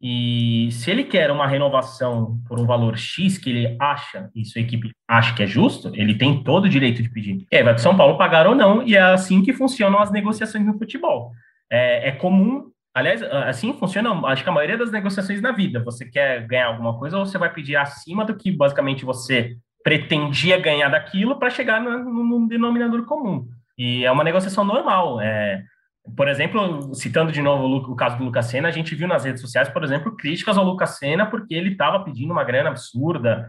E 0.00 0.68
se 0.70 0.90
ele 0.90 1.04
quer 1.04 1.30
uma 1.30 1.46
renovação 1.46 2.40
por 2.46 2.58
um 2.58 2.64
valor 2.64 2.96
X 2.96 3.36
que 3.36 3.50
ele 3.50 3.76
acha, 3.80 4.30
e 4.34 4.44
sua 4.44 4.60
equipe 4.60 4.92
acha 5.08 5.34
que 5.34 5.42
é 5.42 5.46
justo, 5.46 5.90
ele 5.94 6.14
tem 6.14 6.42
todo 6.42 6.64
o 6.64 6.68
direito 6.68 7.02
de 7.02 7.10
pedir. 7.10 7.44
É, 7.50 7.62
vai 7.62 7.74
do 7.74 7.80
São 7.80 7.96
Paulo 7.96 8.16
pagar 8.16 8.46
ou 8.46 8.54
não, 8.54 8.82
e 8.82 8.94
é 8.94 9.00
assim 9.00 9.42
que 9.42 9.52
funcionam 9.52 9.98
as 9.98 10.10
negociações 10.10 10.64
no 10.64 10.78
futebol. 10.78 11.32
É, 11.70 12.08
é 12.08 12.12
comum 12.12 12.70
Aliás, 12.98 13.22
assim 13.22 13.72
funciona, 13.74 14.10
acho 14.26 14.42
que 14.42 14.48
a 14.48 14.52
maioria 14.52 14.76
das 14.76 14.90
negociações 14.90 15.40
na 15.40 15.52
vida. 15.52 15.84
Você 15.84 16.04
quer 16.04 16.44
ganhar 16.48 16.66
alguma 16.66 16.98
coisa 16.98 17.16
ou 17.16 17.24
você 17.24 17.38
vai 17.38 17.52
pedir 17.52 17.76
acima 17.76 18.24
do 18.24 18.34
que 18.34 18.50
basicamente 18.50 19.04
você 19.04 19.56
pretendia 19.84 20.58
ganhar 20.58 20.88
daquilo 20.88 21.38
para 21.38 21.48
chegar 21.48 21.80
no, 21.80 22.02
no, 22.24 22.48
denominador 22.48 23.04
comum. 23.04 23.46
E 23.78 24.04
é 24.04 24.10
uma 24.10 24.24
negociação 24.24 24.64
normal. 24.64 25.20
É, 25.20 25.62
por 26.16 26.26
exemplo, 26.26 26.92
citando 26.92 27.30
de 27.30 27.40
novo 27.40 27.66
o, 27.66 27.92
o 27.92 27.94
caso 27.94 28.18
do 28.18 28.24
Lucas 28.24 28.46
Senna, 28.46 28.66
a 28.66 28.72
gente 28.72 28.96
viu 28.96 29.06
nas 29.06 29.24
redes 29.24 29.42
sociais, 29.42 29.68
por 29.68 29.84
exemplo, 29.84 30.16
críticas 30.16 30.58
ao 30.58 30.64
Lucas 30.64 30.98
Senna 30.98 31.24
porque 31.24 31.54
ele 31.54 31.70
estava 31.70 32.02
pedindo 32.02 32.32
uma 32.32 32.42
grana 32.42 32.70
absurda. 32.70 33.48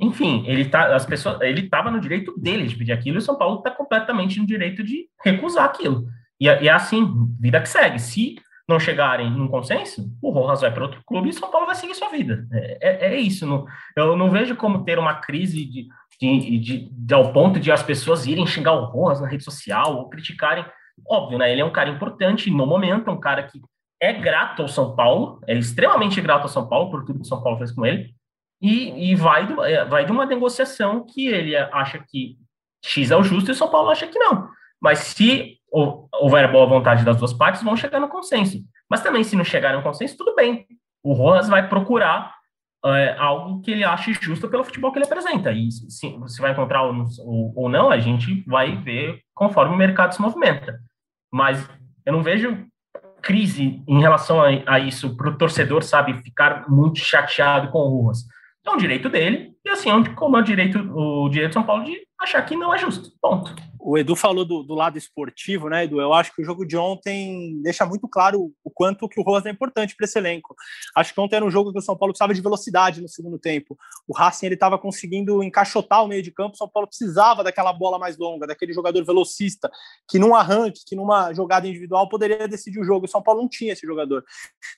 Enfim, 0.00 0.42
ele 0.44 0.64
tá, 0.64 0.92
as 0.92 1.06
pessoas, 1.06 1.40
ele 1.42 1.60
estava 1.60 1.88
no 1.88 2.00
direito 2.00 2.36
dele 2.36 2.66
de 2.66 2.74
pedir 2.74 2.90
aquilo 2.90 3.18
e 3.18 3.18
o 3.18 3.22
São 3.22 3.38
Paulo 3.38 3.58
está 3.58 3.70
completamente 3.70 4.40
no 4.40 4.46
direito 4.46 4.82
de 4.82 5.06
recusar 5.24 5.66
aquilo. 5.66 6.08
E, 6.40 6.46
e 6.46 6.68
é 6.68 6.72
assim, 6.72 7.06
vida 7.38 7.60
que 7.60 7.68
segue. 7.68 8.00
Se 8.00 8.34
não 8.72 8.80
chegarem 8.80 9.30
num 9.30 9.48
consenso, 9.48 10.10
o 10.20 10.30
Rojas 10.30 10.62
vai 10.62 10.72
para 10.72 10.82
outro 10.82 11.02
clube 11.06 11.28
e 11.28 11.32
São 11.32 11.50
Paulo 11.50 11.66
vai 11.66 11.74
seguir 11.74 11.94
sua 11.94 12.08
vida. 12.08 12.46
É, 12.52 12.78
é, 12.80 13.14
é 13.14 13.20
isso. 13.20 13.46
Não, 13.46 13.66
eu 13.96 14.16
não 14.16 14.30
vejo 14.30 14.56
como 14.56 14.84
ter 14.84 14.98
uma 14.98 15.14
crise 15.14 15.64
de, 15.64 15.88
de, 16.20 16.58
de, 16.58 16.88
de, 16.90 17.14
ao 17.14 17.32
ponto 17.32 17.60
de 17.60 17.70
as 17.70 17.82
pessoas 17.82 18.26
irem 18.26 18.46
xingar 18.46 18.72
o 18.72 18.86
Rojas 18.86 19.20
na 19.20 19.28
rede 19.28 19.44
social 19.44 19.96
ou 19.96 20.08
criticarem. 20.08 20.64
Óbvio, 21.08 21.38
né? 21.38 21.52
Ele 21.52 21.60
é 21.60 21.64
um 21.64 21.72
cara 21.72 21.90
importante 21.90 22.50
no 22.50 22.66
momento, 22.66 23.10
um 23.10 23.20
cara 23.20 23.42
que 23.42 23.60
é 24.00 24.12
grato 24.12 24.62
ao 24.62 24.68
São 24.68 24.96
Paulo, 24.96 25.40
é 25.46 25.56
extremamente 25.56 26.20
grato 26.20 26.42
ao 26.42 26.48
São 26.48 26.68
Paulo 26.68 26.90
por 26.90 27.04
tudo 27.04 27.20
que 27.20 27.24
o 27.24 27.28
São 27.28 27.42
Paulo 27.42 27.58
fez 27.58 27.70
com 27.70 27.86
ele. 27.86 28.14
e, 28.60 29.10
e 29.10 29.14
vai, 29.14 29.46
do, 29.46 29.62
é, 29.64 29.84
vai 29.84 30.04
de 30.04 30.12
uma 30.12 30.24
negociação 30.26 31.04
que 31.04 31.26
ele 31.26 31.56
acha 31.56 31.98
que 31.98 32.36
X 32.84 33.10
é 33.10 33.16
o 33.16 33.22
justo 33.22 33.50
e 33.50 33.52
o 33.52 33.56
São 33.56 33.68
Paulo 33.68 33.90
acha 33.90 34.06
que 34.06 34.18
não. 34.18 34.48
Mas 34.80 34.98
se 35.00 35.58
houver 35.72 36.50
boa 36.52 36.66
vontade 36.66 37.04
das 37.04 37.16
duas 37.16 37.32
partes, 37.32 37.62
vão 37.62 37.76
chegar 37.76 37.98
no 37.98 38.08
consenso. 38.08 38.58
Mas 38.88 39.02
também, 39.02 39.24
se 39.24 39.34
não 39.34 39.44
chegar 39.44 39.74
no 39.74 39.82
consenso, 39.82 40.16
tudo 40.16 40.34
bem. 40.34 40.66
O 41.02 41.14
Rojas 41.14 41.48
vai 41.48 41.66
procurar 41.68 42.34
é, 42.84 43.16
algo 43.18 43.62
que 43.62 43.70
ele 43.70 43.82
ache 43.82 44.12
justo 44.20 44.48
pelo 44.48 44.64
futebol 44.64 44.92
que 44.92 44.98
ele 44.98 45.06
apresenta. 45.06 45.50
E 45.50 45.70
se, 45.72 45.88
se 46.26 46.40
vai 46.40 46.52
encontrar 46.52 46.82
ou, 46.82 47.52
ou 47.56 47.68
não, 47.68 47.90
a 47.90 47.98
gente 47.98 48.44
vai 48.46 48.76
ver 48.76 49.20
conforme 49.34 49.74
o 49.74 49.78
mercado 49.78 50.14
se 50.14 50.20
movimenta. 50.20 50.78
Mas 51.32 51.66
eu 52.04 52.12
não 52.12 52.22
vejo 52.22 52.66
crise 53.22 53.82
em 53.86 54.00
relação 54.00 54.42
a, 54.42 54.48
a 54.66 54.78
isso 54.80 55.16
para 55.16 55.30
o 55.30 55.38
torcedor, 55.38 55.82
sabe, 55.82 56.22
ficar 56.22 56.68
muito 56.68 56.98
chateado 56.98 57.70
com 57.70 57.78
o 57.78 58.02
Rojas. 58.02 58.24
É 58.66 58.70
um 58.70 58.76
direito 58.76 59.08
dele, 59.08 59.52
e 59.64 59.70
assim, 59.70 59.90
é 59.90 60.14
como 60.14 60.36
é 60.36 60.40
o 60.40 60.44
direito, 60.44 60.78
o 60.78 61.28
direito 61.28 61.50
de 61.50 61.54
São 61.54 61.64
Paulo 61.64 61.84
de 61.84 61.96
achar 62.20 62.42
que 62.42 62.56
não 62.56 62.74
é 62.74 62.78
justo. 62.78 63.10
Ponto 63.20 63.54
o 63.84 63.98
Edu 63.98 64.14
falou 64.14 64.44
do, 64.44 64.62
do, 64.62 64.74
lado 64.74 64.96
esportivo, 64.96 65.68
né, 65.68 65.84
Edu? 65.84 66.00
Eu 66.00 66.12
acho 66.12 66.32
que 66.32 66.40
o 66.40 66.44
jogo 66.44 66.64
de 66.64 66.76
ontem 66.76 67.60
deixa 67.62 67.84
muito 67.84 68.06
claro 68.08 68.52
o 68.62 68.70
quanto 68.70 69.08
que 69.08 69.20
o 69.20 69.24
Rojas 69.24 69.46
é 69.46 69.50
importante 69.50 69.96
para 69.96 70.04
esse 70.04 70.16
elenco. 70.16 70.54
Acho 70.96 71.12
que 71.12 71.20
ontem 71.20 71.36
era 71.36 71.44
um 71.44 71.50
jogo 71.50 71.72
que 71.72 71.78
o 71.78 71.82
São 71.82 71.96
Paulo 71.96 72.12
precisava 72.12 72.32
de 72.32 72.40
velocidade 72.40 73.02
no 73.02 73.08
segundo 73.08 73.38
tempo. 73.38 73.76
O 74.06 74.16
Racing 74.16 74.46
ele 74.46 74.54
estava 74.54 74.78
conseguindo 74.78 75.42
encaixotar 75.42 76.04
o 76.04 76.08
meio 76.08 76.22
de 76.22 76.30
campo. 76.30 76.54
O 76.54 76.58
São 76.58 76.68
Paulo 76.68 76.86
precisava 76.86 77.42
daquela 77.42 77.72
bola 77.72 77.98
mais 77.98 78.16
longa, 78.16 78.46
daquele 78.46 78.72
jogador 78.72 79.04
velocista 79.04 79.68
que 80.08 80.18
num 80.18 80.34
arranque, 80.34 80.82
que 80.86 80.94
numa 80.94 81.32
jogada 81.34 81.66
individual 81.66 82.08
poderia 82.08 82.46
decidir 82.46 82.78
o 82.78 82.84
jogo. 82.84 83.06
O 83.06 83.08
São 83.08 83.22
Paulo 83.22 83.42
não 83.42 83.48
tinha 83.48 83.72
esse 83.72 83.84
jogador. 83.84 84.24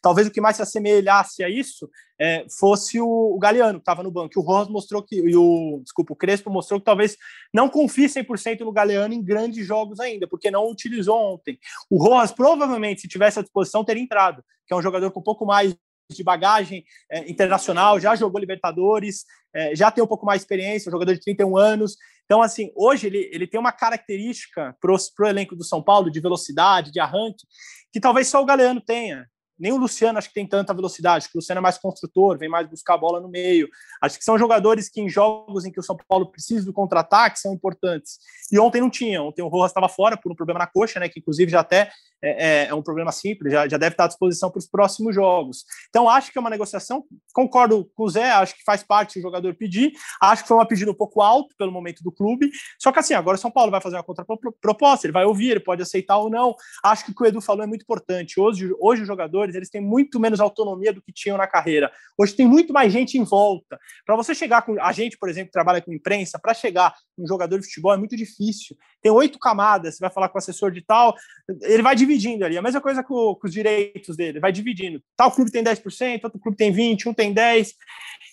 Talvez 0.01 0.27
o 0.27 0.31
que 0.31 0.41
mais 0.41 0.57
se 0.57 0.63
assemelhasse 0.63 1.45
a 1.45 1.49
isso 1.51 1.91
é, 2.19 2.47
fosse 2.59 3.01
o, 3.01 3.35
o 3.35 3.39
Galeano, 3.39 3.79
que 3.79 3.83
estava 3.83 4.03
no 4.03 4.11
banco. 4.11 4.39
O 4.39 4.43
Rojas 4.43 4.69
mostrou 4.69 5.03
que, 5.03 5.17
e 5.17 5.37
o, 5.37 5.81
desculpa, 5.83 6.13
o 6.13 6.17
Crespo 6.17 6.51
mostrou 6.51 6.81
que 6.81 6.87
talvez 6.87 7.17
não 7.53 7.69
confie 7.69 8.07
100% 8.07 8.61
no 8.61 8.73
Galeano 8.73 8.94
em 8.95 9.23
grandes 9.23 9.67
jogos 9.67 10.01
ainda, 10.01 10.27
porque 10.27 10.51
não 10.51 10.71
utilizou 10.71 11.35
ontem. 11.35 11.59
O 11.91 12.03
Rojas, 12.03 12.33
provavelmente, 12.33 13.03
se 13.03 13.09
tivesse 13.09 13.39
à 13.39 13.43
disposição, 13.43 13.85
teria 13.85 14.03
entrado, 14.03 14.43
que 14.67 14.73
é 14.73 14.77
um 14.77 14.83
jogador 14.83 15.11
com 15.11 15.21
um 15.21 15.25
pouco 15.25 15.45
mais 15.45 15.77
de 16.11 16.23
bagagem 16.23 16.85
é, 17.11 17.31
internacional, 17.31 17.99
já 17.99 18.15
jogou 18.15 18.39
Libertadores, 18.39 19.25
é, 19.55 19.75
já 19.75 19.91
tem 19.91 20.05
um 20.05 20.07
pouco 20.07 20.27
mais 20.27 20.41
de 20.41 20.45
experiência, 20.45 20.89
um 20.89 20.93
jogador 20.93 21.15
de 21.15 21.21
31 21.21 21.57
anos. 21.57 21.97
Então, 22.25 22.43
assim, 22.43 22.71
hoje 22.75 23.07
ele, 23.07 23.31
ele 23.33 23.47
tem 23.47 23.59
uma 23.59 23.73
característica 23.73 24.77
para 24.81 24.93
o 24.93 25.29
elenco 25.29 25.57
do 25.57 25.65
São 25.65 25.83
Paulo 25.83 26.11
de 26.11 26.21
velocidade, 26.21 26.93
de 26.93 27.01
arranque, 27.01 27.47
que 27.93 28.01
talvez 28.01 28.29
só 28.29 28.43
o 28.43 28.47
Galeano 28.47 28.81
tenha 28.81 29.27
nem 29.59 29.73
o 29.73 29.77
Luciano 29.77 30.19
acho 30.19 30.29
que 30.29 30.35
tem 30.35 30.47
tanta 30.47 30.75
velocidade, 30.75 31.29
que 31.29 31.37
o 31.37 31.39
Luciano 31.39 31.59
é 31.59 31.63
mais 31.63 31.79
construtor, 31.79 32.39
vem 32.39 32.49
mais 32.49 32.69
buscar 32.69 32.95
a 32.95 32.99
bola 32.99 33.21
no 33.21 33.29
meio. 33.29 33.69
Acho 34.01 34.19
que 34.19 34.25
são 34.25 34.39
jogadores 34.39 34.89
que 34.89 35.01
em 35.01 35.09
jogos 35.09 35.65
em 35.65 35.71
que 35.71 35.81
o 35.81 35.83
São 35.83 35.97
Paulo 36.09 36.31
precisa 36.31 36.65
do 36.65 36.73
contra-ataque 36.73 37.39
são 37.39 37.53
importantes. 37.55 38.19
E 38.51 38.59
ontem 38.59 38.81
não 38.81 38.91
tinha, 38.91 39.23
ontem 39.23 39.43
o 39.43 39.49
Rojas 39.49 39.71
estava 39.71 39.89
fora 39.89 40.17
por 40.17 40.31
um 40.31 40.35
problema 40.35 40.59
na 40.59 40.67
coxa, 40.67 40.99
né, 40.99 41.09
que 41.09 41.21
inclusive 41.21 41.51
já 41.51 41.61
até 41.61 41.91
é, 42.25 42.65
é, 42.65 42.67
é 42.69 42.75
um 42.75 42.83
problema 42.83 43.13
simples, 43.13 43.53
já, 43.53 43.69
já 43.69 43.77
deve 43.77 43.93
estar 43.93 44.05
à 44.05 44.09
disposição 44.09 44.51
para 44.51 44.59
os 44.59 44.67
próximos 44.67 45.15
jogos. 45.15 45.65
Então 45.89 46.09
acho 46.09 46.33
que 46.33 46.39
é 46.39 46.41
uma 46.41 46.51
negociação, 46.51 47.05
concordo 47.33 47.91
com 47.95 48.05
o 48.05 48.09
Zé, 48.09 48.31
acho 48.31 48.57
que 48.57 48.65
faz 48.65 48.83
parte 48.83 49.19
o 49.19 49.23
jogador 49.23 49.55
pedir, 49.55 49.93
acho 50.21 50.43
que 50.43 50.49
foi 50.49 50.57
uma 50.57 50.67
pedida 50.67 50.91
um 50.91 50.95
pouco 50.95 51.21
alto 51.21 51.55
pelo 51.59 51.71
momento 51.71 52.03
do 52.03 52.11
clube, 52.11 52.51
só 52.79 52.91
que 52.91 52.99
assim, 52.99 53.15
agora 53.15 53.37
o 53.37 53.41
São 53.41 53.51
Paulo 53.51 53.71
vai 53.71 53.81
fazer 53.81 53.97
uma 53.97 54.03
contraproposta, 54.03 55.07
ele 55.07 55.13
vai 55.13 55.25
ouvir, 55.25 55.51
ele 55.51 55.61
pode 55.61 55.83
aceitar 55.83 56.17
ou 56.19 56.31
não. 56.31 56.55
Acho 56.83 57.05
que 57.05 57.11
o 57.11 57.15
que 57.15 57.23
o 57.23 57.27
Edu 57.27 57.41
falou 57.41 57.63
é 57.63 57.67
muito 57.67 57.83
importante. 57.83 58.41
Hoje, 58.41 58.71
hoje 58.81 59.03
os 59.03 59.09
jogadores 59.09 59.55
eles 59.55 59.71
têm 59.71 59.81
muito 59.81 60.19
menos 60.19 60.41
autonomia 60.41 60.93
do 60.93 61.03
que 61.03 61.13
tinham 61.13 61.37
na 61.37 61.47
carreira. 61.47 61.91
Hoje 62.19 62.35
tem 62.35 62.47
muito 62.47 62.73
mais 62.73 62.93
gente 62.93 63.19
em 63.19 63.25
volta. 63.25 63.79
Para 64.05 64.17
você 64.17 64.35
chegar 64.35 64.63
com 64.63 64.81
a 64.81 64.93
gente, 64.93 65.19
por 65.19 65.29
exemplo, 65.29 65.53
trabalha 65.53 65.81
com 65.81 65.93
imprensa, 65.93 66.39
para 66.39 66.55
chegar 66.55 66.95
um 67.19 67.27
jogador 67.27 67.59
de 67.59 67.67
futebol 67.67 67.93
é 67.93 67.97
muito 67.97 68.17
difícil. 68.17 68.77
Tem 69.03 69.13
oito 69.13 69.39
camadas, 69.39 69.97
você 69.97 70.01
vai 70.01 70.11
falar 70.11 70.29
com 70.29 70.37
o 70.37 70.39
assessor 70.39 70.71
de 70.71 70.81
tal, 70.81 71.15
ele 71.63 71.83
vai 71.83 71.95
dividindo 72.15 72.45
ali. 72.45 72.57
A 72.57 72.63
mesma 72.63 72.81
coisa 72.81 73.03
com, 73.03 73.35
com 73.35 73.47
os 73.47 73.53
direitos 73.53 74.17
dele, 74.17 74.41
vai 74.41 74.53
dividindo. 74.53 75.03
Tal 75.17 75.31
clube 75.31 75.51
tem 75.51 75.63
10%, 75.63 76.25
outro 76.25 76.39
clube 76.39 76.57
tem 76.57 76.73
20%, 76.73 77.07
um 77.07 77.15
tem 77.15 77.35
10%. 77.35 77.73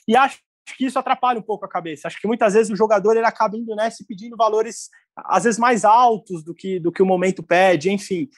E 0.08 0.16
acho 0.16 0.40
que 0.78 0.86
isso 0.86 0.98
atrapalha 0.98 1.40
um 1.40 1.44
pouco 1.44 1.66
a 1.66 1.70
cabeça. 1.70 2.08
Acho 2.08 2.20
que 2.20 2.28
muitas 2.28 2.54
vezes 2.54 2.72
o 2.72 2.76
jogador 2.76 3.16
ele 3.16 3.26
acaba 3.26 3.58
indo 3.58 3.76
nessa 3.76 4.04
e 4.04 4.06
pedindo 4.06 4.38
valores 4.38 4.90
às 5.16 5.44
vezes 5.44 5.60
mais 5.60 5.84
altos 5.84 6.44
do 6.44 6.54
que, 6.54 6.80
do 6.80 6.92
que 6.92 7.02
o 7.02 7.06
momento 7.06 7.44
pede, 7.44 7.92
enfim. 7.92 8.30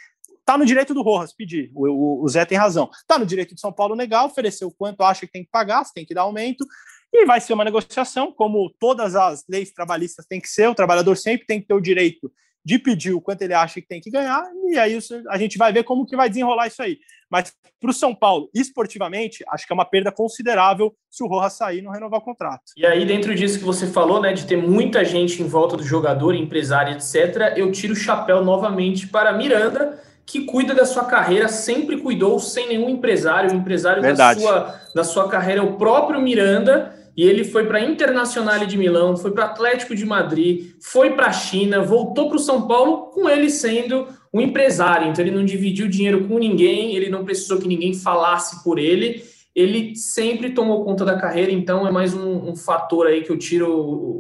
Tá 0.46 0.58
no 0.58 0.66
direito 0.66 0.94
do 0.94 1.02
Rojas 1.02 1.34
pedir, 1.34 1.72
o, 1.74 1.88
o, 1.88 2.24
o 2.24 2.28
Zé 2.28 2.44
tem 2.44 2.58
razão. 2.58 2.90
Tá 3.08 3.18
no 3.18 3.26
direito 3.26 3.56
de 3.56 3.62
São 3.62 3.72
Paulo 3.72 3.96
negar, 3.96 4.26
oferecer 4.26 4.66
o 4.66 4.72
quanto 4.72 5.04
acha 5.04 5.26
que 5.26 5.32
tem 5.32 5.44
que 5.44 5.52
pagar, 5.52 5.86
se 5.86 5.94
tem 5.94 6.06
que 6.06 6.14
dar 6.14 6.24
aumento, 6.24 6.66
e 7.14 7.26
vai 7.26 7.40
ser 7.40 7.54
uma 7.54 7.64
negociação, 7.64 8.34
como 8.34 8.74
todas 8.80 9.16
as 9.16 9.46
leis 9.48 9.72
trabalhistas 9.72 10.26
têm 10.26 10.42
que 10.42 10.50
ser, 10.50 10.68
o 10.68 10.76
trabalhador 10.76 11.16
sempre 11.16 11.46
tem 11.46 11.62
que 11.62 11.68
ter 11.68 11.76
o 11.76 11.80
direito 11.80 12.32
de 12.66 12.80
pedir 12.80 13.14
o 13.14 13.22
quanto 13.22 13.42
ele 13.42 13.54
acha 13.54 13.82
que 13.82 13.88
tem 13.88 14.00
que 14.00 14.10
ganhar, 14.10 14.44
e 14.70 14.78
aí 14.78 14.98
a 15.30 15.38
gente 15.38 15.58
vai 15.58 15.74
ver 15.74 15.84
como 15.84 16.06
que 16.06 16.16
vai 16.16 16.30
desenrolar 16.30 16.68
isso 16.68 16.82
aí. 16.82 16.98
Mas 17.30 17.54
para 17.80 17.90
o 17.90 17.94
São 17.94 18.16
Paulo, 18.16 18.50
esportivamente, 18.54 19.44
acho 19.50 19.68
que 19.68 19.74
é 19.74 19.76
uma 19.76 19.84
perda 19.84 20.12
considerável 20.12 20.96
se 21.10 21.24
o 21.24 21.28
Rojas 21.28 21.54
sair 21.54 21.80
e 21.80 21.82
não 21.82 21.92
renovar 21.92 22.20
o 22.20 22.24
contrato. 22.24 22.62
E 22.78 22.86
aí, 22.86 23.06
dentro 23.06 23.36
disso 23.36 23.60
que 23.60 23.66
você 23.66 23.88
falou, 23.88 24.22
né, 24.22 24.32
de 24.32 24.46
ter 24.46 24.56
muita 24.56 25.04
gente 25.04 25.42
em 25.42 25.48
volta 25.48 25.76
do 25.76 25.84
jogador, 25.84 26.34
empresário, 26.34 26.94
etc., 26.94 27.54
eu 27.58 27.72
tiro 27.72 27.94
o 27.94 27.98
chapéu 27.98 28.44
novamente 28.44 29.08
para 29.08 29.34
Miranda, 29.34 30.02
que 30.26 30.46
cuida 30.46 30.74
da 30.74 30.86
sua 30.86 31.04
carreira, 31.04 31.50
sempre 31.50 31.98
cuidou 31.98 32.40
sem 32.40 32.70
nenhum 32.70 32.88
empresário. 32.88 33.52
O 33.52 33.56
empresário 33.56 34.02
da 34.02 34.34
sua, 34.34 34.82
da 34.96 35.04
sua 35.04 35.28
carreira 35.28 35.60
é 35.60 35.64
o 35.64 35.74
próprio 35.74 36.22
Miranda. 36.22 36.96
E 37.16 37.24
ele 37.24 37.44
foi 37.44 37.66
para 37.66 37.82
Internacional 37.82 38.66
de 38.66 38.78
Milão, 38.78 39.16
foi 39.16 39.32
para 39.32 39.46
Atlético 39.46 39.96
de 39.96 40.06
Madrid, 40.06 40.72
foi 40.82 41.12
para 41.12 41.28
a 41.28 41.32
China, 41.32 41.82
voltou 41.82 42.28
para 42.28 42.38
o 42.38 42.40
São 42.40 42.68
Paulo 42.68 43.12
com 43.12 43.30
ele 43.30 43.50
sendo 43.50 44.08
um 44.34 44.42
empresário. 44.42 45.08
Então 45.08 45.24
ele 45.24 45.36
não 45.36 45.46
dividiu 45.46 45.88
dinheiro 45.88 46.28
com 46.28 46.40
ninguém, 46.40 46.96
ele 46.96 47.10
não 47.10 47.24
precisou 47.24 47.60
que 47.60 47.68
ninguém 47.68 47.94
falasse 47.94 48.64
por 48.64 48.80
ele. 48.80 49.24
Ele 49.56 49.96
sempre 49.96 50.50
tomou 50.50 50.84
conta 50.84 51.06
da 51.06 51.16
carreira, 51.16 51.52
então 51.52 51.88
é 51.88 51.92
mais 51.92 52.16
um, 52.16 52.50
um 52.50 52.56
fator 52.56 53.06
aí 53.06 53.22
que 53.22 53.32
eu 53.32 53.38
tiro 53.38 53.70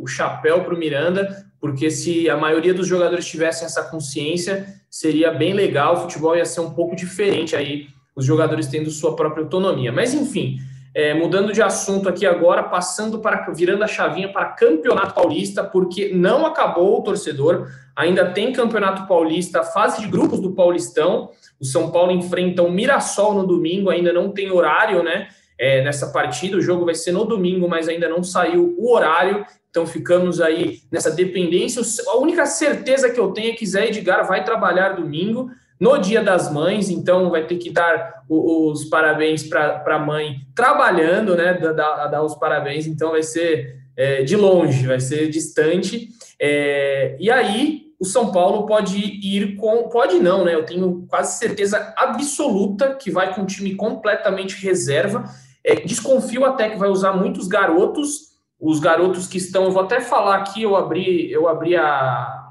o 0.04 0.06
chapéu 0.06 0.64
para 0.64 0.76
o 0.76 0.78
Miranda, 0.78 1.44
porque 1.60 1.90
se 1.90 2.30
a 2.30 2.38
maioria 2.38 2.72
dos 2.72 2.86
jogadores 2.88 3.26
tivessem 3.26 3.66
essa 3.66 3.84
consciência, 3.84 4.68
seria 4.92 5.32
bem 5.32 5.54
legal, 5.54 5.96
o 5.96 6.02
futebol 6.02 6.38
ia 6.38 6.46
ser 6.46 6.60
um 6.60 6.70
pouco 6.70 6.96
diferente 6.96 7.56
aí, 7.56 7.88
os 8.16 8.24
jogadores 8.24 8.68
tendo 8.68 8.92
sua 8.92 9.16
própria 9.16 9.44
autonomia. 9.44 9.92
Mas 9.92 10.14
enfim, 10.14 10.60
é, 10.96 11.14
mudando 11.14 11.52
de 11.52 11.62
assunto 11.62 12.08
aqui 12.08 12.26
agora, 12.26 12.64
passando 12.64 13.20
para 13.20 13.50
virando 13.52 13.84
a 13.84 13.88
chavinha 13.88 14.32
para 14.32 14.46
Campeonato 14.46 15.16
Paulista, 15.16 15.64
porque 15.64 16.14
não 16.14 16.46
acabou 16.46 17.00
o 17.00 17.04
torcedor, 17.04 17.68
ainda 17.96 18.32
tem 18.32 18.54
Campeonato 18.54 19.08
Paulista, 19.08 19.64
fase 19.64 20.02
de 20.02 20.08
grupos 20.08 20.40
do 20.40 20.52
Paulistão. 20.52 21.32
O 21.60 21.66
São 21.66 21.90
Paulo 21.90 22.12
enfrenta 22.12 22.62
o 22.62 22.72
Mirassol 22.72 23.34
no 23.34 23.48
domingo, 23.48 23.90
ainda 23.90 24.14
não 24.14 24.30
tem 24.30 24.52
horário, 24.52 25.02
né? 25.02 25.30
É, 25.58 25.84
nessa 25.84 26.12
partida, 26.12 26.58
o 26.58 26.62
jogo 26.62 26.86
vai 26.86 26.96
ser 26.96 27.12
no 27.12 27.26
domingo, 27.26 27.68
mas 27.68 27.88
ainda 27.88 28.08
não 28.08 28.24
saiu 28.24 28.76
o 28.78 28.92
horário. 28.92 29.46
Então 29.70 29.88
ficamos 29.88 30.40
aí 30.40 30.82
nessa 30.92 31.10
dependência. 31.10 31.82
A 32.10 32.18
única 32.18 32.46
certeza 32.46 33.10
que 33.10 33.20
eu 33.20 33.32
tenho 33.32 33.52
é 33.52 33.56
que 33.56 33.66
Zé 33.66 33.88
Edgar 33.88 34.28
vai 34.28 34.44
trabalhar 34.44 34.90
domingo, 34.90 35.50
no 35.84 35.98
Dia 35.98 36.24
das 36.24 36.50
Mães, 36.50 36.90
então 36.90 37.30
vai 37.30 37.46
ter 37.46 37.58
que 37.58 37.70
dar 37.70 38.24
os, 38.30 38.86
parabéns 38.86 39.44
para 39.44 39.84
a 39.86 40.00
mãe 40.00 40.38
trabalhando, 40.56 41.36
né? 41.36 41.56
Dar, 41.56 42.08
dar, 42.08 42.24
os 42.24 42.36
parabéns, 42.36 42.88
então 42.88 43.12
vai 43.12 43.22
ser 43.22 43.84
é, 43.98 44.24
de 44.24 44.38
longe, 44.38 44.88
vai 44.88 45.02
ser 45.02 45.30
distante. 45.30 46.08
É, 46.40 47.18
e 47.20 47.30
aí 47.30 47.92
o 48.00 48.06
São 48.06 48.32
Paulo 48.32 48.66
pode 48.66 48.98
ir 48.98 49.58
com. 49.58 49.90
Pode 49.90 50.20
não, 50.20 50.46
né? 50.46 50.56
Eu 50.56 50.66
tenho 50.66 51.06
quase 51.10 51.38
certeza 51.38 51.94
absoluta 51.98 52.96
que 52.96 53.12
vai 53.12 53.36
com 53.36 53.42
um 53.42 53.46
time 53.46 53.76
completamente 53.76 54.56
reserva. 54.66 55.26
É, 55.66 55.76
desconfio 55.76 56.46
até 56.46 56.70
que 56.70 56.78
vai 56.78 56.88
usar 56.88 57.12
muitos 57.12 57.46
garotos 57.46 58.32
os 58.58 58.80
garotos 58.80 59.28
que 59.28 59.38
estão, 59.38 59.66
eu 59.66 59.72
vou 59.72 59.84
até 59.84 60.00
falar 60.00 60.38
aqui, 60.38 60.64
eu 60.64 60.74
abri, 60.78 61.30
eu 61.30 61.50
abri 61.50 61.76
a, 61.76 62.43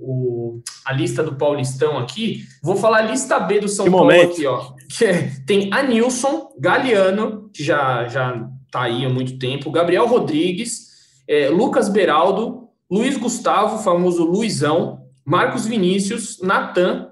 o, 0.00 0.60
a 0.84 0.92
lista 0.92 1.22
do 1.22 1.34
Paulistão 1.34 1.98
aqui, 1.98 2.44
vou 2.62 2.76
falar 2.76 2.98
a 2.98 3.10
lista 3.10 3.38
B 3.40 3.60
do 3.60 3.68
São 3.68 3.84
que 3.84 3.90
Paulo 3.90 4.06
momento. 4.06 4.32
aqui, 4.32 4.46
ó. 4.46 4.72
Que 4.96 5.04
é, 5.04 5.32
tem 5.46 5.72
Anilson, 5.72 6.50
Galeano, 6.58 7.50
que 7.52 7.62
já, 7.62 8.06
já 8.08 8.48
tá 8.70 8.82
aí 8.82 9.04
há 9.04 9.08
muito 9.08 9.38
tempo, 9.38 9.70
Gabriel 9.70 10.06
Rodrigues, 10.06 10.88
é, 11.28 11.48
Lucas 11.48 11.88
Beraldo, 11.88 12.68
Luiz 12.90 13.16
Gustavo, 13.16 13.82
famoso 13.82 14.24
Luizão, 14.24 15.02
Marcos 15.24 15.66
Vinícius, 15.66 16.40
Natan, 16.42 17.10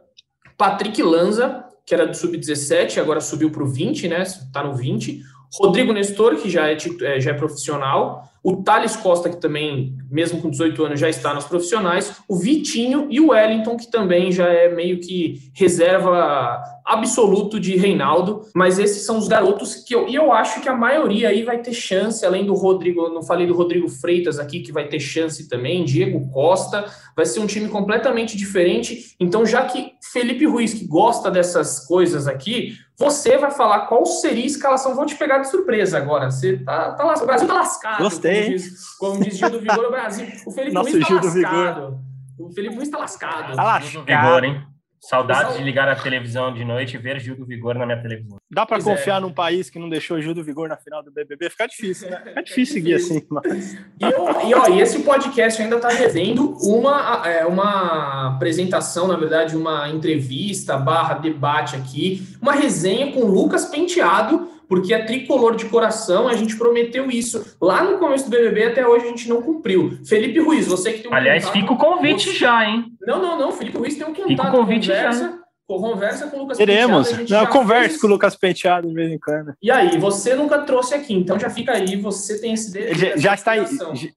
Patrick 0.59 1.03
Lanza, 1.03 1.65
que 1.87 1.95
era 1.95 2.07
do 2.07 2.15
Sub-17, 2.15 2.99
agora 2.99 3.21
subiu 3.21 3.51
para 3.51 3.63
o 3.63 3.67
20, 3.67 4.09
né? 4.09 4.23
Tá 4.53 4.63
no 4.63 4.75
20. 4.75 5.23
Rodrigo 5.59 5.93
Nestor, 5.93 6.37
que 6.37 6.49
já 6.49 6.69
é, 6.69 6.77
é, 7.03 7.21
já 7.21 7.31
é 7.31 7.35
profissional, 7.35 8.31
o 8.43 8.63
Thales 8.63 8.97
Costa, 8.97 9.29
que 9.29 9.37
também, 9.37 9.97
mesmo 10.11 10.41
com 10.41 10.51
18 10.51 10.85
anos, 10.85 11.01
já 11.01 11.09
está 11.09 11.35
nos 11.35 11.45
profissionais, 11.45 12.17
o 12.29 12.37
Vitinho 12.37 13.07
e 13.11 13.21
o 13.21 13.31
Wellington, 13.31 13.77
que 13.77 13.91
também 13.91 14.33
já 14.33 14.49
é 14.49 14.69
meio 14.75 14.99
que 15.01 15.51
reserva 15.55 16.63
absoluto 16.85 17.61
de 17.61 17.77
Reinaldo, 17.77 18.43
mas 18.55 18.79
esses 18.79 19.05
são 19.05 19.19
os 19.19 19.29
garotos 19.29 19.77
que 19.77 19.95
eu, 19.95 20.09
e 20.09 20.15
eu 20.15 20.33
acho 20.33 20.61
que 20.61 20.69
a 20.69 20.75
maioria 20.75 21.29
aí 21.29 21.43
vai 21.43 21.59
ter 21.59 21.73
chance, 21.73 22.25
além 22.25 22.45
do 22.45 22.55
Rodrigo, 22.55 23.03
eu 23.03 23.15
não 23.15 23.23
falei 23.23 23.47
do 23.47 23.55
Rodrigo 23.55 23.89
Freitas 23.89 24.39
aqui, 24.39 24.61
que 24.61 24.73
vai 24.73 24.89
ter 24.89 24.99
chance 24.99 25.49
também, 25.49 25.85
Diego 25.85 26.29
Costa, 26.31 26.87
vai 27.15 27.27
ser 27.27 27.41
um 27.41 27.47
time 27.47 27.69
completamente 27.69 28.37
diferente, 28.37 29.15
então 29.21 29.47
já 29.47 29.65
que 29.67 29.93
Felipe 30.13 30.47
Ruiz, 30.47 30.75
que 30.75 30.87
gosta 30.87 31.31
dessas 31.31 31.87
coisas 31.87 32.27
aqui, 32.27 32.75
você 33.01 33.39
vai 33.39 33.51
falar 33.51 33.87
qual 33.87 34.05
seria 34.05 34.43
a 34.43 34.47
escalação. 34.47 34.95
Vou 34.95 35.07
te 35.07 35.15
pegar 35.15 35.39
de 35.39 35.49
surpresa 35.49 35.97
agora. 35.97 36.31
Você 36.31 36.59
tá, 36.59 36.93
tá 36.93 37.15
O 37.23 37.27
Brasil 37.27 37.49
tá 37.49 37.55
lascado. 37.55 38.03
Gostei. 38.03 38.30
Como 38.35 38.51
diz, 38.51 38.97
como 38.99 39.25
diz 39.25 39.37
Gil 39.39 39.51
do 39.51 39.61
Vigor, 39.61 39.85
o 39.87 39.91
Brasil. 39.91 40.27
O 40.47 40.51
Felipe 40.51 40.75
Nosso 40.75 40.91
Luiz 40.91 41.03
tá 41.03 41.09
Gil 41.09 41.17
lascado. 41.23 41.75
Vigor. 41.81 41.99
O 42.39 42.53
Felipe 42.53 42.75
Luiz 42.77 42.89
tá 42.89 42.99
lascado. 42.99 43.57
Tá 43.57 43.63
lascado. 43.63 44.05
Vigor, 44.05 44.45
hein? 44.45 44.63
Saudades 45.03 45.57
de 45.57 45.65
ligar 45.65 45.89
a 45.89 45.97
televisão 45.97 46.53
de 46.53 46.63
noite 46.63 46.95
e 46.95 46.99
ver 46.99 47.19
Gil 47.21 47.35
do 47.35 47.47
Vigor 47.47 47.75
na 47.75 47.87
minha 47.87 48.03
televisão. 48.03 48.37
Dá 48.51 48.67
pra 48.67 48.77
Pois 48.77 48.87
é. 48.87 48.91
confiar 48.95 49.19
num 49.19 49.33
país 49.33 49.71
que 49.71 49.79
não 49.79 49.89
deixou 49.89 50.21
Gil 50.21 50.35
do 50.35 50.45
Vigor 50.45 50.69
na 50.69 50.77
final 50.77 51.03
do 51.03 51.11
BBB? 51.11 51.49
Fica 51.49 51.67
difícil, 51.67 52.11
né? 52.11 52.21
Fica 52.23 52.43
difícil 52.45 52.75
seguir 52.75 52.95
assim. 52.97 53.23
Mas... 53.31 53.73
E, 53.99 54.05
eu- 54.05 54.47
e, 54.47 54.55
ó, 54.55 54.69
e 54.69 54.81
esse 54.83 54.99
podcast 55.03 55.63
ainda 55.63 55.77
está 55.77 55.89
devendo 55.89 56.55
uma, 56.63 57.27
é, 57.27 57.47
uma 57.47 58.35
apresentação, 58.37 59.09
na 59.09 59.17
verdade, 59.17 59.57
uma 59.57 59.89
entrevista 59.89 60.77
barra 60.77 61.15
debate 61.15 61.77
aqui, 61.77 62.23
uma 62.43 62.53
resenha 62.53 63.11
com 63.11 63.21
o 63.21 63.27
Lucas 63.27 63.65
Penteado, 63.65 64.51
porque 64.71 64.95
é 64.95 65.03
tricolor 65.05 65.57
de 65.57 65.65
coração, 65.67 66.29
a 66.29 66.35
gente 66.35 66.57
prometeu 66.57 67.11
isso 67.11 67.57
lá 67.61 67.83
no 67.83 67.99
começo 67.99 68.25
do 68.25 68.31
BBB, 68.31 68.65
até 68.67 68.87
hoje 68.87 69.05
a 69.05 69.09
gente 69.09 69.29
não 69.29 69.43
cumpriu. 69.43 69.99
Felipe 70.07 70.39
Ruiz, 70.39 70.67
você 70.69 70.93
que 70.93 71.01
tem 71.03 71.11
um 71.11 71.15
Aliás, 71.15 71.45
contato- 71.45 71.61
fica 71.61 71.73
o 71.73 71.77
convite 71.77 72.29
você- 72.31 72.37
já, 72.37 72.65
hein? 72.65 72.85
Não, 73.05 73.21
não, 73.21 73.37
não, 73.37 73.51
Felipe 73.53 73.77
Ruiz 73.77 73.97
tem 73.97 74.05
um 74.07 74.15
contato, 74.15 74.29
Fica 74.29 74.49
o 74.49 74.51
convite 74.53 74.87
conversa, 74.87 75.40
conversa 75.79 76.27
com 76.29 76.37
o 76.39 76.41
Lucas 76.41 76.59
Teremos. 76.59 77.09
Penteado, 77.09 77.31
Não, 77.33 77.41
eu 77.41 77.47
converso 77.49 77.89
fez- 77.91 78.01
com 78.01 78.07
o 78.07 78.11
Lucas 78.11 78.37
Penteado 78.37 78.89
de 78.89 78.95
vez 78.95 79.13
em 79.13 79.19
quando. 79.19 79.53
E 79.63 79.71
aí, 79.71 79.99
você 79.99 80.35
nunca 80.35 80.59
trouxe 80.63 80.95
aqui, 80.95 81.15
então 81.15 81.39
já 81.39 81.51
fica 81.51 81.73
aí, 81.73 81.97
você 81.97 82.41
tem 82.41 82.55
esse 82.55 82.77
Ele 82.77 83.17
já, 83.17 83.35
está, 83.35 83.53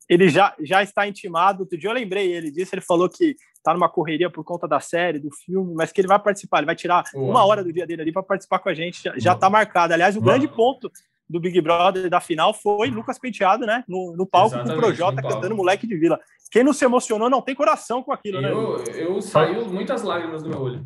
ele 0.10 0.30
já, 0.30 0.54
já 0.62 0.82
está 0.84 1.08
intimado. 1.08 1.62
Outro 1.64 1.78
dia 1.78 1.89
eu 1.89 1.93
lembrei 1.93 2.32
ele 2.32 2.49
disso. 2.51 2.74
Ele 2.74 2.82
falou 2.82 3.08
que 3.10 3.36
está 3.56 3.74
numa 3.74 3.89
correria 3.89 4.30
por 4.30 4.43
conta 4.43 4.68
da 4.68 4.80
série, 4.80 5.20
do 5.20 5.30
filme, 5.45 5.74
mas 5.76 5.91
que 5.91 6.01
ele 6.01 6.08
vai 6.08 6.20
participar. 6.20 6.58
Ele 6.60 6.66
vai 6.66 6.76
tirar 6.76 7.04
Boa. 7.14 7.30
uma 7.30 7.45
hora 7.45 7.64
do 7.64 7.72
dia 7.72 7.86
dele 7.86 8.01
ali 8.01 8.12
para 8.12 8.24
participar 8.24 8.60
com 8.60 8.70
a 8.70 8.74
gente. 8.74 9.01
Já, 9.18 9.34
está 9.34 9.49
marcado. 9.49 9.93
Aliás, 9.93 10.16
o 10.16 10.22
Boa. 10.22 10.34
grande 10.34 10.47
ponto 10.54 10.91
do 11.30 11.39
Big 11.39 11.60
Brother 11.62 12.10
da 12.10 12.20
final 12.20 12.54
foi 12.54 12.89
Lucas 12.89 13.18
Penteado, 13.18 13.66
né? 13.66 13.84
No, 13.88 14.14
no 14.16 14.26
palco 14.28 14.51
com 14.51 14.58
o 14.58 14.60
Exatamente, 14.64 14.86
Projota 14.86 15.22
cantando 15.22 15.56
Moleque 15.56 15.88
de 15.88 15.97
Vila. 15.97 16.20
Quem 16.51 16.64
não 16.64 16.74
se 16.74 16.86
emocionou 16.86 17.30
não 17.30 17.41
tem 17.41 17.56
coração 17.56 18.04
com 18.04 18.12
aquilo, 18.12 18.39
né? 18.41 18.51
Eu, 18.51 18.78
eu 18.93 19.22
saiu 19.22 19.66
muitas 19.66 20.04
lágrimas 20.04 20.43
do 20.43 20.49
meu 20.49 20.60
olho. 20.62 20.86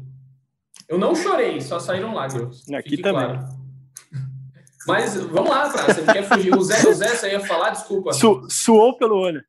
Eu 0.87 0.97
não 0.97 1.13
chorei, 1.15 1.59
só 1.61 1.79
saíram 1.79 2.13
lágrimas. 2.13 2.61
Aqui 2.73 2.91
Fique 2.91 3.03
também. 3.03 3.25
claro. 3.25 3.47
Mas 4.87 5.15
vamos 5.21 5.49
lá, 5.49 5.69
Praça. 5.69 5.93
Você 5.95 6.01
não 6.01 6.13
quer 6.13 6.23
fugir? 6.23 6.55
O 6.55 6.61
Zé, 6.63 6.87
o 6.87 6.93
Zé, 6.93 7.09
você 7.09 7.31
ia 7.31 7.39
falar? 7.41 7.71
Desculpa. 7.71 8.13
Su- 8.13 8.47
suou 8.49 8.97
pelo 8.97 9.17
olho. 9.17 9.43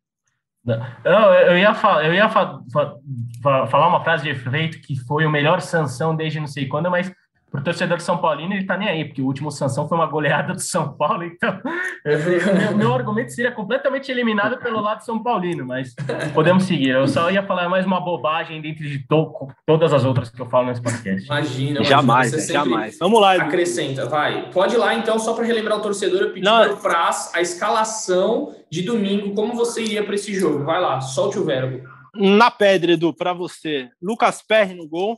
Não, 0.64 1.32
eu 1.34 1.56
ia, 1.56 1.72
fa- 1.74 2.04
eu 2.04 2.12
ia 2.12 2.28
fa- 2.28 2.60
fa- 2.72 3.66
falar 3.68 3.88
uma 3.88 4.02
frase 4.02 4.24
de 4.24 4.30
efeito 4.30 4.80
que 4.80 4.96
foi 5.06 5.24
o 5.24 5.30
melhor 5.30 5.60
sanção 5.62 6.14
desde 6.14 6.40
não 6.40 6.48
sei 6.48 6.66
quando, 6.66 6.90
mas 6.90 7.10
pro 7.50 7.62
torcedor 7.64 7.96
de 7.96 8.02
São 8.02 8.18
Paulino 8.18 8.52
ele 8.54 8.64
tá 8.66 8.76
nem 8.76 8.88
aí, 8.88 9.04
porque 9.04 9.22
o 9.22 9.24
último 9.26 9.50
sanção 9.50 9.88
foi 9.88 9.96
uma 9.96 10.06
goleada 10.06 10.52
do 10.52 10.60
São 10.60 10.92
Paulo, 10.96 11.24
então 11.24 11.60
eu- 12.04 12.18
meu, 12.18 12.76
meu 12.76 12.94
argumento 12.94 13.32
seria 13.32 13.50
completamente 13.52 14.10
eliminado 14.10 14.58
pelo 14.58 14.80
lado 14.80 15.02
São 15.04 15.22
Paulino, 15.22 15.64
mas 15.66 15.94
podemos 16.34 16.64
seguir. 16.64 16.90
Eu 16.90 17.08
só 17.08 17.30
ia 17.30 17.42
falar 17.42 17.68
mais 17.68 17.86
uma 17.86 18.00
bobagem 18.00 18.60
dentro 18.60 18.84
de 18.84 18.98
to- 19.06 19.48
todas 19.66 19.92
as 19.92 20.04
outras 20.04 20.30
que 20.30 20.40
eu 20.40 20.46
falo 20.46 20.66
nesse 20.66 20.82
podcast. 20.82 21.26
Imagina, 21.26 21.70
imagina. 21.80 21.84
Jamais, 21.84 22.32
né? 22.32 22.38
jamais. 22.52 22.98
Vamos 22.98 23.20
lá, 23.20 23.36
Edu. 23.36 23.44
Acrescenta, 23.44 24.06
vai. 24.06 24.50
Pode 24.50 24.74
ir 24.74 24.78
lá, 24.78 24.94
então, 24.94 25.18
só 25.18 25.32
para 25.34 25.44
relembrar 25.44 25.78
o 25.78 25.82
torcedor, 25.82 26.20
eu 26.20 26.32
pedi 26.32 26.44
para 26.44 26.72
o 26.74 26.76
Praz 26.76 27.32
a 27.34 27.40
escalação 27.40 28.54
de 28.70 28.82
domingo, 28.82 29.34
como 29.34 29.54
você 29.54 29.82
iria 29.82 30.04
para 30.04 30.14
esse 30.14 30.34
jogo. 30.34 30.64
Vai 30.64 30.80
lá, 30.80 31.00
solte 31.00 31.38
o 31.38 31.44
verbo. 31.44 31.88
Na 32.14 32.50
pedra, 32.50 32.92
Edu, 32.92 33.14
para 33.14 33.32
você. 33.32 33.88
Lucas 34.02 34.42
Perry 34.42 34.74
no 34.74 34.88
gol, 34.88 35.16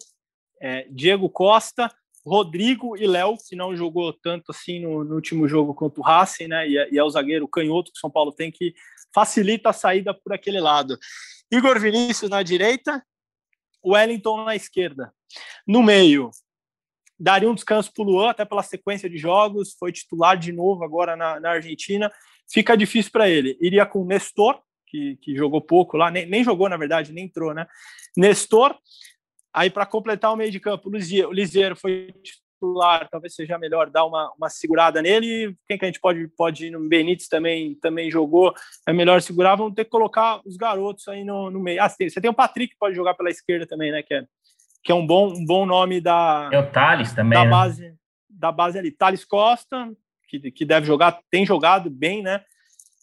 é, 0.61 0.87
Diego 0.91 1.28
Costa, 1.31 1.91
Rodrigo 2.24 2.96
e 2.96 3.06
Léo, 3.06 3.36
que 3.48 3.56
não 3.56 3.74
jogou 3.74 4.12
tanto 4.12 4.50
assim 4.50 4.80
no, 4.80 5.04
no 5.04 5.14
último 5.14 5.48
jogo 5.48 5.74
contra 5.74 6.00
o 6.00 6.04
Racing, 6.04 6.48
né? 6.48 6.68
E, 6.68 6.74
e 6.92 6.98
é 6.98 7.04
o 7.04 7.10
zagueiro 7.10 7.48
canhoto 7.48 7.90
que 7.90 7.98
o 7.98 8.00
São 8.00 8.10
Paulo 8.10 8.32
tem 8.32 8.50
que 8.50 8.74
facilita 9.14 9.70
a 9.70 9.72
saída 9.72 10.14
por 10.14 10.32
aquele 10.32 10.60
lado. 10.60 10.98
Igor 11.50 11.80
Vinícius 11.80 12.30
na 12.30 12.42
direita, 12.42 13.04
Wellington 13.84 14.44
na 14.44 14.54
esquerda. 14.54 15.12
No 15.66 15.82
meio, 15.82 16.30
daria 17.18 17.50
um 17.50 17.54
descanso 17.54 17.92
para 17.92 18.02
o 18.02 18.06
Luan, 18.06 18.30
até 18.30 18.44
pela 18.44 18.62
sequência 18.62 19.08
de 19.08 19.18
jogos, 19.18 19.74
foi 19.78 19.92
titular 19.92 20.38
de 20.38 20.52
novo 20.52 20.84
agora 20.84 21.16
na, 21.16 21.40
na 21.40 21.50
Argentina. 21.50 22.12
Fica 22.50 22.76
difícil 22.76 23.10
para 23.12 23.28
ele. 23.28 23.56
Iria 23.60 23.86
com 23.86 24.02
o 24.02 24.06
Nestor, 24.06 24.60
que, 24.86 25.16
que 25.16 25.36
jogou 25.36 25.60
pouco 25.60 25.96
lá, 25.96 26.10
nem, 26.10 26.26
nem 26.26 26.42
jogou, 26.42 26.68
na 26.68 26.76
verdade, 26.76 27.12
nem 27.12 27.24
entrou, 27.24 27.54
né? 27.54 27.66
Nestor. 28.16 28.76
Aí, 29.53 29.70
para 29.70 29.86
completar 29.86 30.32
o 30.32 30.36
meio 30.36 30.51
de 30.51 30.61
campo, 30.61 30.88
o 30.88 31.32
Liseiro 31.32 31.74
foi 31.76 32.14
titular, 32.22 33.09
talvez 33.11 33.34
seja 33.34 33.59
melhor 33.59 33.90
dar 33.90 34.05
uma, 34.05 34.32
uma 34.36 34.48
segurada 34.48 35.03
nele. 35.03 35.57
Quem 35.66 35.78
que 35.78 35.84
a 35.84 35.88
gente 35.88 36.01
pode, 36.01 36.28
pode 36.28 36.66
ir 36.66 36.70
no 36.70 36.88
Benítez 36.88 37.28
também, 37.28 37.74
também 37.76 38.11
jogou, 38.11 38.55
é 38.86 38.92
melhor 38.92 39.20
segurar. 39.22 39.57
Vamos 39.57 39.74
ter 39.74 39.84
que 39.84 39.90
colocar 39.90 40.40
os 40.44 40.57
garotos 40.57 41.09
aí 41.09 41.24
no, 41.24 41.51
no 41.51 41.59
meio. 41.59 41.82
Ah, 41.82 41.88
você 41.88 42.20
tem, 42.20 42.30
o 42.30 42.34
Patrick 42.34 42.74
que 42.74 42.78
pode 42.78 42.94
jogar 42.94 43.14
pela 43.14 43.30
esquerda 43.30 43.66
também, 43.66 43.90
né? 43.90 44.03
Que 44.03 44.14
é, 44.14 44.24
que 44.84 44.92
é 44.92 44.94
um, 44.94 45.07
bom, 45.07 45.32
um 45.32 45.44
bom 45.44 45.66
nome 45.66 46.01
da, 46.01 46.48
É 46.53 46.59
o 46.59 46.70
Thales 46.70 47.12
também, 47.12 47.38
da 47.38 47.44
né? 47.44 47.51
base 47.51 48.01
da 48.40 48.51
base 48.51 48.78
ali. 48.78 48.90
Thales 48.90 49.24
Costa, 49.24 49.92
que, 50.26 50.51
que 50.51 50.64
deve 50.64 50.86
jogar, 50.86 51.20
tem 51.30 51.44
jogado 51.44 51.90
bem, 51.90 52.22
né? 52.22 52.42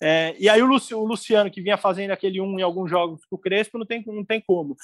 É, 0.01 0.35
e 0.39 0.47
aí 0.47 0.61
o 0.61 1.05
Luciano, 1.05 1.49
que 1.49 1.61
vinha 1.61 1.77
fazendo 1.77 2.11
aquele 2.11 2.39
um 2.39 2.59
em 2.59 2.61
alguns 2.61 2.89
jogos 2.89 3.25
com 3.25 3.35
o 3.35 3.39
Crespo, 3.39 3.77
não 3.77 3.85
tem, 3.85 4.03
não 4.05 4.25
tem 4.25 4.41
como. 4.41 4.75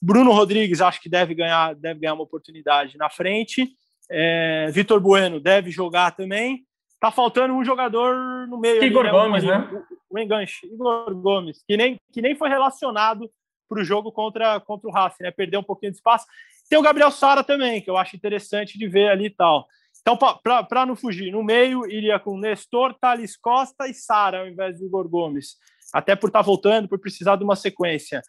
Bruno 0.00 0.32
Rodrigues, 0.32 0.80
acho 0.80 1.00
que 1.00 1.08
deve 1.08 1.34
ganhar, 1.34 1.74
deve 1.74 2.00
ganhar 2.00 2.14
uma 2.14 2.22
oportunidade 2.22 2.96
na 2.96 3.10
frente. 3.10 3.68
É, 4.10 4.70
Vitor 4.72 5.00
Bueno 5.00 5.38
deve 5.38 5.70
jogar 5.70 6.12
também. 6.12 6.64
Tá 6.98 7.10
faltando 7.10 7.54
um 7.54 7.64
jogador 7.64 8.46
no 8.48 8.58
meio. 8.58 8.82
Igor 8.82 9.06
ali, 9.06 9.10
Gomes, 9.10 9.44
né? 9.44 9.68
O, 10.10 10.16
o 10.16 10.18
enganche, 10.18 10.66
Igor 10.66 11.14
Gomes, 11.14 11.62
que 11.66 11.76
nem, 11.76 11.98
que 12.12 12.20
nem 12.20 12.34
foi 12.34 12.48
relacionado 12.48 13.30
para 13.68 13.80
o 13.80 13.84
jogo 13.84 14.10
contra, 14.10 14.58
contra 14.60 14.88
o 14.88 14.92
Racing, 14.92 15.22
né? 15.22 15.30
Perdeu 15.30 15.60
um 15.60 15.64
pouquinho 15.64 15.92
de 15.92 15.98
espaço. 15.98 16.26
Tem 16.68 16.78
o 16.78 16.82
Gabriel 16.82 17.10
Sara 17.10 17.44
também, 17.44 17.80
que 17.80 17.88
eu 17.88 17.96
acho 17.96 18.16
interessante 18.16 18.78
de 18.78 18.88
ver 18.88 19.08
ali 19.08 19.26
e 19.26 19.30
tal. 19.30 19.66
Então, 20.00 20.16
para 20.16 20.86
não 20.86 20.96
fugir, 20.96 21.30
no 21.30 21.42
meio 21.42 21.86
iria 21.86 22.18
com 22.18 22.38
Nestor, 22.38 22.94
Thales 22.94 23.36
Costa 23.36 23.86
e 23.86 23.94
Sara, 23.94 24.40
ao 24.40 24.48
invés 24.48 24.78
do 24.78 24.86
Igor 24.86 25.08
Gomes. 25.08 25.56
Até 25.92 26.16
por 26.16 26.28
estar 26.28 26.42
voltando, 26.42 26.88
por 26.88 26.98
precisar 26.98 27.36
de 27.36 27.44
uma 27.44 27.56
sequência. 27.56 28.22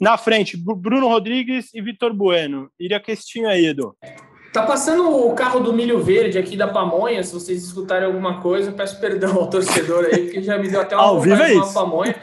Na 0.00 0.16
frente, 0.18 0.56
Bru- 0.56 0.76
Bruno 0.76 1.08
Rodrigues 1.08 1.72
e 1.74 1.80
Vitor 1.80 2.12
Bueno. 2.12 2.68
Iria 2.78 3.00
time 3.00 3.46
aí, 3.46 3.66
Edu. 3.66 3.94
Tá 4.52 4.62
passando 4.62 5.10
o 5.26 5.34
carro 5.34 5.60
do 5.60 5.72
milho 5.72 6.00
verde 6.02 6.38
aqui 6.38 6.56
da 6.56 6.68
pamonha. 6.68 7.22
Se 7.22 7.32
vocês 7.34 7.62
escutarem 7.64 8.06
alguma 8.06 8.40
coisa, 8.40 8.70
eu 8.70 8.74
peço 8.74 8.98
perdão 9.00 9.34
ao 9.36 9.50
torcedor 9.50 10.06
aí, 10.06 10.24
porque 10.24 10.42
já 10.42 10.56
me 10.58 10.68
deu 10.68 10.80
até 10.80 10.96
uma 10.96 11.04
Ao 11.04 11.20
vivo 11.20 11.34
vontade 11.36 11.50
é 11.50 11.54
de 11.54 11.60
uma 11.60 11.64
isso. 11.66 11.74
pamonha. 11.74 12.14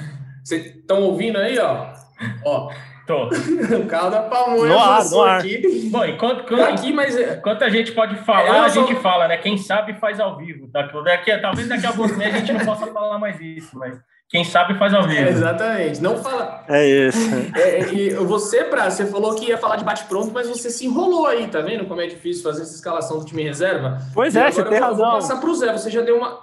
Vocês 0.43 0.65
estão 0.76 1.01
ouvindo 1.03 1.38
aí, 1.38 1.57
ó? 1.59 1.93
Ó, 2.45 2.71
Tô. 3.05 3.26
o 3.78 3.86
carro 3.86 4.09
da 4.09 4.21
pamonha 4.24 4.71
No 4.74 4.80
ar, 4.80 4.97
passou 4.97 5.26
no 5.26 5.30
ar. 5.32 5.39
aqui. 5.39 5.89
Bom, 5.91 6.05
enquanto, 6.05 6.55
Tá 6.55 6.69
aqui, 6.69 6.93
mas 6.93 7.15
é, 7.17 7.36
Enquanto 7.36 7.63
a 7.63 7.69
gente 7.69 7.91
pode 7.91 8.15
falar, 8.24 8.47
Eu 8.47 8.63
a 8.63 8.69
só- 8.69 8.82
gente 8.88 8.99
fala, 9.01 9.28
né? 9.28 9.38
Quem 9.38 9.57
sabe 9.57 9.93
faz 9.99 10.19
ao 10.19 10.38
vivo. 10.38 10.67
Daqui, 10.71 11.03
daqui, 11.03 11.38
talvez 11.38 11.67
daqui 11.67 11.86
a 11.86 11.89
alguns 11.89 12.15
meses 12.15 12.36
a 12.36 12.39
gente 12.39 12.53
não 12.53 12.65
possa 12.65 12.88
falar 12.88 13.19
mais 13.19 13.39
isso, 13.41 13.78
mas 13.78 13.99
quem 14.34 14.43
sabe 14.43 14.73
faz 14.79 14.91
ao 14.95 15.03
vivo. 15.03 15.21
é, 15.21 15.29
exatamente. 15.29 16.01
Não 16.01 16.17
fala. 16.17 16.63
É 16.67 16.86
isso. 17.07 17.19
É, 17.55 17.81
é, 17.81 17.93
e 17.93 18.09
você, 18.15 18.63
pra, 18.63 18.89
você 18.89 19.05
falou 19.05 19.36
que 19.36 19.45
ia 19.45 19.57
falar 19.59 19.75
de 19.75 19.84
bate-pronto, 19.86 20.31
mas 20.34 20.49
você 20.49 20.71
se 20.71 20.86
enrolou 20.88 21.27
aí, 21.27 21.47
tá 21.47 21.61
vendo 21.61 21.86
como 21.86 22.01
é 22.01 22.07
difícil 22.07 22.41
fazer 22.43 22.63
essa 22.63 22.73
escalação 22.73 23.19
do 23.19 23.25
time 23.25 23.43
reserva? 23.43 23.99
Pois 24.13 24.34
E 24.34 24.39
é, 24.39 24.41
agora 24.41 24.53
você 24.55 24.61
eu 24.61 24.65
tem 24.69 24.79
vou- 24.79 24.89
eu 24.89 24.95
Vou 24.95 25.05
razão. 25.05 25.19
passar 25.19 25.39
pro 25.39 25.53
Zé. 25.53 25.71
Você 25.71 25.91
já 25.91 26.01
deu 26.01 26.17
uma. 26.17 26.39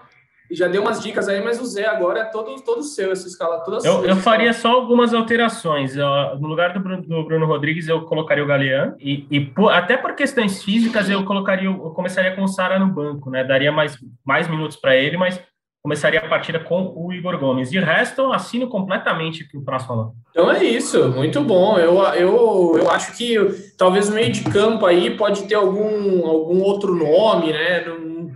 Já 0.53 0.67
deu 0.67 0.83
umas 0.83 1.01
dicas 1.01 1.29
aí, 1.29 1.41
mas 1.45 1.61
o 1.61 1.65
Zé 1.65 1.87
agora 1.87 2.21
é 2.21 2.25
todo, 2.25 2.61
todo 2.63 2.83
seu, 2.83 3.13
essa 3.13 3.29
escala 3.29 3.61
toda 3.61 3.77
Eu, 3.77 3.81
sua, 3.99 4.05
eu 4.07 4.17
faria 4.17 4.53
só 4.53 4.71
algumas 4.73 5.15
alterações. 5.15 5.97
Eu, 5.97 6.09
no 6.41 6.49
lugar 6.49 6.73
do 6.73 6.81
Bruno, 6.81 7.03
do 7.03 7.25
Bruno 7.25 7.47
Rodrigues, 7.47 7.87
eu 7.87 8.01
colocaria 8.03 8.43
o 8.43 8.47
Galeano. 8.49 8.97
E, 8.99 9.27
e 9.31 9.41
por- 9.41 9.73
até 9.73 9.97
por 9.97 10.13
questões 10.17 10.61
físicas, 10.65 11.09
eu 11.09 11.25
colocaria, 11.25 11.71
o- 11.71 11.87
eu 11.87 11.91
começaria 11.91 12.35
com 12.35 12.43
o 12.43 12.49
Sara 12.49 12.81
no 12.81 12.89
banco, 12.89 13.31
né? 13.31 13.45
Daria 13.45 13.71
mais, 13.71 13.97
mais 14.25 14.49
minutos 14.49 14.77
para 14.77 14.97
ele, 14.97 15.17
mas 15.17 15.41
começaria 15.83 16.21
a 16.21 16.29
partida 16.29 16.59
com 16.61 16.93
o 16.95 17.13
Igor 17.13 17.39
Gomes. 17.39 17.71
De 17.71 17.79
resto, 17.81 18.21
eu 18.21 18.33
assino 18.33 18.69
completamente 18.69 19.43
o 19.43 19.49
que 19.49 19.57
o 19.57 19.65
Prazo 19.65 19.87
falou. 19.87 20.13
Então 20.31 20.51
é 20.51 20.63
isso, 20.63 21.09
muito 21.11 21.41
bom. 21.41 21.79
Eu, 21.79 21.99
eu, 22.15 22.79
eu 22.79 22.91
acho 22.91 23.17
que 23.17 23.37
talvez 23.79 24.09
o 24.09 24.13
meio 24.15 24.31
de 24.31 24.45
campo 24.45 24.85
aí 24.87 25.17
pode 25.17 25.45
ter 25.45 25.55
algum, 25.55 26.27
algum 26.27 26.61
outro 26.63 26.95
nome, 26.95 27.53
né? 27.53 27.85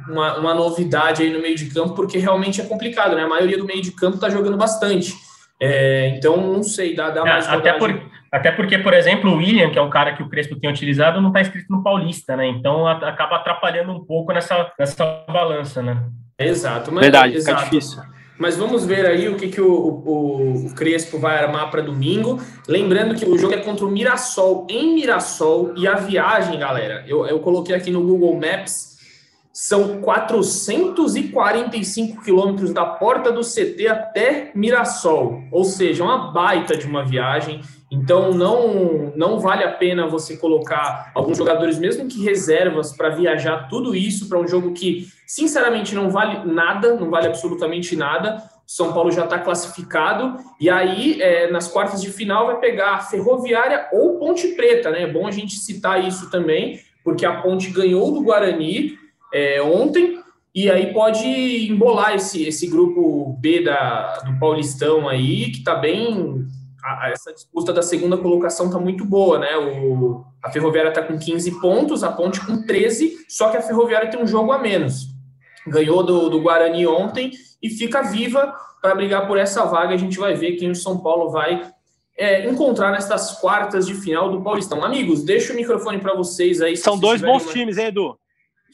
Uma, 0.08 0.38
uma 0.38 0.54
novidade 0.54 1.22
aí 1.22 1.30
no 1.30 1.40
meio 1.40 1.56
de 1.56 1.66
campo, 1.72 1.94
porque 1.94 2.18
realmente 2.18 2.60
é 2.60 2.64
complicado, 2.64 3.14
né? 3.14 3.22
A 3.22 3.28
maioria 3.28 3.58
do 3.58 3.64
meio 3.66 3.82
de 3.82 3.92
campo 3.92 4.18
tá 4.18 4.28
jogando 4.28 4.56
bastante. 4.56 5.14
É, 5.60 6.08
então, 6.16 6.36
não 6.36 6.62
sei, 6.62 6.94
dá, 6.94 7.10
dá 7.10 7.20
É, 7.20 7.24
mais 7.24 7.48
até, 7.48 7.72
por, 7.74 8.02
até 8.32 8.50
porque, 8.50 8.78
por 8.78 8.92
exemplo, 8.92 9.30
o 9.30 9.36
William, 9.36 9.70
que 9.70 9.78
é 9.78 9.82
um 9.82 9.88
cara 9.90 10.14
que 10.14 10.22
o 10.22 10.28
Crespo 10.28 10.56
tem 10.58 10.68
utilizado, 10.68 11.20
não 11.20 11.28
está 11.28 11.40
inscrito 11.40 11.70
no 11.70 11.82
Paulista, 11.82 12.36
né? 12.36 12.46
Então 12.48 12.86
a- 12.86 13.08
acaba 13.08 13.36
atrapalhando 13.36 13.92
um 13.92 14.04
pouco 14.04 14.32
nessa, 14.32 14.70
nessa 14.78 15.24
balança, 15.30 15.80
né? 15.82 15.96
Exato, 16.38 16.92
mas, 16.92 17.02
Verdade, 17.02 17.38
fica 17.38 17.38
exato. 17.38 17.64
difícil. 17.64 18.02
Mas 18.36 18.56
vamos 18.56 18.84
ver 18.84 19.06
aí 19.06 19.28
o 19.28 19.36
que, 19.36 19.46
que 19.48 19.60
o, 19.60 19.72
o, 19.72 20.66
o 20.66 20.74
Crespo 20.74 21.16
vai 21.18 21.38
armar 21.38 21.70
para 21.70 21.80
domingo. 21.80 22.42
Lembrando 22.66 23.14
que 23.14 23.24
o 23.24 23.38
jogo 23.38 23.54
é 23.54 23.58
contra 23.58 23.86
o 23.86 23.90
Mirassol 23.90 24.66
em 24.68 24.92
Mirassol 24.94 25.72
e 25.76 25.86
a 25.86 25.94
viagem, 25.94 26.58
galera, 26.58 27.04
eu, 27.06 27.24
eu 27.26 27.38
coloquei 27.38 27.76
aqui 27.76 27.92
no 27.92 28.02
Google 28.02 28.34
Maps, 28.34 28.98
são 29.52 30.00
445 30.00 32.24
quilômetros 32.24 32.72
da 32.72 32.84
porta 32.84 33.30
do 33.30 33.42
CT 33.42 33.86
até 33.86 34.50
Mirassol, 34.52 35.44
ou 35.52 35.62
seja, 35.62 36.02
uma 36.02 36.32
baita 36.32 36.76
de 36.76 36.86
uma 36.86 37.04
viagem. 37.04 37.60
Então 37.94 38.32
não 38.32 39.12
não 39.16 39.38
vale 39.38 39.62
a 39.62 39.70
pena 39.70 40.08
você 40.08 40.36
colocar 40.36 41.12
alguns 41.14 41.38
jogadores, 41.38 41.78
mesmo 41.78 42.08
que 42.08 42.22
reservas, 42.22 42.92
para 42.92 43.10
viajar 43.10 43.68
tudo 43.68 43.94
isso 43.94 44.28
para 44.28 44.38
um 44.38 44.46
jogo 44.46 44.72
que, 44.72 45.06
sinceramente, 45.26 45.94
não 45.94 46.10
vale 46.10 46.44
nada, 46.50 46.94
não 46.94 47.10
vale 47.10 47.28
absolutamente 47.28 47.94
nada. 47.94 48.42
O 48.66 48.70
São 48.70 48.92
Paulo 48.92 49.12
já 49.12 49.24
está 49.24 49.38
classificado 49.38 50.36
e 50.58 50.68
aí 50.68 51.20
é, 51.22 51.50
nas 51.50 51.68
quartas 51.68 52.02
de 52.02 52.10
final 52.10 52.46
vai 52.46 52.58
pegar 52.58 53.08
Ferroviária 53.10 53.88
ou 53.92 54.18
Ponte 54.18 54.48
Preta, 54.48 54.90
né? 54.90 55.02
É 55.02 55.12
bom 55.12 55.26
a 55.26 55.30
gente 55.30 55.54
citar 55.56 56.04
isso 56.06 56.30
também, 56.30 56.80
porque 57.04 57.24
a 57.24 57.40
Ponte 57.42 57.70
ganhou 57.70 58.12
do 58.12 58.22
Guarani 58.22 58.98
é, 59.32 59.62
ontem 59.62 60.18
e 60.54 60.70
aí 60.70 60.92
pode 60.92 61.26
embolar 61.68 62.14
esse, 62.14 62.44
esse 62.44 62.68
grupo 62.68 63.36
B 63.40 63.64
da, 63.64 64.18
do 64.18 64.38
Paulistão 64.38 65.08
aí, 65.08 65.50
que 65.50 65.64
tá 65.64 65.74
bem. 65.74 66.46
A- 66.84 67.10
essa 67.10 67.32
disputa 67.32 67.72
da 67.72 67.82
segunda 67.82 68.16
colocação 68.16 68.70
tá 68.70 68.78
muito 68.78 69.04
boa, 69.04 69.38
né? 69.38 69.56
O, 69.56 70.24
a 70.42 70.50
Ferroviária 70.50 70.92
tá 70.92 71.02
com 71.02 71.18
15 71.18 71.60
pontos, 71.60 72.02
a 72.04 72.12
Ponte 72.12 72.40
com 72.44 72.62
13, 72.66 73.16
só 73.28 73.48
que 73.50 73.56
a 73.56 73.62
Ferroviária 73.62 74.10
tem 74.10 74.22
um 74.22 74.26
jogo 74.26 74.52
a 74.52 74.58
menos. 74.58 75.06
Ganhou 75.66 76.02
do, 76.02 76.28
do 76.28 76.40
Guarani 76.42 76.86
ontem 76.86 77.30
e 77.62 77.70
fica 77.70 78.02
viva 78.02 78.54
para 78.82 78.94
brigar 78.94 79.26
por 79.26 79.38
essa 79.38 79.64
vaga. 79.64 79.94
A 79.94 79.96
gente 79.96 80.18
vai 80.18 80.34
ver 80.34 80.52
quem 80.56 80.70
o 80.70 80.74
São 80.74 80.98
Paulo 80.98 81.30
vai 81.30 81.70
é, 82.18 82.46
encontrar 82.48 82.92
nessas 82.92 83.32
quartas 83.40 83.86
de 83.86 83.94
final 83.94 84.30
do 84.30 84.42
Paulistão. 84.42 84.84
Amigos, 84.84 85.24
deixa 85.24 85.52
o 85.52 85.56
microfone 85.56 85.98
para 85.98 86.14
vocês 86.14 86.60
aí. 86.60 86.76
São 86.76 86.98
dois 86.98 87.20
bons 87.22 87.44
uma- 87.44 87.52
times, 87.52 87.78
hein, 87.78 87.86
Edu? 87.86 88.16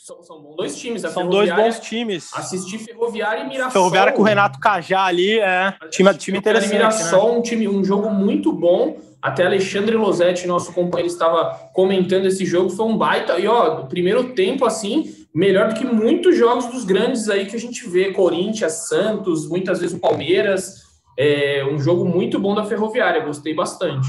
São, 0.03 0.23
são 0.23 0.55
dois 0.57 0.79
times. 0.81 1.05
A 1.05 1.11
São 1.11 1.29
dois 1.29 1.51
Ferroviária- 1.51 1.65
bons 1.79 1.87
times. 1.87 2.31
Assistir 2.35 2.79
Ferroviária 2.79 3.43
e 3.43 3.49
Mirassol. 3.49 3.71
Ferroviária 3.73 4.13
com 4.15 4.23
o 4.23 4.25
Renato 4.25 4.59
Cajá 4.59 5.05
ali, 5.05 5.39
é. 5.39 5.75
Time, 5.91 6.15
time 6.15 6.39
interessante, 6.39 6.71
né? 6.71 6.77
Mirassol, 6.79 7.39
um 7.39 7.43
time, 7.43 7.69
um 7.69 7.85
jogo 7.85 8.09
muito 8.09 8.51
bom. 8.51 8.99
Até 9.21 9.45
Alexandre 9.45 9.95
Losetti, 9.97 10.47
nosso 10.47 10.73
companheiro, 10.73 11.13
estava 11.13 11.53
comentando 11.75 12.25
esse 12.25 12.47
jogo, 12.47 12.71
foi 12.71 12.87
um 12.87 12.97
baita. 12.97 13.39
E 13.39 13.47
ó, 13.47 13.83
no 13.83 13.89
primeiro 13.89 14.33
tempo, 14.33 14.65
assim, 14.65 15.15
melhor 15.35 15.69
do 15.69 15.75
que 15.75 15.85
muitos 15.85 16.35
jogos 16.35 16.65
dos 16.69 16.87
grandes 16.87 17.29
aí 17.29 17.45
que 17.45 17.55
a 17.55 17.61
gente 17.61 17.87
vê, 17.87 18.11
Corinthians, 18.13 18.89
Santos, 18.89 19.47
muitas 19.51 19.81
vezes 19.81 19.95
o 19.95 20.01
Palmeiras. 20.01 20.89
É 21.19 21.63
um 21.71 21.79
jogo 21.79 22.07
muito 22.07 22.39
bom 22.39 22.55
da 22.55 22.65
Ferroviária, 22.65 23.23
gostei 23.23 23.53
bastante. 23.53 24.09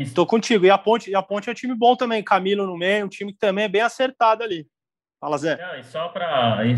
Estou 0.00 0.24
contigo. 0.24 0.64
E 0.64 0.70
a 0.70 0.78
Ponte, 0.78 1.10
e 1.10 1.14
a 1.16 1.22
Ponte 1.22 1.48
é 1.48 1.52
um 1.52 1.54
time 1.54 1.74
bom 1.74 1.96
também. 1.96 2.22
Camilo 2.22 2.64
no 2.64 2.78
meio, 2.78 3.06
um 3.06 3.08
time 3.08 3.32
que 3.32 3.38
também 3.40 3.64
é 3.64 3.68
bem 3.68 3.80
acertado 3.82 4.44
ali. 4.44 4.64
Fala, 5.20 5.36
Zé. 5.38 5.56
Não, 5.56 5.78
e 5.78 5.84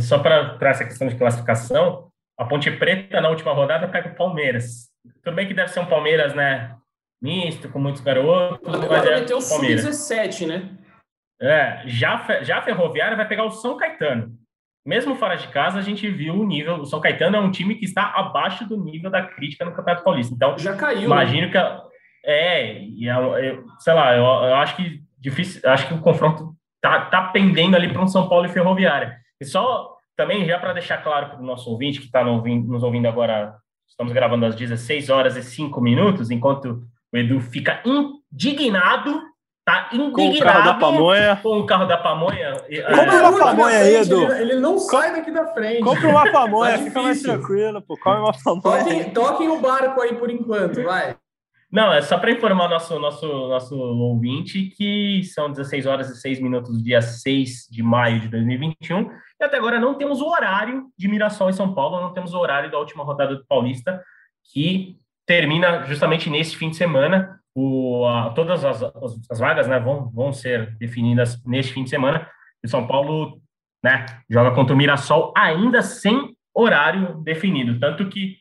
só 0.00 0.18
para 0.18 0.56
essa 0.62 0.84
questão 0.84 1.06
de 1.08 1.14
classificação, 1.16 2.08
a 2.38 2.44
Ponte 2.44 2.70
Preta 2.72 3.20
na 3.20 3.28
última 3.28 3.52
rodada 3.52 3.86
pega 3.88 4.08
o 4.10 4.14
Palmeiras. 4.16 4.90
Tudo 5.22 5.34
bem 5.36 5.46
que 5.46 5.54
deve 5.54 5.68
ser 5.68 5.80
um 5.80 5.86
Palmeiras, 5.86 6.34
né? 6.34 6.74
Misto, 7.22 7.68
com 7.68 7.78
muitos 7.78 8.02
garotos, 8.02 8.74
Agora 8.74 9.08
é 9.10 9.14
vai 9.18 9.24
ter 9.24 9.34
o 9.34 9.48
Palmeiras. 9.48 9.82
Sub-17, 9.96 10.46
né? 10.48 10.68
É, 11.40 11.82
já, 11.86 12.42
já 12.42 12.58
a 12.58 12.62
Ferroviária 12.62 13.16
vai 13.16 13.26
pegar 13.28 13.44
o 13.44 13.50
São 13.50 13.76
Caetano. 13.76 14.36
Mesmo 14.84 15.14
fora 15.14 15.36
de 15.36 15.46
casa, 15.48 15.78
a 15.78 15.82
gente 15.82 16.08
viu 16.10 16.34
o 16.34 16.44
nível. 16.44 16.76
O 16.80 16.84
São 16.86 17.00
Caetano 17.00 17.36
é 17.36 17.40
um 17.40 17.50
time 17.52 17.76
que 17.76 17.84
está 17.84 18.12
abaixo 18.16 18.66
do 18.68 18.76
nível 18.76 19.08
da 19.10 19.22
crítica 19.24 19.64
no 19.64 19.72
Campeonato 19.72 20.02
Paulista. 20.04 20.34
Então, 20.34 20.58
Já 20.58 20.74
caiu. 20.76 21.00
né? 21.00 21.04
imagino 21.04 21.50
que. 21.50 21.56
a- 21.58 21.80
É, 22.24 22.78
e 22.82 23.08
é- 23.08 23.50
eu- 23.50 23.64
sei 23.80 23.92
lá, 23.94 24.16
eu, 24.16 24.24
eu 24.24 24.54
acho 24.56 24.76
que 24.76 25.00
difícil, 25.18 25.60
eu 25.64 25.70
acho 25.70 25.86
que 25.88 25.94
o 25.94 26.00
confronto 26.00 26.54
tá, 26.82 27.06
tá 27.06 27.22
pendendo 27.28 27.76
ali 27.76 27.90
para 27.90 28.02
um 28.02 28.08
São 28.08 28.28
Paulo 28.28 28.44
e 28.44 28.50
Ferroviária. 28.50 29.16
E 29.40 29.44
só 29.44 29.96
também, 30.16 30.44
já 30.44 30.58
para 30.58 30.74
deixar 30.74 31.02
claro 31.02 31.30
para 31.30 31.40
o 31.40 31.46
nosso 31.46 31.70
ouvinte 31.70 32.00
que 32.00 32.06
está 32.06 32.22
nos 32.22 32.82
ouvindo 32.82 33.08
agora, 33.08 33.54
estamos 33.88 34.12
gravando 34.12 34.44
às 34.44 34.54
16 34.54 35.08
horas 35.08 35.36
e 35.36 35.42
5 35.42 35.80
minutos, 35.80 36.30
enquanto 36.30 36.82
o 37.12 37.16
Edu 37.16 37.40
fica 37.40 37.80
indignado, 37.84 39.22
tá 39.64 39.88
Com 39.90 39.96
o 39.96 40.20
indignado 40.20 40.52
carro 40.52 40.64
da 40.64 40.74
pamonha. 40.74 41.36
com 41.42 41.58
o 41.60 41.66
carro 41.66 41.86
da 41.86 41.96
pamonha. 41.96 42.56
e, 42.68 42.82
Compra 42.82 43.14
é, 43.14 43.28
uma 43.28 43.38
pamonha 43.38 43.78
aí, 43.78 43.96
Edu. 43.96 44.32
Ele, 44.32 44.54
não 44.56 44.78
sai 44.78 45.12
daqui 45.12 45.30
da 45.30 45.46
frente. 45.46 45.82
Compra 45.82 46.08
uma 46.08 46.30
pamonha, 46.32 46.78
fica 46.78 47.02
mais 47.02 47.22
tranquilo, 47.22 47.80
pô. 47.80 47.96
Come 47.96 48.20
uma 48.20 48.32
pamonha. 48.32 48.84
Toquem, 48.84 49.10
toquem 49.10 49.48
o 49.48 49.60
barco 49.60 50.00
aí 50.00 50.14
por 50.14 50.30
enquanto, 50.30 50.82
vai. 50.82 51.16
Não, 51.72 51.90
é 51.90 52.02
só 52.02 52.18
para 52.18 52.30
informar 52.30 52.68
nosso, 52.68 52.98
nosso, 52.98 53.26
nosso 53.26 53.74
ouvinte 53.78 54.64
que 54.76 55.22
são 55.24 55.50
16 55.50 55.86
horas 55.86 56.10
e 56.10 56.20
6 56.20 56.38
minutos 56.38 56.76
do 56.76 56.84
dia 56.84 57.00
6 57.00 57.66
de 57.70 57.82
maio 57.82 58.20
de 58.20 58.28
2021 58.28 59.10
e 59.40 59.44
até 59.44 59.56
agora 59.56 59.80
não 59.80 59.94
temos 59.94 60.20
o 60.20 60.28
horário 60.28 60.88
de 60.98 61.08
Mirassol 61.08 61.48
e 61.48 61.54
São 61.54 61.74
Paulo, 61.74 61.98
não 62.00 62.12
temos 62.12 62.34
o 62.34 62.38
horário 62.38 62.70
da 62.70 62.78
última 62.78 63.02
rodada 63.02 63.34
do 63.34 63.46
Paulista, 63.46 64.02
que 64.52 64.98
termina 65.26 65.84
justamente 65.84 66.28
nesse 66.28 66.54
fim 66.56 66.68
de 66.68 66.76
semana. 66.76 67.40
O, 67.54 68.04
a- 68.06 68.30
todas 68.30 68.64
as, 68.64 68.82
as, 68.82 69.18
as 69.30 69.38
vagas 69.38 69.66
né, 69.66 69.80
vão, 69.80 70.10
vão 70.10 70.30
ser 70.32 70.76
definidas 70.76 71.42
neste 71.44 71.72
fim 71.72 71.84
de 71.84 71.90
semana. 71.90 72.28
E 72.62 72.68
São 72.68 72.86
Paulo 72.86 73.40
né, 73.82 74.04
joga 74.30 74.50
contra 74.54 74.74
o 74.74 74.76
Mirassol 74.76 75.32
ainda 75.36 75.80
sem 75.80 76.36
horário 76.54 77.14
definido. 77.22 77.80
Tanto 77.80 78.08
que 78.08 78.36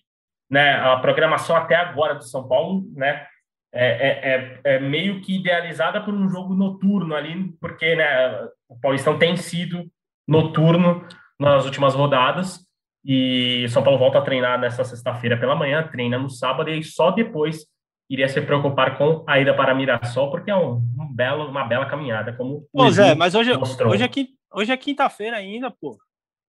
né, 0.51 0.73
a 0.75 0.97
programação 0.97 1.55
até 1.55 1.75
agora 1.75 2.13
do 2.13 2.25
São 2.25 2.45
Paulo, 2.45 2.83
né, 2.93 3.25
é, 3.73 3.85
é, 3.85 4.61
é, 4.65 4.75
é 4.75 4.79
meio 4.79 5.21
que 5.21 5.37
idealizada 5.37 6.01
por 6.01 6.13
um 6.13 6.27
jogo 6.27 6.53
noturno 6.53 7.15
ali, 7.15 7.53
porque 7.61 7.95
né, 7.95 8.47
o 8.67 8.77
Paulistão 8.81 9.17
tem 9.17 9.37
sido 9.37 9.89
noturno 10.27 11.07
nas 11.39 11.63
últimas 11.63 11.95
rodadas 11.95 12.59
e 13.03 13.65
São 13.69 13.81
Paulo 13.81 13.97
volta 13.97 14.17
a 14.17 14.21
treinar 14.21 14.59
nessa 14.59 14.83
sexta-feira 14.83 15.37
pela 15.37 15.55
manhã, 15.55 15.87
treina 15.87 16.19
no 16.19 16.29
sábado 16.29 16.69
e 16.69 16.83
só 16.83 17.11
depois 17.11 17.65
iria 18.09 18.27
se 18.27 18.41
preocupar 18.41 18.97
com 18.97 19.23
a 19.25 19.39
ida 19.39 19.53
para 19.53 19.73
Mirassol, 19.73 20.29
porque 20.29 20.51
é 20.51 20.55
um, 20.55 20.83
um 20.99 21.07
belo, 21.09 21.49
uma 21.49 21.63
bela 21.63 21.85
caminhada, 21.85 22.33
como 22.33 22.67
o 22.73 22.91
Zé, 22.91 23.15
mas 23.15 23.33
hoje, 23.33 23.55
mostrou. 23.55 23.93
hoje 23.93 24.03
é, 24.03 24.09
hoje 24.53 24.71
é 24.73 24.75
quinta-feira 24.75 25.37
ainda, 25.37 25.71
pô. 25.71 25.97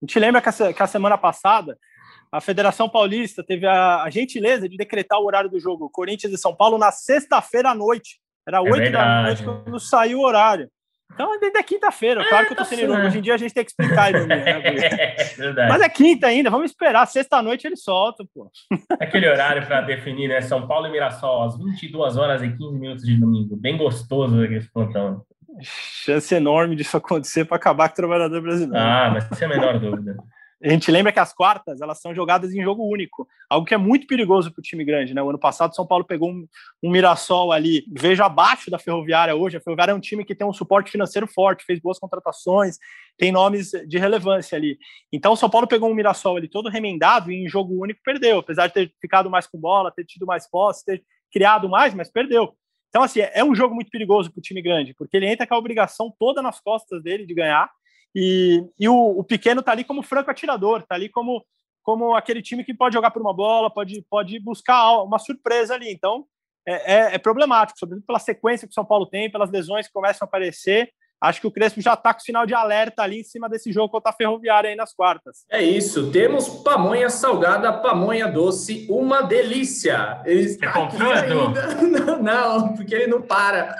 A 0.02 0.04
gente 0.04 0.18
lembra 0.18 0.42
que 0.42 0.48
a, 0.48 0.72
que 0.72 0.82
a 0.82 0.86
semana 0.88 1.16
passada 1.16 1.78
a 2.32 2.40
Federação 2.40 2.88
Paulista 2.88 3.44
teve 3.44 3.66
a, 3.66 4.02
a 4.02 4.10
gentileza 4.10 4.68
de 4.68 4.76
decretar 4.76 5.20
o 5.20 5.26
horário 5.26 5.50
do 5.50 5.60
jogo 5.60 5.90
Corinthians 5.90 6.32
e 6.32 6.38
São 6.38 6.54
Paulo 6.56 6.78
na 6.78 6.90
sexta-feira 6.90 7.70
à 7.70 7.74
noite. 7.74 8.18
Era 8.48 8.60
oito 8.62 8.70
da 8.76 8.78
É 8.78 8.82
verdade. 8.84 9.26
noite 9.44 9.62
quando 9.64 9.78
saiu 9.78 10.18
o 10.20 10.24
horário. 10.26 10.68
Então, 11.14 11.38
desde 11.38 11.58
a 11.58 11.62
quinta-feira. 11.62 12.26
Claro 12.26 12.46
que 12.46 12.52
eu 12.54 12.56
tô 12.56 12.62
tá 12.62 12.68
sendo 12.70 12.78
irônico. 12.80 13.02
certo. 13.02 13.10
Hoje 13.10 13.18
em 13.18 13.22
dia 13.22 13.34
a 13.34 13.36
gente 13.36 13.52
tem 13.52 13.62
que 13.62 13.70
explicar 13.70 14.04
a 14.04 14.10
ironia, 14.10 14.36
né? 14.36 14.62
É 15.20 15.34
verdade. 15.36 15.68
Mas 15.70 15.82
é 15.82 15.88
quinta 15.90 16.26
ainda, 16.26 16.48
vamos 16.48 16.70
esperar. 16.70 17.06
Sexta-noite 17.06 17.66
ele 17.66 17.76
solta, 17.76 18.24
pô. 18.34 18.50
Aquele 18.98 19.28
horário 19.28 19.66
para 19.66 19.82
definir, 19.82 20.28
né? 20.28 20.40
São 20.40 20.66
Paulo 20.66 20.86
e 20.86 20.90
Mirassol, 20.90 21.42
às 21.44 21.58
22 21.58 22.16
horas 22.16 22.42
e 22.42 22.48
15 22.50 22.78
minutos 22.78 23.04
de 23.04 23.14
domingo. 23.20 23.54
Bem 23.56 23.76
gostoso 23.76 24.42
aquele 24.42 24.66
plantão. 24.72 25.22
Chance 25.60 26.34
enorme 26.34 26.74
disso 26.76 26.96
acontecer 26.96 27.44
para 27.44 27.56
acabar 27.58 27.88
com 27.90 27.92
o 27.92 27.96
trabalhador 27.96 28.40
brasileiro. 28.40 28.74
Ah, 28.74 29.10
mas 29.12 29.28
sem 29.38 29.46
a 29.46 29.50
menor 29.50 29.78
dúvida. 29.78 30.16
A 30.64 30.68
gente 30.68 30.92
lembra 30.92 31.12
que 31.12 31.18
as 31.18 31.32
quartas 31.32 31.80
elas 31.80 32.00
são 32.00 32.14
jogadas 32.14 32.54
em 32.54 32.62
jogo 32.62 32.84
único, 32.84 33.26
algo 33.50 33.66
que 33.66 33.74
é 33.74 33.76
muito 33.76 34.06
perigoso 34.06 34.52
para 34.52 34.60
o 34.60 34.62
time 34.62 34.84
grande. 34.84 35.12
Né? 35.12 35.20
O 35.20 35.28
ano 35.28 35.38
passado, 35.38 35.74
São 35.74 35.84
Paulo 35.84 36.04
pegou 36.04 36.30
um, 36.30 36.46
um 36.80 36.90
Mirassol 36.90 37.50
ali, 37.50 37.84
vejo 37.90 38.22
abaixo 38.22 38.70
da 38.70 38.78
Ferroviária 38.78 39.34
hoje. 39.34 39.56
A 39.56 39.60
Ferroviária 39.60 39.90
é 39.90 39.94
um 39.94 40.00
time 40.00 40.24
que 40.24 40.36
tem 40.36 40.46
um 40.46 40.52
suporte 40.52 40.92
financeiro 40.92 41.26
forte, 41.26 41.64
fez 41.64 41.80
boas 41.80 41.98
contratações, 41.98 42.78
tem 43.18 43.32
nomes 43.32 43.72
de 43.88 43.98
relevância 43.98 44.56
ali. 44.56 44.78
Então, 45.12 45.32
o 45.32 45.36
São 45.36 45.50
Paulo 45.50 45.66
pegou 45.66 45.90
um 45.90 45.94
Mirassol 45.94 46.36
ali 46.36 46.46
todo 46.46 46.68
remendado 46.68 47.32
e 47.32 47.44
em 47.44 47.48
jogo 47.48 47.82
único 47.82 48.00
perdeu, 48.04 48.38
apesar 48.38 48.68
de 48.68 48.74
ter 48.74 48.92
ficado 49.00 49.28
mais 49.28 49.48
com 49.48 49.58
bola, 49.58 49.90
ter 49.90 50.04
tido 50.04 50.26
mais 50.26 50.48
posse, 50.48 50.84
ter 50.84 51.02
criado 51.32 51.68
mais, 51.68 51.92
mas 51.92 52.08
perdeu. 52.08 52.54
Então, 52.88 53.02
assim, 53.02 53.20
é 53.20 53.42
um 53.42 53.54
jogo 53.54 53.74
muito 53.74 53.90
perigoso 53.90 54.30
para 54.30 54.38
o 54.38 54.42
time 54.42 54.62
grande, 54.62 54.94
porque 54.94 55.16
ele 55.16 55.26
entra 55.26 55.46
com 55.46 55.54
a 55.54 55.58
obrigação 55.58 56.14
toda 56.18 56.40
nas 56.40 56.60
costas 56.60 57.02
dele 57.02 57.26
de 57.26 57.34
ganhar 57.34 57.68
e, 58.14 58.64
e 58.78 58.88
o, 58.88 59.18
o, 59.18 59.24
pequeno 59.24 59.62
tá 59.62 59.72
ali 59.72 59.84
como 59.84 60.02
franco 60.02 60.30
atirador, 60.30 60.82
tá 60.82 60.94
ali 60.94 61.08
como, 61.08 61.44
como 61.82 62.14
aquele 62.14 62.42
time 62.42 62.64
que 62.64 62.74
pode 62.74 62.94
jogar 62.94 63.10
por 63.10 63.22
uma 63.22 63.34
bola, 63.34 63.72
pode, 63.72 64.04
pode 64.08 64.38
buscar 64.38 65.02
uma 65.02 65.18
surpresa 65.18 65.74
ali. 65.74 65.90
Então 65.92 66.26
é, 66.66 66.94
é, 66.94 67.14
é 67.14 67.18
problemático, 67.18 67.78
sobretudo 67.78 68.06
pela 68.06 68.18
sequência 68.18 68.66
que 68.66 68.72
o 68.72 68.74
São 68.74 68.84
Paulo 68.84 69.06
tem, 69.06 69.30
pelas 69.30 69.50
lesões 69.50 69.86
que 69.86 69.92
começam 69.92 70.24
a 70.24 70.28
aparecer. 70.28 70.92
Acho 71.22 71.40
que 71.40 71.46
o 71.46 71.50
Crespo 71.50 71.80
já 71.80 71.94
está 71.94 72.12
com 72.12 72.20
sinal 72.20 72.44
de 72.44 72.54
alerta 72.54 73.02
ali 73.02 73.20
em 73.20 73.24
cima 73.24 73.48
desse 73.48 73.72
jogo 73.72 73.88
contra 73.90 74.10
a 74.10 74.12
Ferroviária 74.12 74.70
aí 74.70 74.76
nas 74.76 74.92
quartas. 74.92 75.44
É 75.50 75.62
isso, 75.62 76.10
temos 76.10 76.48
pamonha 76.48 77.08
salgada, 77.08 77.72
pamonha 77.72 78.26
doce, 78.26 78.86
uma 78.90 79.22
delícia. 79.22 80.20
Ele 80.24 80.42
está 80.42 80.72
Você 80.72 80.78
comprou, 80.78 81.12
ainda... 81.12 82.16
não, 82.18 82.74
porque 82.74 82.94
ele 82.94 83.06
não 83.06 83.22
para. 83.22 83.76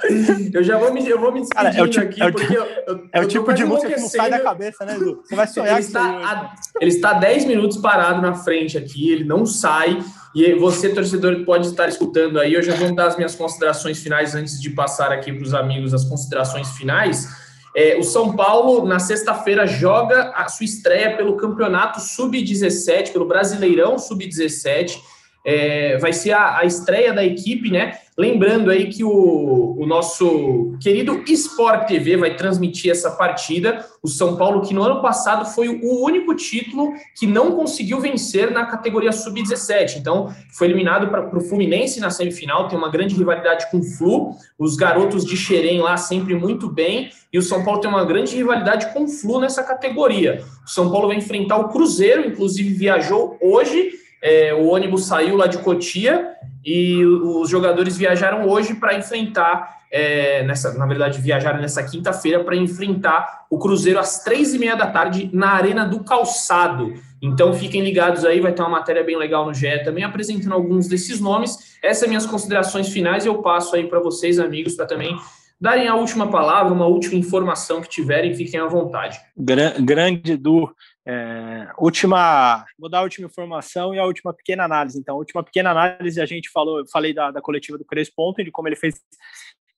Eu 0.52 0.62
já 0.62 0.78
vou 0.78 0.92
me, 0.92 1.06
eu 1.08 1.18
vou 1.18 1.32
me 1.32 1.40
despedindo 1.40 1.72
Cara, 1.72 1.78
é 1.78 1.82
o 1.82 1.88
tipo, 1.88 2.06
aqui, 2.06 2.22
é 2.22 2.26
o, 2.26 2.32
porque 2.32 2.56
eu, 2.56 2.64
eu, 2.64 3.08
é 3.12 3.20
o 3.20 3.26
tipo 3.26 3.52
de 3.52 3.64
música 3.64 3.92
que 3.92 4.00
não 4.00 4.08
sai 4.08 4.30
da 4.30 4.40
cabeça, 4.40 4.84
né, 4.84 4.94
Edu? 4.94 5.22
Você 5.24 5.34
vai 5.34 5.46
sonhar 5.46 5.76
ele 5.76 5.80
está, 5.80 6.02
a, 6.02 6.54
ele 6.80 6.90
está 6.90 7.12
10 7.14 7.44
minutos 7.46 7.78
parado 7.78 8.22
na 8.22 8.34
frente 8.34 8.78
aqui, 8.78 9.10
ele 9.10 9.24
não 9.24 9.44
sai. 9.44 9.98
E 10.34 10.54
você, 10.54 10.88
torcedor, 10.88 11.44
pode 11.44 11.66
estar 11.66 11.88
escutando 11.88 12.40
aí. 12.40 12.54
Eu 12.54 12.62
já 12.62 12.74
vou 12.74 12.94
dar 12.94 13.08
as 13.08 13.16
minhas 13.16 13.34
considerações 13.34 14.02
finais 14.02 14.34
antes 14.34 14.60
de 14.60 14.70
passar 14.70 15.12
aqui 15.12 15.32
para 15.32 15.44
os 15.44 15.52
amigos 15.52 15.92
as 15.92 16.04
considerações 16.04 16.70
finais. 16.70 17.28
É, 17.74 17.96
o 17.98 18.02
São 18.02 18.34
Paulo, 18.34 18.86
na 18.86 18.98
sexta-feira, 18.98 19.66
joga 19.66 20.30
a 20.34 20.48
sua 20.48 20.64
estreia 20.64 21.16
pelo 21.16 21.36
Campeonato 21.36 22.00
Sub-17, 22.00 23.12
pelo 23.12 23.26
Brasileirão 23.26 23.98
Sub-17. 23.98 25.00
É, 25.44 25.98
vai 25.98 26.12
ser 26.12 26.32
a, 26.32 26.58
a, 26.58 26.64
estreia 26.64 27.12
da 27.12 27.24
equipe, 27.24 27.70
né? 27.70 27.98
Lembrando 28.16 28.70
aí 28.70 28.88
que 28.88 29.02
o, 29.02 29.74
o, 29.76 29.86
nosso 29.86 30.76
querido 30.80 31.24
Sport 31.26 31.88
TV 31.88 32.16
vai 32.16 32.36
transmitir 32.36 32.92
essa 32.92 33.10
partida. 33.10 33.84
O 34.02 34.08
São 34.08 34.36
Paulo, 34.36 34.60
que 34.60 34.72
no 34.72 34.82
ano 34.82 35.02
passado 35.02 35.44
foi 35.46 35.68
o 35.68 36.04
único 36.04 36.34
título 36.36 36.92
que 37.18 37.26
não 37.26 37.56
conseguiu 37.56 37.98
vencer 37.98 38.52
na 38.52 38.66
categoria 38.66 39.10
sub-17. 39.10 39.96
Então, 39.96 40.32
foi 40.52 40.68
eliminado 40.68 41.08
para 41.08 41.36
o 41.36 41.40
Fluminense 41.40 41.98
na 41.98 42.10
semifinal. 42.10 42.68
Tem 42.68 42.78
uma 42.78 42.90
grande 42.90 43.16
rivalidade 43.16 43.68
com 43.70 43.78
o 43.78 43.82
Flu. 43.82 44.32
Os 44.58 44.76
garotos 44.76 45.24
de 45.24 45.36
Xerém 45.36 45.80
lá 45.80 45.96
sempre 45.96 46.34
muito 46.34 46.70
bem. 46.70 47.10
E 47.32 47.38
o 47.38 47.42
São 47.42 47.64
Paulo 47.64 47.80
tem 47.80 47.90
uma 47.90 48.04
grande 48.04 48.36
rivalidade 48.36 48.92
com 48.92 49.04
o 49.04 49.08
Flu 49.08 49.40
nessa 49.40 49.64
categoria. 49.64 50.44
O 50.64 50.70
São 50.70 50.90
Paulo 50.90 51.08
vai 51.08 51.16
enfrentar 51.16 51.56
o 51.56 51.70
Cruzeiro, 51.70 52.28
inclusive 52.28 52.74
viajou 52.74 53.38
hoje 53.40 54.01
é, 54.22 54.54
o 54.54 54.68
ônibus 54.68 55.06
saiu 55.06 55.36
lá 55.36 55.48
de 55.48 55.58
Cotia 55.58 56.30
e 56.64 57.04
os 57.04 57.50
jogadores 57.50 57.96
viajaram 57.96 58.48
hoje 58.48 58.74
para 58.74 58.94
enfrentar, 58.94 59.80
é, 59.90 60.44
nessa, 60.44 60.72
na 60.74 60.86
verdade, 60.86 61.20
viajaram 61.20 61.60
nessa 61.60 61.82
quinta-feira 61.82 62.44
para 62.44 62.54
enfrentar 62.54 63.46
o 63.50 63.58
Cruzeiro 63.58 63.98
às 63.98 64.22
três 64.22 64.54
e 64.54 64.60
meia 64.60 64.76
da 64.76 64.86
tarde 64.86 65.28
na 65.32 65.50
Arena 65.50 65.84
do 65.84 66.04
Calçado. 66.04 66.94
Então 67.20 67.52
fiquem 67.52 67.82
ligados 67.82 68.24
aí, 68.24 68.40
vai 68.40 68.52
ter 68.52 68.62
uma 68.62 68.68
matéria 68.68 69.02
bem 69.02 69.16
legal 69.16 69.44
no 69.44 69.52
GE 69.52 69.82
também 69.84 70.04
apresentando 70.04 70.52
alguns 70.52 70.86
desses 70.86 71.20
nomes. 71.20 71.76
Essas 71.82 72.08
minhas 72.08 72.24
considerações 72.24 72.88
finais 72.88 73.26
eu 73.26 73.42
passo 73.42 73.74
aí 73.74 73.88
para 73.88 73.98
vocês, 73.98 74.38
amigos, 74.38 74.74
para 74.74 74.86
também 74.86 75.16
darem 75.60 75.86
a 75.86 75.94
última 75.94 76.28
palavra, 76.28 76.72
uma 76.72 76.86
última 76.86 77.14
informação 77.14 77.80
que 77.80 77.88
tiverem, 77.88 78.34
fiquem 78.34 78.58
à 78.58 78.66
vontade. 78.66 79.20
Grande 79.36 80.32
Edu, 80.32 80.68
é, 81.06 81.68
última, 81.78 82.64
vou 82.78 82.88
dar 82.88 82.98
a 82.98 83.02
última 83.02 83.26
informação 83.26 83.94
e 83.94 83.98
a 83.98 84.04
última 84.04 84.32
pequena 84.32 84.64
análise. 84.64 84.98
Então, 84.98 85.16
a 85.16 85.18
última 85.18 85.42
pequena 85.42 85.70
análise, 85.70 86.20
a 86.20 86.26
gente 86.26 86.50
falou, 86.50 86.78
eu 86.78 86.86
falei 86.86 87.12
da, 87.12 87.30
da 87.30 87.40
coletiva 87.40 87.76
do 87.76 87.84
Crespo 87.84 88.28
ontem, 88.28 88.44
de 88.44 88.50
como 88.50 88.68
ele 88.68 88.76
fez 88.76 89.00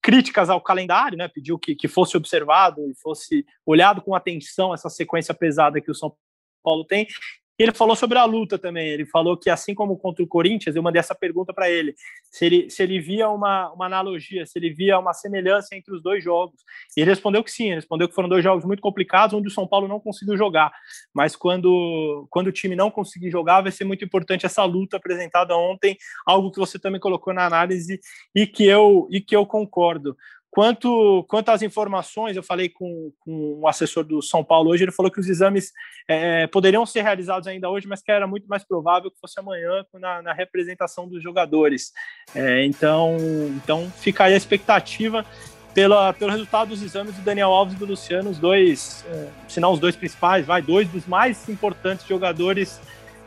críticas 0.02 0.50
ao 0.50 0.60
calendário, 0.60 1.16
né? 1.16 1.28
Pediu 1.28 1.58
que, 1.58 1.74
que 1.74 1.88
fosse 1.88 2.14
observado 2.14 2.82
e 2.90 2.94
fosse 3.00 3.44
olhado 3.64 4.02
com 4.02 4.14
atenção 4.14 4.74
essa 4.74 4.90
sequência 4.90 5.32
pesada 5.32 5.80
que 5.80 5.90
o 5.90 5.94
São 5.94 6.14
Paulo 6.62 6.84
tem. 6.84 7.06
Ele 7.56 7.72
falou 7.72 7.94
sobre 7.94 8.18
a 8.18 8.24
luta 8.24 8.58
também. 8.58 8.88
Ele 8.88 9.06
falou 9.06 9.36
que, 9.36 9.48
assim 9.48 9.74
como 9.74 9.96
contra 9.96 10.24
o 10.24 10.26
Corinthians, 10.26 10.74
eu 10.74 10.82
mandei 10.82 10.98
essa 10.98 11.14
pergunta 11.14 11.52
para 11.52 11.70
ele: 11.70 11.94
se 12.30 12.44
ele, 12.44 12.70
se 12.70 12.82
ele 12.82 12.98
via 13.00 13.28
uma, 13.28 13.70
uma 13.72 13.86
analogia, 13.86 14.44
se 14.44 14.58
ele 14.58 14.70
via 14.70 14.98
uma 14.98 15.12
semelhança 15.12 15.76
entre 15.76 15.94
os 15.94 16.02
dois 16.02 16.22
jogos. 16.22 16.60
E 16.96 17.00
ele 17.00 17.10
respondeu 17.10 17.44
que 17.44 17.50
sim, 17.50 17.66
ele 17.66 17.76
respondeu 17.76 18.08
que 18.08 18.14
foram 18.14 18.28
dois 18.28 18.42
jogos 18.42 18.64
muito 18.64 18.80
complicados, 18.80 19.34
onde 19.34 19.48
o 19.48 19.52
São 19.52 19.66
Paulo 19.66 19.86
não 19.86 20.00
conseguiu 20.00 20.36
jogar. 20.36 20.72
Mas 21.14 21.36
quando, 21.36 22.26
quando 22.30 22.48
o 22.48 22.52
time 22.52 22.74
não 22.74 22.90
conseguir 22.90 23.30
jogar, 23.30 23.62
vai 23.62 23.70
ser 23.70 23.84
muito 23.84 24.04
importante 24.04 24.46
essa 24.46 24.64
luta 24.64 24.96
apresentada 24.96 25.56
ontem, 25.56 25.96
algo 26.26 26.50
que 26.50 26.58
você 26.58 26.78
também 26.78 27.00
colocou 27.00 27.32
na 27.32 27.46
análise 27.46 28.00
e 28.34 28.46
que 28.46 28.64
eu, 28.64 29.06
e 29.10 29.20
que 29.20 29.36
eu 29.36 29.46
concordo. 29.46 30.16
Quanto, 30.54 31.24
quanto 31.26 31.48
às 31.48 31.62
informações, 31.62 32.36
eu 32.36 32.42
falei 32.42 32.68
com, 32.68 33.12
com 33.18 33.58
o 33.60 33.66
assessor 33.66 34.04
do 34.04 34.22
São 34.22 34.44
Paulo 34.44 34.70
hoje, 34.70 34.84
ele 34.84 34.92
falou 34.92 35.10
que 35.10 35.18
os 35.18 35.28
exames 35.28 35.72
é, 36.06 36.46
poderiam 36.46 36.86
ser 36.86 37.02
realizados 37.02 37.48
ainda 37.48 37.68
hoje, 37.68 37.88
mas 37.88 38.00
que 38.00 38.12
era 38.12 38.24
muito 38.24 38.46
mais 38.46 38.62
provável 38.62 39.10
que 39.10 39.18
fosse 39.18 39.40
amanhã 39.40 39.84
na, 39.94 40.22
na 40.22 40.32
representação 40.32 41.08
dos 41.08 41.20
jogadores. 41.20 41.90
É, 42.32 42.64
então, 42.64 43.16
então 43.56 43.90
fica 43.98 44.22
aí 44.22 44.34
a 44.34 44.36
expectativa 44.36 45.26
pela, 45.74 46.12
pelo 46.12 46.30
resultado 46.30 46.68
dos 46.68 46.82
exames 46.82 47.16
do 47.16 47.22
Daniel 47.22 47.50
Alves 47.50 47.74
e 47.74 47.76
do 47.76 47.86
Luciano, 47.86 48.30
os 48.30 48.38
dois, 48.38 49.04
é, 49.08 49.28
se 49.48 49.58
não 49.58 49.72
os 49.72 49.80
dois 49.80 49.96
principais, 49.96 50.46
vai, 50.46 50.62
dois 50.62 50.88
dos 50.88 51.04
mais 51.04 51.48
importantes 51.48 52.06
jogadores 52.06 52.80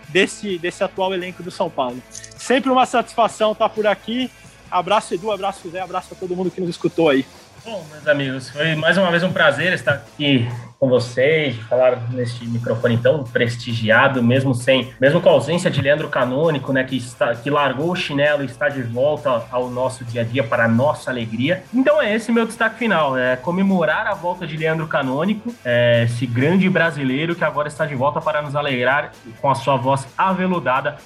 desse, 0.07 0.57
desse 0.57 0.81
atual 0.81 1.13
elenco 1.13 1.43
do 1.43 1.51
São 1.51 1.69
Paulo. 1.69 2.01
Sempre 2.09 2.69
uma 2.69 2.85
satisfação 2.85 3.51
estar 3.51 3.67
por 3.67 3.85
aqui. 3.85 4.31
Abraço, 4.69 5.13
Edu, 5.13 5.31
abraço, 5.31 5.69
Zé, 5.69 5.81
abraço 5.81 6.13
a 6.13 6.15
todo 6.15 6.35
mundo 6.35 6.51
que 6.51 6.61
nos 6.61 6.69
escutou 6.69 7.09
aí. 7.09 7.25
Bom, 7.65 7.83
meus 7.91 8.07
amigos, 8.07 8.49
foi 8.49 8.75
mais 8.75 8.97
uma 8.97 9.11
vez 9.11 9.23
um 9.23 9.33
prazer 9.33 9.73
estar 9.73 9.93
aqui 9.93 10.47
com 10.79 10.87
vocês, 10.87 11.57
falar 11.67 12.09
neste 12.11 12.45
microfone 12.45 12.97
tão 12.97 13.23
prestigiado, 13.23 14.21
mesmo 14.21 14.53
sem, 14.53 14.93
mesmo 15.01 15.19
com 15.19 15.27
a 15.27 15.31
ausência 15.33 15.69
de 15.69 15.81
Leandro 15.81 16.07
Canônico, 16.07 16.71
né, 16.71 16.83
que 16.83 16.95
está, 16.95 17.35
que 17.35 17.49
largou 17.49 17.91
o 17.91 17.95
chinelo 17.95 18.43
e 18.43 18.45
está 18.45 18.69
de 18.69 18.81
volta 18.83 19.43
ao 19.51 19.69
nosso 19.69 20.05
dia 20.05 20.21
a 20.21 20.23
dia 20.23 20.43
para 20.43 20.65
a 20.65 20.67
nossa 20.67 21.09
alegria. 21.09 21.63
Então 21.73 22.01
é 22.01 22.15
esse 22.15 22.31
meu 22.31 22.45
destaque 22.45 22.77
final, 22.77 23.17
é 23.17 23.35
comemorar 23.35 24.07
a 24.07 24.13
volta 24.13 24.45
de 24.45 24.55
Leandro 24.55 24.87
Canônico, 24.87 25.53
é, 25.65 26.03
esse 26.03 26.25
grande 26.25 26.69
brasileiro 26.69 27.35
que 27.35 27.43
agora 27.43 27.67
está 27.67 27.85
de 27.85 27.95
volta 27.95 28.21
para 28.21 28.41
nos 28.41 28.55
alegrar 28.55 29.11
com 29.41 29.49
a 29.49 29.55
sua 29.55 29.75
voz 29.75 30.07
aveludada 30.17 30.97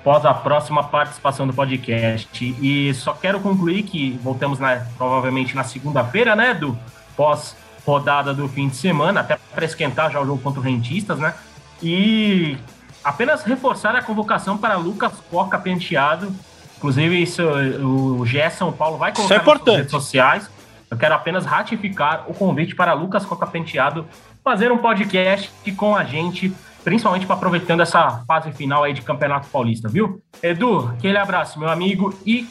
após 0.00 0.24
a 0.24 0.32
próxima 0.32 0.82
participação 0.82 1.46
do 1.46 1.52
podcast. 1.52 2.56
E 2.60 2.92
só 2.94 3.12
quero 3.12 3.38
concluir 3.40 3.82
que 3.82 4.18
voltamos 4.22 4.58
na, 4.58 4.86
provavelmente 4.96 5.54
na 5.54 5.62
segunda-feira, 5.62 6.34
né, 6.34 6.54
do 6.54 6.76
pós 7.16 7.54
rodada 7.86 8.32
do 8.32 8.48
fim 8.48 8.68
de 8.68 8.76
semana, 8.76 9.20
até 9.20 9.38
para 9.54 9.64
esquentar 9.64 10.10
já 10.10 10.20
o 10.20 10.26
jogo 10.26 10.42
contra 10.42 10.60
o 10.60 10.62
Rentistas, 10.62 11.18
né? 11.18 11.34
E 11.82 12.56
apenas 13.02 13.42
reforçar 13.42 13.96
a 13.96 14.02
convocação 14.02 14.56
para 14.56 14.76
Lucas 14.76 15.12
Coca 15.30 15.58
Penteado. 15.58 16.32
Inclusive, 16.76 17.22
isso, 17.22 17.42
o 17.42 18.24
GE 18.26 18.50
São 18.50 18.72
Paulo 18.72 18.96
vai 18.96 19.12
colocar 19.12 19.36
isso 19.36 19.50
é 19.50 19.54
nas 19.54 19.76
redes 19.76 19.90
sociais. 19.90 20.50
Eu 20.90 20.96
quero 20.96 21.14
apenas 21.14 21.44
ratificar 21.44 22.24
o 22.26 22.34
convite 22.34 22.74
para 22.74 22.92
Lucas 22.92 23.24
Coca 23.24 23.46
Penteado 23.46 24.06
fazer 24.42 24.72
um 24.72 24.78
podcast 24.78 25.50
com 25.76 25.94
a 25.94 26.04
gente 26.04 26.52
principalmente 26.84 27.26
para 27.26 27.36
aproveitando 27.36 27.80
essa 27.80 28.22
fase 28.26 28.52
final 28.52 28.84
aí 28.84 28.92
de 28.92 29.02
Campeonato 29.02 29.48
Paulista, 29.48 29.88
viu? 29.88 30.22
Edu, 30.42 30.92
aquele 30.96 31.18
abraço, 31.18 31.58
meu 31.58 31.68
amigo, 31.68 32.14
e 32.26 32.46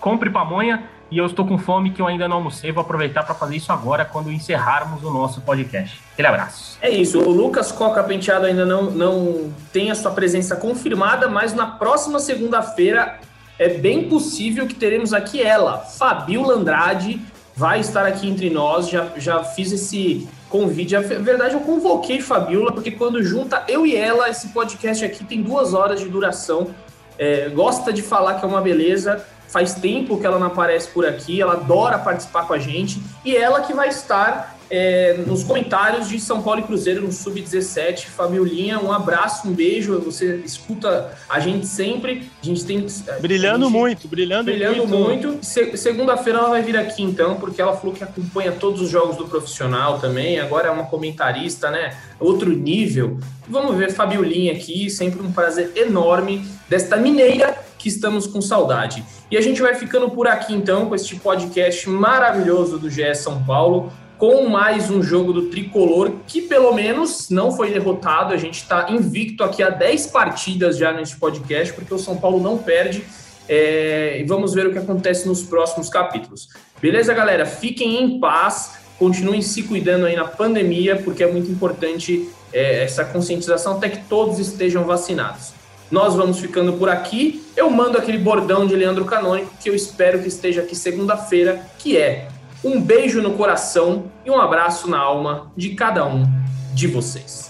compre 0.00 0.30
pamonha. 0.30 0.84
E 1.10 1.18
eu 1.18 1.26
estou 1.26 1.44
com 1.44 1.58
fome 1.58 1.90
que 1.90 2.00
eu 2.00 2.06
ainda 2.06 2.28
não 2.28 2.36
almocei, 2.36 2.70
vou 2.70 2.82
aproveitar 2.82 3.24
para 3.24 3.34
fazer 3.34 3.56
isso 3.56 3.72
agora 3.72 4.04
quando 4.04 4.30
encerrarmos 4.30 5.02
o 5.02 5.10
nosso 5.10 5.40
podcast. 5.40 6.00
Aquele 6.12 6.28
abraço. 6.28 6.78
É 6.80 6.88
isso, 6.88 7.18
o 7.18 7.30
Lucas 7.30 7.72
Coca 7.72 8.00
Penteado 8.04 8.46
ainda 8.46 8.64
não, 8.64 8.84
não 8.84 9.52
tem 9.72 9.90
a 9.90 9.94
sua 9.96 10.12
presença 10.12 10.54
confirmada, 10.54 11.28
mas 11.28 11.52
na 11.52 11.66
próxima 11.66 12.20
segunda-feira 12.20 13.18
é 13.58 13.68
bem 13.68 14.08
possível 14.08 14.68
que 14.68 14.74
teremos 14.74 15.12
aqui 15.12 15.42
ela, 15.42 15.78
Fabiola 15.78 16.54
Andrade, 16.54 17.20
vai 17.56 17.80
estar 17.80 18.06
aqui 18.06 18.28
entre 18.28 18.48
nós. 18.48 18.88
Já, 18.88 19.08
já 19.16 19.42
fiz 19.42 19.72
esse 19.72 20.28
convite. 20.50 20.92
Na 20.94 21.00
verdade, 21.00 21.54
eu 21.54 21.60
convoquei 21.60 22.20
Fabiola, 22.20 22.72
porque 22.72 22.90
quando 22.90 23.22
junta 23.22 23.64
eu 23.68 23.86
e 23.86 23.96
ela, 23.96 24.28
esse 24.28 24.48
podcast 24.48 25.02
aqui 25.04 25.24
tem 25.24 25.40
duas 25.40 25.72
horas 25.72 26.00
de 26.00 26.08
duração. 26.08 26.74
É, 27.16 27.48
gosta 27.48 27.92
de 27.92 28.02
falar 28.02 28.34
que 28.34 28.44
é 28.44 28.48
uma 28.48 28.60
beleza. 28.60 29.24
Faz 29.48 29.74
tempo 29.74 30.18
que 30.18 30.26
ela 30.26 30.38
não 30.38 30.48
aparece 30.48 30.88
por 30.88 31.06
aqui, 31.06 31.40
ela 31.40 31.54
adora 31.54 31.98
participar 31.98 32.46
com 32.46 32.52
a 32.52 32.58
gente. 32.58 33.00
E 33.24 33.34
ela 33.34 33.62
que 33.62 33.72
vai 33.72 33.88
estar 33.88 34.59
é, 34.70 35.14
nos 35.26 35.42
comentários 35.42 36.08
de 36.08 36.20
São 36.20 36.40
Paulo 36.40 36.60
e 36.60 36.62
Cruzeiro 36.62 37.02
no 37.02 37.10
Sub-17. 37.10 38.06
Fabiolinha, 38.06 38.78
um 38.78 38.92
abraço, 38.92 39.48
um 39.48 39.52
beijo. 39.52 39.98
Você 40.00 40.36
escuta 40.44 41.12
a 41.28 41.40
gente 41.40 41.66
sempre. 41.66 42.30
A 42.40 42.46
gente 42.46 42.64
tem. 42.64 42.86
Brilhando 43.20 43.66
gente, 43.66 43.76
muito, 43.76 44.08
brilhando, 44.08 44.44
brilhando 44.44 44.86
muito. 44.86 45.28
muito. 45.28 45.44
Se, 45.44 45.76
Segunda-feira 45.76 46.38
ela 46.38 46.50
vai 46.50 46.62
vir 46.62 46.76
aqui 46.76 47.02
então, 47.02 47.34
porque 47.36 47.60
ela 47.60 47.76
falou 47.76 47.94
que 47.94 48.04
acompanha 48.04 48.52
todos 48.52 48.80
os 48.80 48.88
jogos 48.88 49.16
do 49.16 49.26
profissional 49.26 49.98
também. 49.98 50.38
Agora 50.38 50.68
é 50.68 50.70
uma 50.70 50.86
comentarista, 50.86 51.70
né? 51.70 51.96
Outro 52.20 52.50
nível. 52.50 53.18
Vamos 53.48 53.76
ver 53.76 53.92
Fabiolinha 53.92 54.52
aqui, 54.52 54.88
sempre 54.88 55.20
um 55.20 55.32
prazer 55.32 55.72
enorme 55.74 56.46
desta 56.68 56.96
mineira 56.96 57.58
que 57.76 57.88
estamos 57.88 58.26
com 58.26 58.40
saudade. 58.40 59.02
E 59.30 59.36
a 59.36 59.40
gente 59.40 59.60
vai 59.62 59.74
ficando 59.74 60.10
por 60.10 60.28
aqui 60.28 60.54
então 60.54 60.86
com 60.86 60.94
este 60.94 61.16
podcast 61.16 61.88
maravilhoso 61.88 62.78
do 62.78 62.90
GE 62.90 63.14
São 63.14 63.42
Paulo 63.42 63.90
com 64.20 64.46
mais 64.46 64.90
um 64.90 65.02
jogo 65.02 65.32
do 65.32 65.46
tricolor 65.46 66.12
que 66.26 66.42
pelo 66.42 66.74
menos 66.74 67.30
não 67.30 67.50
foi 67.50 67.72
derrotado. 67.72 68.34
A 68.34 68.36
gente 68.36 68.56
está 68.56 68.90
invicto 68.90 69.42
aqui 69.42 69.62
há 69.62 69.70
10 69.70 70.08
partidas 70.08 70.76
já 70.76 70.92
neste 70.92 71.16
podcast, 71.16 71.72
porque 71.72 71.94
o 71.94 71.98
São 71.98 72.18
Paulo 72.18 72.38
não 72.38 72.58
perde. 72.58 73.02
É, 73.48 74.20
e 74.20 74.24
vamos 74.24 74.52
ver 74.52 74.66
o 74.66 74.72
que 74.72 74.78
acontece 74.78 75.26
nos 75.26 75.42
próximos 75.42 75.88
capítulos. 75.88 76.50
Beleza, 76.82 77.14
galera? 77.14 77.46
Fiquem 77.46 78.02
em 78.02 78.20
paz, 78.20 78.74
continuem 78.98 79.40
se 79.40 79.62
cuidando 79.62 80.04
aí 80.04 80.14
na 80.14 80.26
pandemia, 80.26 80.96
porque 80.96 81.24
é 81.24 81.32
muito 81.32 81.50
importante 81.50 82.28
é, 82.52 82.84
essa 82.84 83.06
conscientização 83.06 83.78
até 83.78 83.88
que 83.88 84.04
todos 84.04 84.38
estejam 84.38 84.84
vacinados. 84.84 85.54
Nós 85.90 86.14
vamos 86.14 86.38
ficando 86.38 86.74
por 86.74 86.90
aqui. 86.90 87.42
Eu 87.56 87.70
mando 87.70 87.96
aquele 87.96 88.18
bordão 88.18 88.66
de 88.66 88.76
Leandro 88.76 89.06
Canônico 89.06 89.50
que 89.58 89.70
eu 89.70 89.74
espero 89.74 90.20
que 90.20 90.28
esteja 90.28 90.60
aqui 90.60 90.76
segunda-feira, 90.76 91.64
que 91.78 91.96
é 91.96 92.28
um 92.62 92.80
beijo 92.80 93.22
no 93.22 93.32
coração 93.38 94.10
e 94.24 94.30
um 94.30 94.38
abraço 94.38 94.88
na 94.88 94.98
alma 94.98 95.50
de 95.56 95.70
cada 95.70 96.06
um 96.06 96.24
de 96.74 96.86
vocês. 96.86 97.49